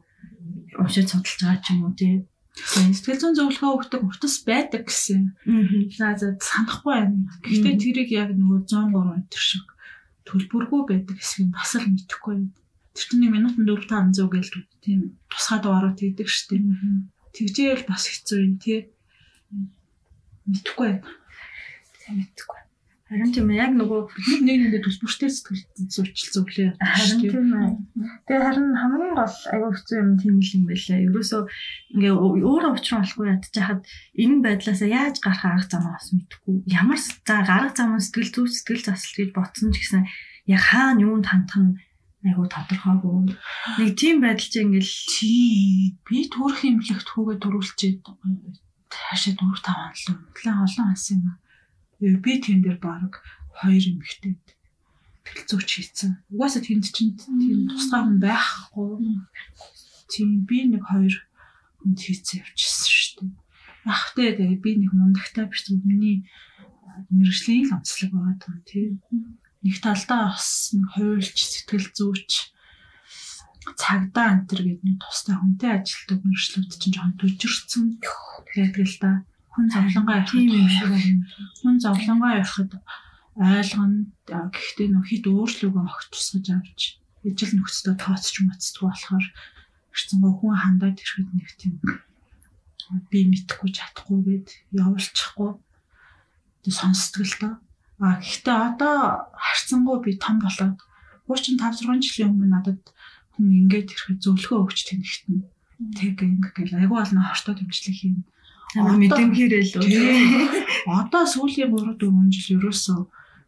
уншиж 0.78 1.06
судалж 1.10 1.34
байгаа 1.42 1.58
ч 1.58 1.66
юм 1.74 1.82
уу 1.82 1.94
те 1.98 2.22
Сэтгэл 2.58 3.20
зүйн 3.20 3.36
зөвлөгөө 3.38 3.70
өгдөг 3.78 4.02
утас 4.02 4.36
байдаг 4.42 4.90
гэсэн. 4.90 5.38
За 5.94 6.14
за 6.18 6.34
санахгүй 6.42 6.94
байна. 6.94 7.30
Гэхдээ 7.44 7.74
тэрийг 7.78 8.10
яг 8.10 8.30
нөгөө 8.34 8.66
103 8.66 9.22
метр 9.22 9.40
шиг 9.40 9.66
төлбөргүй 10.26 10.82
байдаг 10.90 11.16
хэсгийг 11.16 11.54
бас 11.54 11.72
л 11.78 11.86
мэдэхгүй 11.86 12.34
байна. 12.34 12.50
Тэр 12.92 13.04
чинь 13.06 13.30
минутанд 13.30 13.68
4 13.70 13.86
500 13.86 14.32
гээл 14.34 14.52
тийм 14.82 15.00
тусгай 15.30 15.60
хийдэг 15.94 16.28
шүү 16.28 16.46
дээ. 16.50 16.62
Тэгжээл 17.34 17.84
бас 17.86 18.04
хэцүү 18.10 18.38
юм 18.42 18.54
тий. 18.58 18.90
Мэдэхгүй 20.48 20.86
байна. 20.98 21.08
Мэдэхгүй. 22.10 22.60
Харин 23.08 23.32
тийм 23.32 23.48
яг 23.56 23.72
нөгөө 23.72 24.00
нэг 24.04 24.40
нэгэндээ 24.44 24.84
төлбөртэй 24.84 25.32
сэтгэл 25.32 25.64
зүйчил 25.88 26.28
зөвлөө. 26.28 26.68
Харин 26.76 27.20
тийм 27.24 27.48
ээ. 27.56 27.72
Тэгээ 28.28 28.44
харин 28.44 28.68
хамгийн 28.76 29.14
гол 29.16 29.36
аягүй 29.48 29.70
хэцүү 29.72 29.96
юм 29.96 30.10
тийм 30.20 30.36
л 30.44 30.52
юм 30.52 30.64
байлаа. 30.68 30.98
Ерөөсөө 31.08 31.42
ингээ 31.96 32.12
өөрөө 32.12 32.70
уучраа 32.76 33.00
болохгүй 33.00 33.26
ядчихад 33.32 33.80
энэ 34.12 34.36
байдлаасаа 34.44 34.88
яаж 34.92 35.16
гарах 35.24 35.44
арга 35.48 35.72
замаа 35.72 35.96
бас 35.96 36.12
мэдэхгүй. 36.12 36.56
Ямар 36.68 37.00
за 37.00 37.36
гарга 37.48 37.72
замаа 37.80 38.00
сэтгэл 38.04 38.32
зүйч 38.36 38.52
сэтгэл 38.60 38.84
засал 38.92 39.16
гэж 39.16 39.30
ботсон 39.32 39.72
ч 39.72 39.76
гэсэн 39.80 40.04
яг 40.52 40.62
хаана 40.68 41.00
юунд 41.00 41.32
хандах 41.32 41.64
нь 41.64 41.72
айгу 42.28 42.44
тодорхойгүй. 42.44 43.32
Нэг 43.80 43.90
тийм 43.96 44.20
байдал 44.20 44.52
чинь 44.52 44.68
ингээл 44.68 44.96
тий 45.08 45.96
би 46.04 46.28
төрөх 46.28 46.60
имлэгт 46.60 47.08
хүүгээ 47.08 47.40
дөрүүлчихэд 47.40 48.04
таашаа 48.92 49.32
4 49.32 49.64
5 49.64 50.12
хандлаа. 50.12 50.56
Олон 50.68 50.92
хас 50.92 51.08
юм 51.08 51.24
би 52.00 52.32
тэн 52.38 52.62
дээр 52.62 52.78
баг 52.78 53.22
хоёр 53.58 53.84
эмэгтэй 53.90 54.34
төлцөөч 55.26 55.68
хийцэн. 55.68 56.12
Угаасаа 56.32 56.62
тэнд 56.62 56.86
чинь 56.88 57.18
тийм 57.18 57.68
тусгай 57.68 58.00
хүн 58.00 58.18
байхгүй. 58.22 59.18
Тийм 60.08 60.30
би 60.48 60.58
нэг 60.70 60.82
хоёр 60.86 61.14
хүнд 61.82 61.98
хийцэн 61.98 62.40
явчихсан 62.40 62.88
шүү 62.88 63.14
дээ. 63.18 63.32
Ахтай 63.84 64.28
тэгээ 64.36 64.62
би 64.62 64.70
нэг 64.78 64.92
мундагтай 64.94 65.46
биш 65.50 65.68
миний 65.68 66.24
мэрэгжлийн 67.10 67.68
л 67.68 67.76
онцлог 67.76 68.10
байгаа 68.14 68.36
юм 68.46 68.60
тийм. 68.64 68.92
Нэг 69.62 69.76
талдаа 69.82 70.32
бас 70.32 70.72
хуульч 70.94 71.36
сэтгэл 71.36 71.88
зүйч 71.92 72.54
цагдаа 73.76 74.26
антер 74.38 74.64
гэдэг 74.64 74.84
нэг 74.86 74.98
тустай 75.02 75.36
хүнтэй 75.36 75.70
ажилтдаг 75.76 76.18
мэрэгчлүүд 76.24 76.72
чинь 76.78 76.94
жоохон 76.94 77.18
төжирцэн 77.20 77.84
тэгээд 78.00 78.76
л 78.80 78.96
да 79.02 79.10
хүн 79.58 79.66
зовлонгоо 79.74 80.14
ярих 80.22 80.34
юм 80.38 80.70
шиг 80.70 80.86
байна. 80.94 81.26
Хүн 81.58 81.76
зовлонгоо 81.82 82.30
ярихад 82.38 82.72
ойлгоно. 83.34 84.06
Гэхдээ 84.30 84.88
нөх 84.94 85.10
хит 85.10 85.26
өөрчлөгөө 85.26 85.82
огт 85.82 86.08
тусгаж 86.14 86.46
авч 86.54 87.02
ижил 87.26 87.58
нөхцөлөө 87.58 87.96
тооцч 87.98 88.34
моцдгүй 88.46 88.86
болохоор 88.86 89.26
хэрцэнгөө 89.90 90.32
хүн 90.38 90.54
хандаад 90.62 91.02
ирэхэд 91.02 91.28
нэг 91.34 91.48
тийм 91.58 91.74
би 93.10 93.18
мэдхгүй 93.26 93.70
чадахгүй 93.74 94.18
гээд 94.22 94.48
явуулчихгүй 94.78 95.50
сонсдог 96.70 97.26
л 97.26 97.34
доо. 97.42 97.54
А 97.98 98.22
гэхдээ 98.22 98.58
одоо 98.78 99.26
харцсангуу 99.34 99.98
би 99.98 100.14
том 100.14 100.38
болоод 100.38 100.78
35 101.26 101.82
6 101.82 102.06
жилийн 102.06 102.30
өмнө 102.30 102.48
надад 102.54 102.82
хүн 103.34 103.50
ингээд 103.66 103.90
ирэхэд 103.90 104.22
зөвлөгөө 104.22 104.58
өгч 104.62 104.78
тэнэгтэн. 104.86 105.42
Тэг 105.98 106.22
ингээл 106.22 106.78
айгүй 106.78 106.98
болно 107.02 107.26
хортоо 107.26 107.54
дэмжлэг 107.58 107.96
хийн. 107.98 108.22
Амар 108.76 109.00
мэдэмхээрэл 109.00 109.80
үү. 109.80 110.92
Одоо 110.92 111.24
сүүлийн 111.24 111.72
3 111.72 111.96
4 111.96 112.28
жил 112.34 112.60
ерөөсөө 112.60 113.00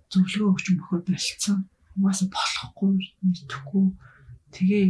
зөвлөгөө 0.09 0.49
өгч 0.49 0.67
мөхөд 0.81 1.05
болцсон. 1.13 1.69
Угаасаа 2.01 2.29
болохгүй 2.33 2.91
мэдхгүй. 3.21 3.87
Тэгээ 4.55 4.85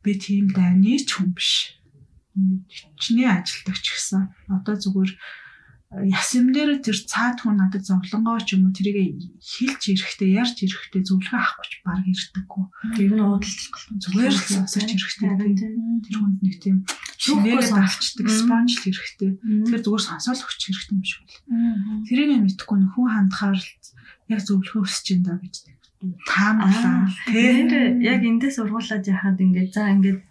би 0.00 0.12
тийм 0.16 0.48
дайны 0.56 0.96
ч 1.04 1.20
хүн 1.20 1.36
биш. 1.36 1.76
Чиний 2.96 3.28
ажилдаг 3.28 3.76
ч 3.76 3.92
гэсэн 3.92 4.32
одоо 4.48 4.74
зүгээр 4.80 5.12
ясам 5.90 6.54
дээр 6.54 6.78
тэр 6.78 6.94
цаад 6.94 7.42
хүн 7.42 7.58
надад 7.58 7.82
зовлонгоо 7.82 8.38
ч 8.46 8.54
юм 8.54 8.70
уу 8.70 8.74
тэрийг 8.78 9.26
хэлж 9.42 9.82
ирэхдээ 9.90 10.30
ярьж 10.38 10.62
ирэхдээ 10.62 11.02
зөвлөгөө 11.02 11.34
авахгүйч 11.34 11.72
баг 11.82 12.06
ирдэггүй. 12.06 12.64
Тэр 12.94 13.10
нь 13.18 13.26
уудалцах 13.26 13.74
зүгээр 13.98 14.30
л 14.30 14.46
сонсож 14.54 14.86
ирэхдээ 14.86 15.34
тэр 16.06 16.14
хүнд 16.14 16.38
нэг 16.46 16.54
тийм 16.62 16.86
шинээр 17.18 17.66
давчдаг 17.74 18.28
спонж 18.30 18.70
л 18.78 18.86
ирэхдээ. 18.86 19.30
Тэр 19.66 19.80
зүгээр 19.82 20.04
сонсоол 20.06 20.42
өгч 20.46 20.62
ирэхтэй 20.70 20.94
юм 20.94 21.02
шиг 21.02 21.26
л. 21.26 21.42
Тэрийг 22.06 22.38
мэдхгүй 22.38 22.78
хүн 22.94 23.08
хандхаар 23.10 23.58
л 23.58 23.68
яг 24.30 24.40
зөвлөгөө 24.46 24.86
өсөж 24.86 25.06
ин 25.18 25.22
да 25.26 25.42
гэж. 25.42 25.74
Таамаглаа. 26.30 27.10
Тэр 27.26 27.98
яг 27.98 28.22
эндээс 28.22 28.62
ургуулад 28.62 29.04
яхад 29.10 29.42
ингээд 29.42 29.74
за 29.74 29.90
ингээд 29.90 30.29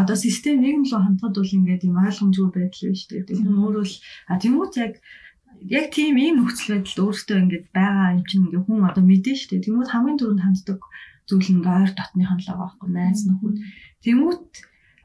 одоо 0.00 0.16
систем 0.16 0.60
нийгэм 0.60 0.84
рүү 0.84 1.00
хандхад 1.00 1.34
бол 1.36 1.56
ингээд 1.56 1.86
юм 1.88 1.96
ойлгомжгүй 1.96 2.48
байдал 2.52 2.92
шүү 2.92 3.08
дээ. 3.08 3.28
Тэр 3.28 3.40
нь 3.40 3.62
өөрөө 3.64 3.84
л 3.88 3.96
а 4.28 4.34
тэмүүт 4.36 4.74
яг 4.84 4.94
яг 5.64 5.86
тийм 5.96 6.14
ийм 6.20 6.36
нөхцөл 6.44 6.76
байдалд 6.76 7.02
өөртөө 7.04 7.38
ингээд 7.42 7.66
байгаа 7.72 8.08
юм 8.20 8.24
чинь 8.28 8.44
ингээд 8.44 8.66
хүн 8.68 8.88
одоо 8.90 9.04
мэдэн 9.08 9.36
шүү 9.38 9.48
дээ. 9.48 9.64
Тэмүүт 9.64 9.92
хамгийн 9.92 10.18
түрүүнд 10.20 10.44
ханддаг 10.44 10.80
зүйл 11.28 11.50
нь 11.56 11.64
ойр 11.64 11.90
дотныхан 11.96 12.38
л 12.40 12.48
байгаа 12.48 12.64
байхгүй 12.68 12.88
найз 12.92 13.20
нөхөд. 13.24 13.56
Тэмүүт 14.04 14.48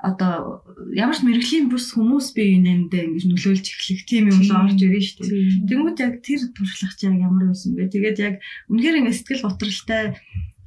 одоо 0.03 0.59
ямар 0.91 1.15
ч 1.15 1.23
мэрэгжлийн 1.23 1.71
бүс 1.71 1.95
хүмүүс 1.95 2.35
бие 2.35 2.59
биенэндээ 2.59 3.07
ингэж 3.07 3.23
нөлөөлж 3.23 3.65
эхлэх 3.71 4.03
тийм 4.03 4.27
юм 4.35 4.43
л 4.43 4.51
орж 4.51 4.75
шүү 4.75 5.23
дээ. 5.31 5.63
Тэнгүүд 5.71 5.97
яг 6.03 6.13
тэр 6.19 6.41
туршлагач 6.51 6.99
яг 7.07 7.15
ямар 7.23 7.47
байсан 7.47 7.71
бэ? 7.71 7.87
Тэгээд 7.87 8.17
яг 8.19 8.35
үнэхээр 8.67 8.99
ингэ 8.99 9.15
сэтгэл 9.15 9.47
готролтой 9.47 10.19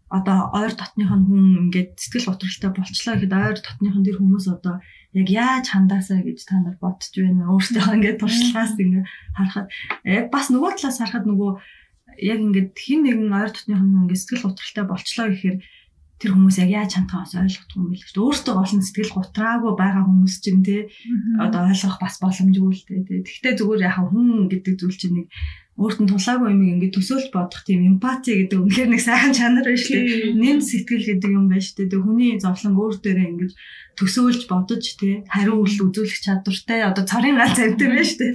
одоо 0.09 0.55
ойр 0.55 0.73
дотных 0.79 1.11
нь 1.11 1.27
хүн 1.27 1.45
ингээд 1.67 1.99
сэтгэл 1.99 2.31
готролтой 2.31 2.71
болчлаа 2.71 3.15
гэхэд 3.19 3.35
ойр 3.35 3.59
дотных 3.59 3.95
нь 3.99 4.07
тэр 4.07 4.19
хүмүүс 4.23 4.47
одоо 4.55 4.79
яг 5.17 5.29
яаж 5.33 5.67
хандаасаа 5.73 6.23
гэж 6.23 6.39
та 6.47 6.63
нар 6.63 6.79
бодож 6.79 7.11
байна. 7.11 7.51
Өөртөө 7.51 7.95
ингээд 7.99 8.21
туршлагаас 8.23 8.79
ингээд 8.79 9.07
харахад 9.35 9.67
яг 10.07 10.27
бас 10.31 10.47
нөгөө 10.55 10.73
талаас 10.79 10.99
харахад 11.03 11.27
нөгөө 11.27 11.51
яг 12.23 12.39
ингээд 12.39 12.71
хин 12.79 13.01
нэгэн 13.03 13.35
ойр 13.35 13.51
дотных 13.51 13.83
нь 13.83 13.99
ингээд 14.07 14.21
сэтгэл 14.23 14.47
готролтой 14.47 14.85
болчлоо 14.87 15.27
гэхээр 15.33 15.59
тэр 16.17 16.31
хүмүүс 16.33 16.57
яг 16.65 16.71
яаж 16.71 16.93
хандхаас 16.97 17.37
ойлгохгүй 17.37 17.77
юм 17.77 17.89
билээ. 17.93 18.17
Өөртөө 18.17 18.55
олон 18.57 18.81
сэтгэл 18.81 19.17
гутраагүй 19.21 19.73
байгаа 19.77 20.05
хүмүүс 20.09 20.35
чинь 20.41 20.65
те 20.65 20.89
одоо 21.37 21.69
ойлгох 21.69 21.99
бас 22.01 22.17
боломжгүй 22.25 22.73
л 22.73 22.87
те. 22.89 23.05
Тэгтээ 23.05 23.59
зүгээр 23.61 23.85
яхаа 23.85 24.09
хүн 24.09 24.49
гэдэг 24.49 24.75
зүйл 24.81 24.97
чинь 24.97 25.17
нэг 25.21 25.27
өөрт 25.77 25.99
нь 26.01 26.09
тулаагүй 26.09 26.49
юм 26.57 26.62
ингээд 26.81 26.97
төсөөлж 26.97 27.29
бодох 27.37 27.61
тийм 27.68 27.85
эмпати 27.85 28.33
гэдэг 28.33 28.64
үнэхээр 28.64 28.91
нэг 28.97 29.03
сайхан 29.05 29.37
чанар 29.37 29.68
шүү 29.77 30.33
дээ. 30.33 30.33
Нэм 30.33 30.64
сэтгэл 30.64 31.05
гэдэг 31.05 31.31
юм 31.37 31.53
байна 31.53 31.61
шүү 31.61 31.77
дээ. 31.77 31.93
Тэг 31.93 32.01
хүний 32.01 32.33
зовлон 32.41 32.74
өөр 32.81 32.97
дээрээ 33.05 33.29
ингээд 33.29 33.55
төсөөлж 34.01 34.43
бодож 34.49 34.85
тий 34.97 35.20
хариу 35.29 35.61
үйлдэл 35.61 35.89
үзүүлэх 35.93 36.20
чадвартай 36.24 36.81
одоо 36.81 37.05
цорын 37.05 37.37
ганц 37.37 37.61
амьтан 37.61 37.93
байна 37.93 38.09
шүү 38.09 38.20
дээ. 38.24 38.33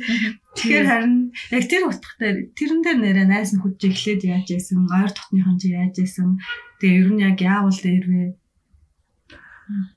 Тэгэхээр 0.53 0.85
харин 0.85 1.15
яг 1.49 1.63
тэр 1.65 1.83
утгатай 1.89 2.31
тэрэн 2.53 2.81
дээр 2.85 2.99
нэрээ 3.01 3.27
найс 3.29 3.53
нь 3.57 3.61
хүч 3.61 3.77
эхлээд 3.89 4.21
яаж 4.21 4.47
яасан, 4.53 4.85
ойр 4.85 5.09
дотныхон 5.09 5.57
чи 5.57 5.73
яаж 5.73 5.95
яасан. 5.97 6.37
Тэгээ 6.77 6.99
ер 7.01 7.09
нь 7.09 7.23
яг 7.25 7.37
яавал 7.41 7.77
дээр 7.77 8.05
вэ? 8.05 8.23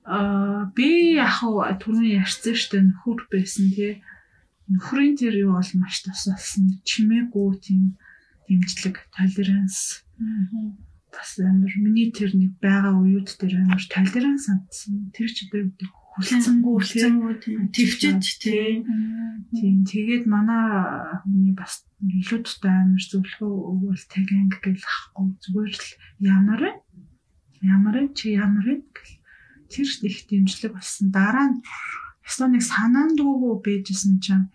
Аа 0.09 0.73
би 0.73 1.21
яг 1.21 1.45
түрүүний 1.45 2.17
ярьсан 2.21 2.57
шүү 2.57 2.71
дээ 2.73 2.85
нөхөр 2.89 3.21
байсан 3.29 3.69
тий 3.73 3.93
нөхрийн 4.69 5.17
тэр 5.17 5.35
юу 5.45 5.57
бол 5.57 5.73
маш 5.81 5.97
тусалсан 6.05 6.81
чимээгүй 6.89 7.49
тийм 7.61 7.83
дэмжлэг 8.49 8.97
толеранс. 9.13 10.05
Бас 11.13 11.31
амар 11.39 11.75
миний 11.79 12.11
тэр 12.11 12.33
нэг 12.33 12.57
байгаа 12.61 12.97
уюуд 12.97 13.29
тэр 13.37 13.61
амар 13.61 13.85
толеранс 13.85 14.49
сандсан 14.49 15.13
тэр 15.13 15.29
ч 15.29 15.47
одоо 15.47 15.69
юу 15.69 15.91
хүлцэнгүү 16.15 16.75
хүлцэнгүү 16.79 17.33
төвчж 17.75 18.27
тий 18.39 18.87
тийм 19.51 19.77
тэгээд 19.83 20.25
манай 20.31 21.19
хүний 21.27 21.55
бас 21.59 21.83
илүү 21.99 22.41
тустай 22.47 22.71
амар 22.71 23.03
зөвлөгөө 23.03 23.53
өгвөл 23.71 24.05
тэганг 24.15 24.55
гэл 24.63 24.79
ахгүй 24.79 25.27
зүгээр 25.43 25.75
л 25.75 25.91
ямар 26.23 26.61
вэ? 26.63 26.73
Ямар 27.67 27.97
чи 28.15 28.39
ямар 28.39 28.67
тэр 29.67 29.89
их 30.07 30.19
дэмжлэг 30.31 30.73
болсон. 30.79 31.11
Дараа 31.11 31.51
нь 31.51 31.59
Ястаа 32.25 32.49
нэг 32.49 32.65
санаандгүй 32.65 33.61
байжсэн 33.61 34.17
чинь 34.25 34.49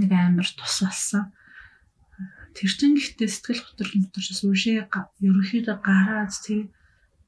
нэг 0.00 0.10
амар 0.12 0.48
тус 0.48 0.80
болсон. 0.80 1.32
Тэр 2.56 2.70
чин 2.72 2.96
гэхдээ 2.96 3.28
сэтгэл 3.28 3.62
хөдлөл 3.62 3.94
мөтөрчс 4.10 4.42
үшээ 4.42 4.88
ерөөхдөө 4.88 5.76
гараад 5.84 6.32
тэг 6.40 6.72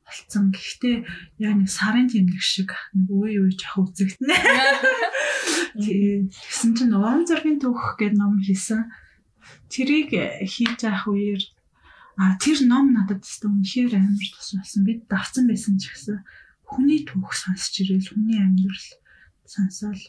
болцсон. 0.08 0.50
Гэхдээ 0.52 0.96
яг 1.40 1.54
нэг 1.56 1.70
сарын 1.70 2.08
тэмдэг 2.10 2.42
шиг 2.42 2.74
нэг 2.96 3.08
үе 3.08 3.38
үе 3.40 3.52
жах 3.54 3.80
үзэгдэнэ. 3.80 4.34
Тэгсэн 6.32 6.70
чинь 6.76 6.96
уран 6.96 7.24
зургийн 7.24 7.60
түүх 7.62 7.96
гэдэг 7.96 8.18
ном 8.18 8.42
хийсэн. 8.44 8.92
Тэрийг 9.72 10.12
хийж 10.44 10.84
явах 10.84 11.08
үеэр 11.08 11.42
а 12.20 12.36
тэр 12.36 12.60
ном 12.68 12.92
надад 12.92 13.24
тест 13.24 13.48
үнэхээр 13.48 13.96
амар 13.96 14.28
тус 14.36 14.52
болсон. 14.52 14.84
Бид 14.84 15.08
давцсан 15.08 15.48
байсан 15.48 15.80
ч 15.80 15.88
гэсэн 15.88 16.20
хүний 16.68 17.08
түүх 17.08 17.32
сонсч 17.32 17.80
ирэл 17.80 18.04
хүний 18.04 18.36
амьдрал 18.36 19.01
сонсоол. 19.54 20.02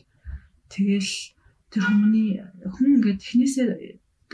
Тэгэл 0.71 1.11
тэр 1.71 1.83
хүмүүний 1.87 2.29
хүн 2.73 2.87
ингээд 2.97 3.21
эхнээсээ 3.21 3.67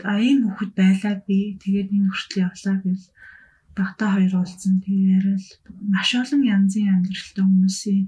аян 0.06 0.40
хөхөд 0.46 0.72
байлаа 0.78 1.14
би 1.26 1.58
тэгээд 1.62 1.90
энэ 1.90 2.08
хүртэл 2.10 2.44
явлаа 2.46 2.76
гэж 2.84 3.00
багтаа 3.76 4.08
хоёр 4.14 4.32
уулзсан. 4.38 4.74
Тэгээ 4.80 5.14
яриад 5.18 5.46
маш 5.92 6.10
олон 6.14 6.42
янзын 6.46 6.92
амьдралтай 6.94 7.44
хүмүүсийн 7.44 8.02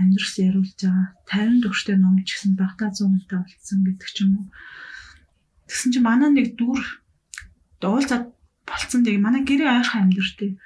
амьдрал 0.00 0.36
яриулж 0.46 0.78
байгаа. 0.78 1.06
50 1.26 1.62
төгрөгтэй 1.62 1.96
ном 1.98 2.16
ч 2.22 2.28
гэсэн 2.32 2.54
багтаа 2.56 2.88
100 2.94 3.10
хүнтэй 3.10 3.38
уулзсан 3.38 3.78
гэдэг 3.84 4.08
ч 4.14 4.18
юм 4.24 4.32
уу 4.38 4.46
тэгсэн 5.68 5.92
чинь 5.92 6.06
манай 6.08 6.32
нэг 6.32 6.56
дүр 6.56 6.80
уулзаад 7.84 8.32
болцсон. 8.64 9.04
Тэгээ 9.04 9.20
манай 9.20 9.44
гэрээ 9.44 9.68
ойрхон 9.68 10.08
амьдралтай. 10.08 10.56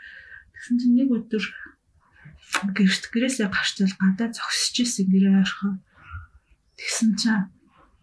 Тэгсэн 0.55 0.77
чинь 0.79 0.97
нэг 0.97 1.11
өдөр 1.11 1.45
гэрт 2.71 3.05
гэрээсээ 3.11 3.49
гарчвал 3.51 3.97
гадаа 3.99 4.29
зогсож 4.31 4.77
исэн 4.79 5.07
гэрээ 5.11 5.35
ойрхон. 5.43 5.83
Тэгсэн 6.79 7.11
чинь 7.19 7.51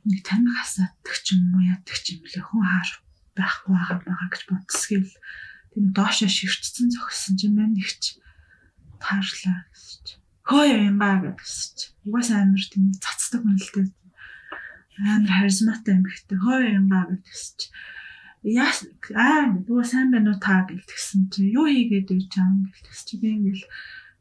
нэг 0.04 0.20
таних 0.28 0.56
асааддаг 0.60 1.16
ч 1.24 1.40
юм 1.40 1.56
уу 1.56 1.64
яадаг 1.64 1.98
ч 2.04 2.20
юм 2.20 2.24
лээ 2.28 2.44
хүн 2.44 2.64
хаар 2.68 2.92
байхгүй 3.38 3.72
байгаа 3.72 4.00
байгаа 4.04 4.28
гэж 4.32 4.44
бодсгээл 4.52 5.14
тийм 5.72 5.86
доошоо 5.96 6.30
ширтцэн 6.32 6.88
зогссон 6.92 7.36
чинь 7.40 7.56
мань 7.56 7.76
нэгч 7.76 8.20
таарлаа 9.00 9.64
гэж. 9.72 10.20
Хөөе 10.50 10.76
юм 10.90 10.98
ба 11.00 11.22
гэж. 11.24 11.96
Угаасаа 12.08 12.44
амар 12.44 12.64
тийм 12.68 12.92
цацдаг 12.98 13.42
хүн 13.46 13.58
л 13.60 13.72
дээ. 13.74 13.88
Амар 15.14 15.32
харизматай 15.32 15.94
юм 15.96 16.06
ихтэй. 16.10 16.38
Хөөе 16.42 16.70
юм 16.80 16.88
ба 16.92 17.06
гэж. 17.08 17.72
Яа 18.44 18.72
аа 19.20 19.52
дуу 19.68 19.84
сайн 19.84 20.12
байна 20.12 20.32
уу 20.32 20.40
та 20.40 20.64
гэлтгсэн 20.64 21.28
чи 21.32 21.52
юу 21.52 21.68
хийгээд 21.68 22.08
үйж 22.08 22.32
байгаа 22.32 22.50
юм 22.50 22.72
гэлтгс 22.72 23.02
чи 23.08 23.14
би 23.20 23.28
ингээл 23.36 23.68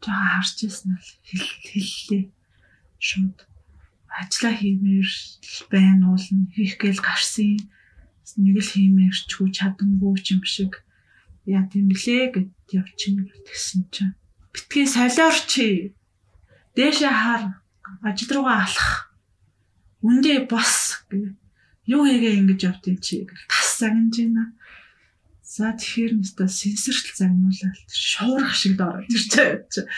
жоохон 0.03 0.31
харж 0.35 0.57
ирсэн 0.65 0.91
бол 0.95 1.11
хэллээ. 1.27 2.25
Шууд 2.99 3.39
ажиллаа 4.09 4.55
хиймээр 4.59 5.09
байна 5.71 6.05
уулна 6.11 6.47
хийх 6.55 6.79
гээл 6.79 7.03
гарсан. 7.03 7.59
Нэг 8.37 8.57
л 8.61 8.73
хиймээрчгүй 8.75 9.49
чадамгүй 9.57 10.15
юм 10.35 10.43
шиг. 10.45 10.85
Яа 11.49 11.65
тийм 11.71 11.89
лээ 11.91 12.25
гэд 12.35 12.51
явчихна 12.71 13.25
гэсэн 13.47 13.89
чинь. 13.91 14.19
Битгий 14.53 14.87
солиорчи. 14.87 15.95
Дээшээ 16.77 17.15
хар 17.15 17.43
ажил 18.05 18.31
руугаа 18.37 18.69
алах. 18.69 19.17
Үндэ 20.05 20.45
бос. 20.51 21.03
Юу 21.89 22.05
хийгээ 22.05 22.45
ингэж 22.45 22.61
явдیں۔ 22.69 23.01
чи 23.01 23.25
гэл 23.25 23.45
тас 23.49 23.81
загнаж 23.81 24.13
байна 24.13 24.53
За 25.59 25.75
тэгэхээр 25.75 26.23
нэстэ 26.23 26.47
сенсорчл 26.47 27.19
загнуулаад 27.19 27.91
шуурах 27.91 28.55
шиг 28.55 28.79
тэр 28.79 29.67
чинь. 29.67 29.91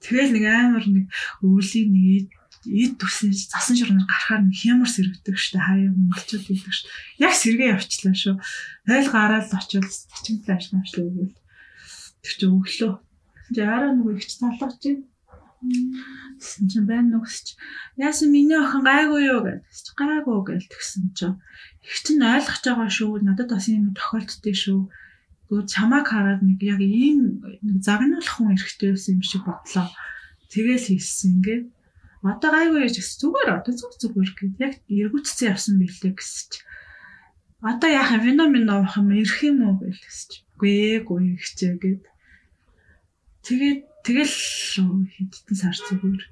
Тэгэл 0.00 0.32
нэг 0.32 0.44
амар 0.48 0.84
нэг 0.88 1.12
өвлийн 1.44 1.92
нэг 1.92 2.32
эд 2.64 2.96
төрсөн 2.96 3.36
засан 3.36 3.76
шуурнаар 3.76 4.08
гарахаар 4.08 4.48
нэг 4.48 4.56
хямар 4.56 4.88
сэрэгдэг 4.88 5.36
штэ 5.36 5.60
хаяа 5.60 5.92
монголчууд 5.92 6.48
гэдэг 6.48 6.72
штэ. 6.72 6.88
Яг 7.20 7.36
сэргээ 7.36 7.76
явчлаа 7.76 8.16
шүү. 8.16 8.36
Тойл 8.88 9.08
гараад 9.12 9.52
очивол 9.52 9.92
чимтэл 10.24 10.56
ажиллаачлаа 10.56 11.04
гэвэл 11.04 11.36
тэр 12.24 12.32
чи 12.40 12.46
өглөө. 12.48 12.92
Чи 13.52 13.60
араа 13.60 13.92
нөгөө 13.92 14.16
ихч 14.16 14.40
талгаж 14.40 14.72
чинь. 14.80 15.04
Тэсэн 16.40 16.66
чинь 16.70 16.88
байна 16.88 17.18
нүгсч. 17.18 17.56
Яасан 17.96 18.30
миний 18.34 18.58
охин 18.58 18.84
гайгүй 18.84 19.22
юу 19.30 19.40
гэдэгч 19.44 19.86
гайгүй 19.96 20.38
гэл 20.44 20.70
тэгсэн 20.70 21.04
чинь. 21.16 21.40
Их 21.84 21.96
чинь 22.04 22.22
ойлгож 22.22 22.62
байгаа 22.64 22.90
шүү. 22.90 23.22
Надад 23.24 23.48
бас 23.52 23.66
юм 23.70 23.94
тохиолддээ 23.96 24.56
шүү. 24.56 24.80
Гөө 25.48 25.60
чамааг 25.68 26.06
хараад 26.08 26.40
нэг 26.44 26.60
яг 26.64 26.80
ийм 26.80 27.44
нэг 27.64 27.78
загнуулах 27.84 28.34
хүн 28.36 28.56
эрэхтэй 28.56 28.92
байсан 28.92 29.16
юм 29.16 29.24
шиг 29.24 29.42
бодлоо. 29.44 29.88
Тэгэл 30.52 30.88
хийсэн 30.88 31.40
ингээд 31.40 31.64
Одоо 32.24 32.56
гайгүй 32.56 32.88
яж 32.88 32.96
гэсэн 32.96 33.20
зүгээр 33.20 33.48
одоо 33.52 33.72
зүг 33.76 33.92
зүгээр 34.00 34.32
гэд 34.32 34.56
яг 34.64 34.72
эргүүцсэн 34.88 35.52
явсан 35.52 35.76
билээ 35.76 36.16
гэсэж. 36.16 36.64
Одоо 37.60 37.90
яах 37.92 38.16
вино 38.24 38.48
мино 38.48 38.80
авах 38.80 38.96
юм 38.96 39.12
ирэх 39.12 39.44
юм 39.44 39.60
уу 39.60 39.76
гэл 39.76 40.00
гэсэж. 40.00 40.30
Үгүй 40.56 41.04
гүй 41.04 41.36
хичээ 41.36 41.76
гэд. 41.76 42.02
Тэгээд 43.44 43.80
тэгэл 44.04 44.36
хэдтэн 45.16 45.56
сар 45.56 45.76
зүгээр. 45.76 46.24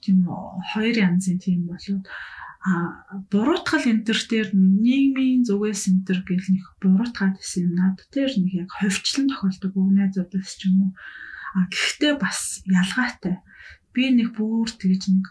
Тийм 0.00 0.24
хоёр 0.72 0.96
янзын 0.96 1.38
тийм 1.38 1.68
болоод. 1.68 2.08
А 2.66 3.22
буруутгал 3.30 3.84
энтер 3.86 4.18
дээр 4.18 4.50
нийгмийн 4.56 5.46
зүгээс 5.46 5.86
энтер 5.92 6.24
гэл 6.26 6.50
нэг 6.50 6.64
буруутгаад 6.82 7.38
исэн 7.38 7.70
юм. 7.70 7.72
Над 7.78 8.02
дээр 8.10 8.32
нэг 8.42 8.52
яг 8.66 8.70
ховчлон 8.74 9.30
тохиолдог 9.30 9.72
найзуудаас 9.76 10.50
ч 10.58 10.66
юм 10.66 10.90
уу. 10.90 10.92
А 11.54 11.70
гэхдээ 11.70 12.14
бас 12.18 12.66
ялгаатай. 12.66 13.38
Би 13.94 14.10
нэг 14.10 14.34
бүр 14.34 14.66
тэгж 14.66 15.02
нэг 15.14 15.26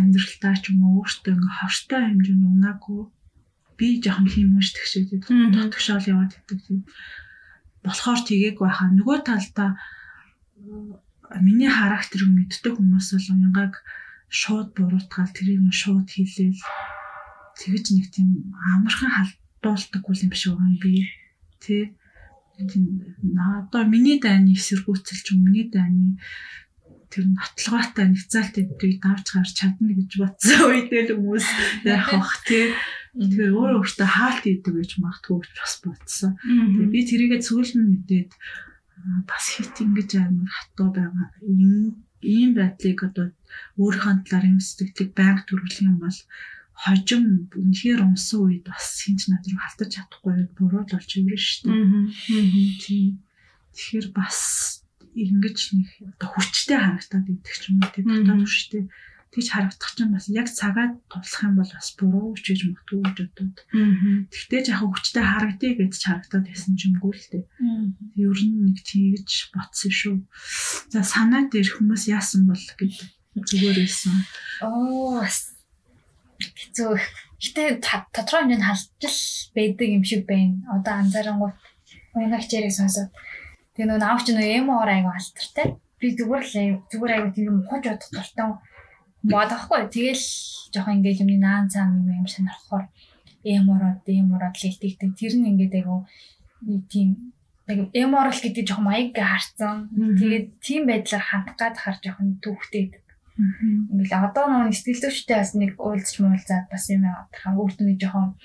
амьдралтаа 0.00 0.54
ч 0.56 0.72
юм 0.72 0.80
уу 0.86 1.04
өөртөө 1.04 1.34
ингээ 1.34 1.56
хортой 1.60 2.00
хэмжээнд 2.08 2.46
унаагүй. 2.46 3.02
Би 3.76 4.00
жоохон 4.00 4.28
хиймэш 4.32 4.68
тэгшээд 4.72 5.28
дотгошоол 5.28 6.06
яваад 6.08 6.32
идэг 6.40 6.58
тийм. 6.64 6.80
Болохоор 7.84 8.20
тгийг 8.24 8.56
байхаа. 8.60 8.88
Нөгөө 8.96 9.18
талдаа 9.28 9.76
миний 11.40 11.70
характерыг 11.70 12.30
мэддэг 12.30 12.74
хүмүүс 12.76 13.08
бол 13.14 13.28
уянгааг 13.34 13.74
шууд 14.28 14.68
буруутгаал 14.74 15.30
тэрийг 15.34 15.62
шууд 15.70 16.08
хийлээл 16.10 16.62
тэгэж 17.60 17.84
нэг 17.94 18.06
тийм 18.14 18.54
амархан 18.54 19.10
халдуулдаг 19.10 20.02
юм 20.06 20.32
шиг 20.34 20.54
байгаа 20.54 20.70
юм 20.70 20.78
би 20.82 20.94
тий 21.62 21.82
тийм 22.56 22.84
надаа 23.22 23.84
миний 23.86 24.18
дайны 24.20 24.54
эсэргүүцэл 24.54 25.22
ч 25.24 25.28
миний 25.38 25.66
дайны 25.70 26.18
тэр 27.10 27.26
нотлогоотой 27.26 28.06
нэгцаалт 28.10 28.54
эдрийг 28.58 29.02
давж 29.02 29.26
гарч 29.34 29.50
чадна 29.58 29.94
гэж 29.98 30.10
бодсон 30.18 30.62
үедээ 30.70 31.02
л 31.10 31.14
хүмүүс 31.18 31.46
яах 31.86 32.10
бах 32.14 32.34
тий 32.46 32.74
Тэгээ 33.10 33.50
өөрөө 33.50 33.82
өөртөө 33.82 34.06
хаалт 34.06 34.44
идэг 34.46 34.70
гэж 34.70 35.02
магтгүй 35.02 35.42
гэж 35.42 35.54
бас 35.58 35.74
бодсон. 35.82 36.38
Тэгээ 36.46 36.94
би 36.94 37.00
тэрийгээ 37.10 37.40
цөөлн 37.42 38.06
мэдээд 38.06 38.30
бас 39.26 39.44
хит 39.54 39.74
ингэж 39.80 40.10
амар 40.20 40.50
хатуу 40.50 40.88
байгаа. 40.94 41.28
Ийм 42.20 42.50
байдлыг 42.54 43.00
одоо 43.08 43.26
өөрийнхөө 43.80 44.14
талаар 44.28 44.46
юм 44.52 44.60
сэтгэлийг 44.60 45.10
байнга 45.16 45.42
төрүүлэх 45.48 45.80
юм 45.88 45.96
бол 46.04 46.18
хожим 46.80 47.24
үнэхээр 47.52 48.00
унсан 48.04 48.40
үед 48.44 48.64
бас 48.68 49.04
хинч 49.04 49.28
над 49.28 49.44
руу 49.48 49.60
халтаж 49.60 49.88
чадахгүй 49.96 50.48
буруу 50.56 50.84
л 50.84 50.92
болж 50.92 51.10
ирнэ 51.16 51.36
шүү 51.36 51.68
дээ. 51.68 53.16
Тэгэхээр 53.76 54.06
бас 54.16 54.38
ингэж 55.16 55.58
нэг 55.76 55.88
одоо 56.16 56.28
хүчтэй 56.32 56.78
харагдаад 56.80 57.26
идэх 57.28 57.56
юм 57.68 57.80
тийм 57.92 58.06
дотоод 58.08 58.44
хүчтэй 58.48 58.82
тэгж 59.30 59.46
харагдах 59.50 59.92
чинь 59.94 60.10
бас 60.10 60.26
яг 60.28 60.50
цагаад 60.50 60.98
туслах 61.06 61.46
юм 61.46 61.54
бол 61.62 61.70
бас 61.70 61.88
буруу 61.98 62.34
ч 62.34 62.50
гэж 62.50 62.60
магадгүй 62.66 63.00
гэж 63.06 63.18
бодод. 63.30 63.56
Тэгтээ 64.30 64.60
яг 64.74 64.80
хүчтэй 64.82 65.24
харагдъя 65.24 65.72
гэж 65.78 65.92
харагдаад 66.02 66.46
байсан 66.50 66.74
ч 66.74 66.80
юмгүй 66.90 67.12
л 67.14 67.26
дээ. 67.30 67.44
Ер 68.18 68.40
нь 68.42 68.58
нэг 68.66 68.78
тийгж 68.82 69.54
ботсон 69.54 69.92
шүү. 69.94 70.16
За 70.90 71.06
санаа 71.06 71.46
дээр 71.46 71.70
хүмүүс 71.70 72.10
яасан 72.10 72.50
бол 72.50 72.64
гэдэг 72.78 73.46
зүгээр 73.46 73.78
байсан. 73.86 74.14
Оо 74.66 75.22
хэцүү. 75.22 76.98
Гэтэ 77.40 77.80
тодорхой 78.12 78.50
хэмжээнд 78.50 78.66
халдчил 78.66 79.18
байдаг 79.54 79.88
юм 79.94 80.04
шиг 80.04 80.26
байна. 80.26 80.58
Одоо 80.74 80.94
анзаарангуй 81.00 81.52
уянгач 82.18 82.50
яриг 82.50 82.74
сонсоод 82.74 83.14
Тэгээ 83.80 83.96
нөгөө 83.96 84.08
аав 84.12 84.20
чи 84.26 84.32
нөгөө 84.36 84.56
эмо 84.60 84.74
ор 84.82 84.90
аяга 84.92 85.16
алтартай. 85.16 85.66
Би 85.96 86.12
зүгээр 86.18 86.44
л 86.44 86.84
зүгээр 86.92 87.12
аяга 87.16 87.30
тийм 87.32 87.64
мухаж 87.64 87.84
бодох 87.86 88.10
дуртай 88.12 88.44
бодохгүй. 89.22 89.88
Тэгэл 89.90 90.26
жоохон 90.72 91.00
ингээл 91.00 91.22
юмны 91.24 91.38
наан 91.40 91.68
цаан 91.68 92.04
юм 92.04 92.24
юм 92.24 92.28
сонирхохоор 92.28 92.86
эмороод 93.44 94.04
эмороод 94.06 94.56
л 94.56 94.68
илтгэдэг. 94.68 95.16
Тэр 95.16 95.32
нь 95.36 95.48
ингээд 95.50 95.74
аяга 95.80 96.06
нэг 96.64 96.82
тийм 96.92 97.08
нэг 97.68 97.78
эморол 97.92 98.40
гэдэг 98.40 98.64
жоохон 98.66 98.86
маяг 98.88 99.16
харцсан. 99.16 99.88
Тэгээд 99.92 100.46
тийм 100.60 100.82
байдлаар 100.88 101.24
хандах 101.24 101.56
гад 101.56 101.76
хар 101.78 101.96
жоохон 102.00 102.40
түүхтэй 102.40 103.00
Ингээл 103.40 104.28
одоо 104.28 104.44
нөгөө 104.52 104.74
сэтгэл 104.76 105.02
зүйчтэй 105.08 105.36
бас 105.40 105.52
нэг 105.56 105.72
уулзч 105.80 106.20
муулзаад 106.20 106.66
бас 106.68 106.84
юм 106.92 107.08
авах 107.08 107.56
өөртөө 107.56 107.86
нэг 107.88 107.98
жоохон 108.02 108.36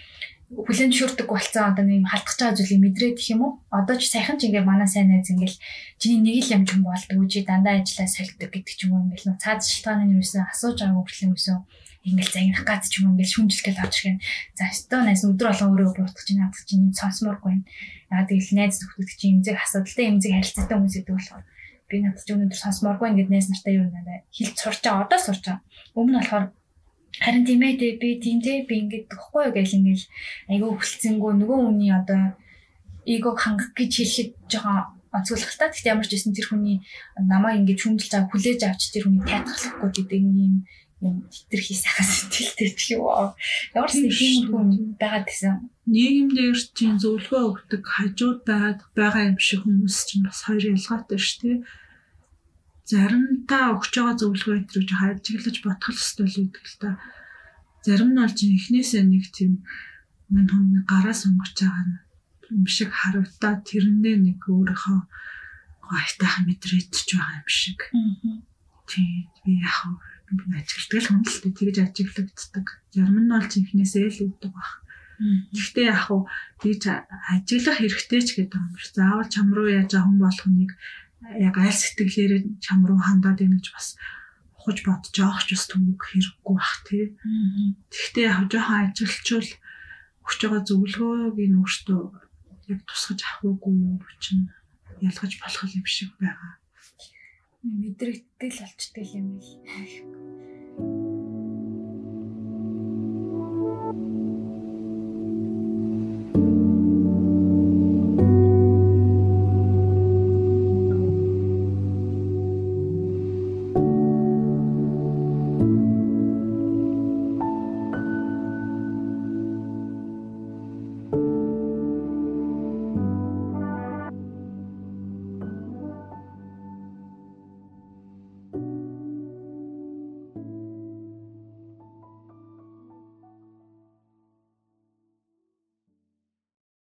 хүлэн 0.46 0.94
зөвшөөрдөг 0.94 1.26
болсон 1.26 1.74
одоо 1.74 1.84
нэг 1.90 2.06
халдах 2.06 2.38
байгаа 2.38 2.58
зүйлийг 2.58 2.82
мэдрээд 2.86 3.18
их 3.18 3.30
юм 3.34 3.42
уу? 3.42 3.54
Одоо 3.74 3.98
ч 3.98 4.14
сайхан 4.14 4.38
ч 4.38 4.46
ингээ 4.46 4.62
манай 4.62 4.86
сайн 4.86 5.10
найз 5.10 5.34
ингээл 5.34 5.58
чиний 5.98 6.22
нэг 6.22 6.46
л 6.46 6.54
юм 6.54 6.64
ч 6.70 6.78
юм 6.78 6.86
болдог 6.86 7.18
үжи 7.18 7.42
дандаа 7.42 7.82
ажиллаа 7.82 8.06
сольдог 8.06 8.54
гэдэг 8.54 8.76
ч 8.78 8.86
юм 8.86 8.94
уу 8.94 9.04
ингээл 9.10 9.34
нөө 9.34 9.42
цаад 9.42 9.66
шалтгааны 9.66 10.14
юусэн 10.14 10.46
асууж 10.46 10.78
байгаа 10.78 11.02
хүртэл 11.02 11.28
юмсэн 11.34 11.58
ингээл 12.06 12.34
загнах 12.38 12.62
гад 12.62 12.84
ч 12.86 12.94
юм 13.02 13.10
уу 13.10 13.14
ингээл 13.18 13.34
шүмжлэгээл 13.34 13.82
авч 13.82 13.96
гэн. 14.06 14.18
За 14.54 14.64
өстөө 14.70 15.02
найз 15.02 15.22
өдөр 15.26 15.48
болон 15.50 15.70
өөрөө 15.74 15.94
буутгах 15.98 16.26
чинь 16.30 16.38
наадах 16.38 16.64
чинь 16.70 16.84
юм 16.86 16.94
сонсморгүй 16.94 17.52
юм. 17.58 17.62
Яагаад 18.14 18.30
гэвэл 18.30 18.54
найз 18.54 18.78
нөхдөд 18.86 19.10
чинь 19.18 19.42
эмзэг 19.42 19.58
асуудалтай 19.58 20.06
эмзэг 20.14 20.32
харилцаатай 20.38 20.76
хүмүүс 20.78 20.96
гэдэг 21.02 21.16
болохоор 21.18 21.44
би 21.90 21.96
надад 22.06 22.22
ч 22.22 22.30
өнөөдөр 22.30 22.60
сонсморгүй 22.62 23.08
ингээд 23.10 23.34
найз 23.34 23.48
нартай 23.50 23.74
юу 23.82 23.90
надаа 23.90 24.22
хэлж 24.30 24.56
сурч 24.62 24.82
байгаа 24.86 25.06
одоо 25.10 25.20
сурч 25.22 25.42
байгаа. 25.42 25.66
Өмнө 25.98 26.14
нь 26.14 26.22
болохоор 26.22 26.46
Харин 27.24 27.46
тийм 27.46 27.62
ээ 27.64 28.00
би 28.02 28.10
тийм 28.20 28.40
дээ 28.42 28.68
би 28.68 28.76
ингээд 28.84 29.06
гэхгүй 29.12 29.42
юу 29.48 29.56
гэж 29.56 29.70
ингээл 29.78 30.06
айгүй 30.52 30.72
хүлцэнгүү 30.76 31.32
нөгөө 31.40 31.60
хүний 31.64 31.92
одоо 31.96 32.36
эгог 33.06 33.38
хангах 33.40 33.72
гэж 33.78 33.92
хэлэхэд 34.02 34.32
жоохон 34.52 34.96
онцгойлох 35.16 35.56
та. 35.56 35.72
Гэхдээ 35.72 35.94
ямар 35.94 36.08
ч 36.08 36.12
байсан 36.12 36.34
тэр 36.36 36.48
хүний 36.52 36.78
намайг 37.16 37.64
ингээд 37.64 37.82
хүмжилж 37.84 38.12
байгаа 38.12 38.32
хүлээж 38.34 38.62
авч 38.68 38.84
тэр 38.92 39.04
хүний 39.08 39.24
тайтгалахгүй 39.24 39.92
гэдэг 39.96 40.20
юм 40.20 40.66
юм 41.06 41.16
тэтэрхий 41.30 41.78
сайхан 41.78 42.08
сэтгэлтэй 42.08 42.70
ч 42.76 42.82
юу. 42.98 43.36
Ямар 43.78 43.92
ч 43.92 44.04
тийм 44.12 44.50
хүн 44.52 44.98
байгаад 45.00 45.28
гэсэн. 45.28 45.70
Нийгэм 45.86 46.30
дээр 46.34 46.58
чинь 46.74 46.98
зөвлөгөө 47.00 47.44
өгдөг 47.52 47.84
хажууд 47.86 48.40
байгаад 48.48 48.80
байгаа 48.98 49.24
юм 49.32 49.38
шиг 49.38 49.62
хүмүүс 49.64 49.98
чинь 50.10 50.26
бас 50.26 50.40
хоёр 50.48 50.74
ялгаатай 50.74 51.20
шүү 51.20 51.40
дээ 51.46 51.58
заримдаа 52.86 53.74
өгч 53.74 53.94
байгаа 53.98 54.16
зөвлөгөө 54.22 54.56
энэ 54.62 54.70
гэж 54.70 54.90
хажиглаж 54.94 55.58
бодох 55.66 55.98
ёстой 55.98 56.28
л 56.30 56.38
гэдэг 56.38 56.66
л 56.70 56.78
та. 56.82 56.90
Зарим 57.86 58.14
нь 58.14 58.22
олж 58.22 58.38
эхнээсээ 58.46 59.04
нэг 59.10 59.26
тийм 59.34 59.66
минь 60.30 60.50
хүн 60.50 60.86
гараас 60.86 61.26
өнгөж 61.26 61.54
байгаа 61.58 62.06
юм 62.54 62.66
шиг 62.70 62.94
харагдаад 62.94 63.66
тэрнээ 63.66 64.16
нэг 64.22 64.40
өөрийнхөө 64.46 65.00
гайтайхан 65.90 66.46
мэдрээдч 66.46 67.10
байгаа 67.14 67.42
юм 67.42 67.50
шиг. 67.50 67.80
Тийм 68.86 69.30
би 69.42 69.52
яг 69.66 69.78
би 70.30 70.58
ажигладаг 70.58 71.02
л 71.02 71.10
хүн 71.10 71.24
л 71.26 71.42
дээ 71.42 71.58
тэгж 71.58 71.78
ажиглагддаг. 71.82 72.68
Зарим 72.94 73.18
нь 73.26 73.34
олж 73.34 73.52
эхнээсээ 73.58 74.10
л 74.14 74.26
өгдөг 74.30 74.54
баг. 74.54 74.72
Гэхдээ 75.54 75.86
яг 75.90 76.02
хуу 76.06 76.30
тэгж 76.62 76.84
ажиглах 77.34 77.78
хэрэгтэй 77.82 78.22
ч 78.22 78.30
гэдэг 78.38 78.62
юм 78.62 78.78
шиг. 78.78 78.94
Заавал 78.94 79.30
чам 79.30 79.54
руу 79.54 79.70
яаж 79.70 79.94
хүн 79.94 80.18
болох 80.22 80.46
нэг 80.50 80.72
яг 81.34 81.56
аль 81.58 81.74
сэтгэлээр 81.74 82.60
чам 82.62 82.86
руу 82.86 83.00
хандаад 83.02 83.40
байна 83.42 83.58
гэж 83.58 83.68
бас 83.74 83.88
ухаж 84.58 84.82
бодож 84.86 85.16
авах 85.22 85.46
ч 85.46 85.54
бас 85.54 85.66
түг 85.70 86.02
хэрэггүй 86.02 86.56
бах 86.58 86.76
тий. 86.86 87.06
Тэгвэл 87.90 88.26
яг 88.26 88.50
жоохон 88.50 88.78
ажилчвал 88.90 89.50
өгч 90.26 90.40
байгаа 90.42 90.62
зөвлөгөөг 90.66 91.38
нь 91.38 91.60
өөртөө 91.62 92.02
яг 92.74 92.80
тусгаж 92.90 93.20
авахгүй 93.22 93.74
юу 93.78 94.02
чинь 94.18 94.50
ялгаж 95.02 95.34
болох 95.38 95.70
юм 95.70 95.86
шиг 95.86 96.12
байгаа. 96.18 96.58
Мэдрэгдэл 97.62 98.66
олчтой 98.66 99.06
юм 99.20 99.38
л. 99.38 100.25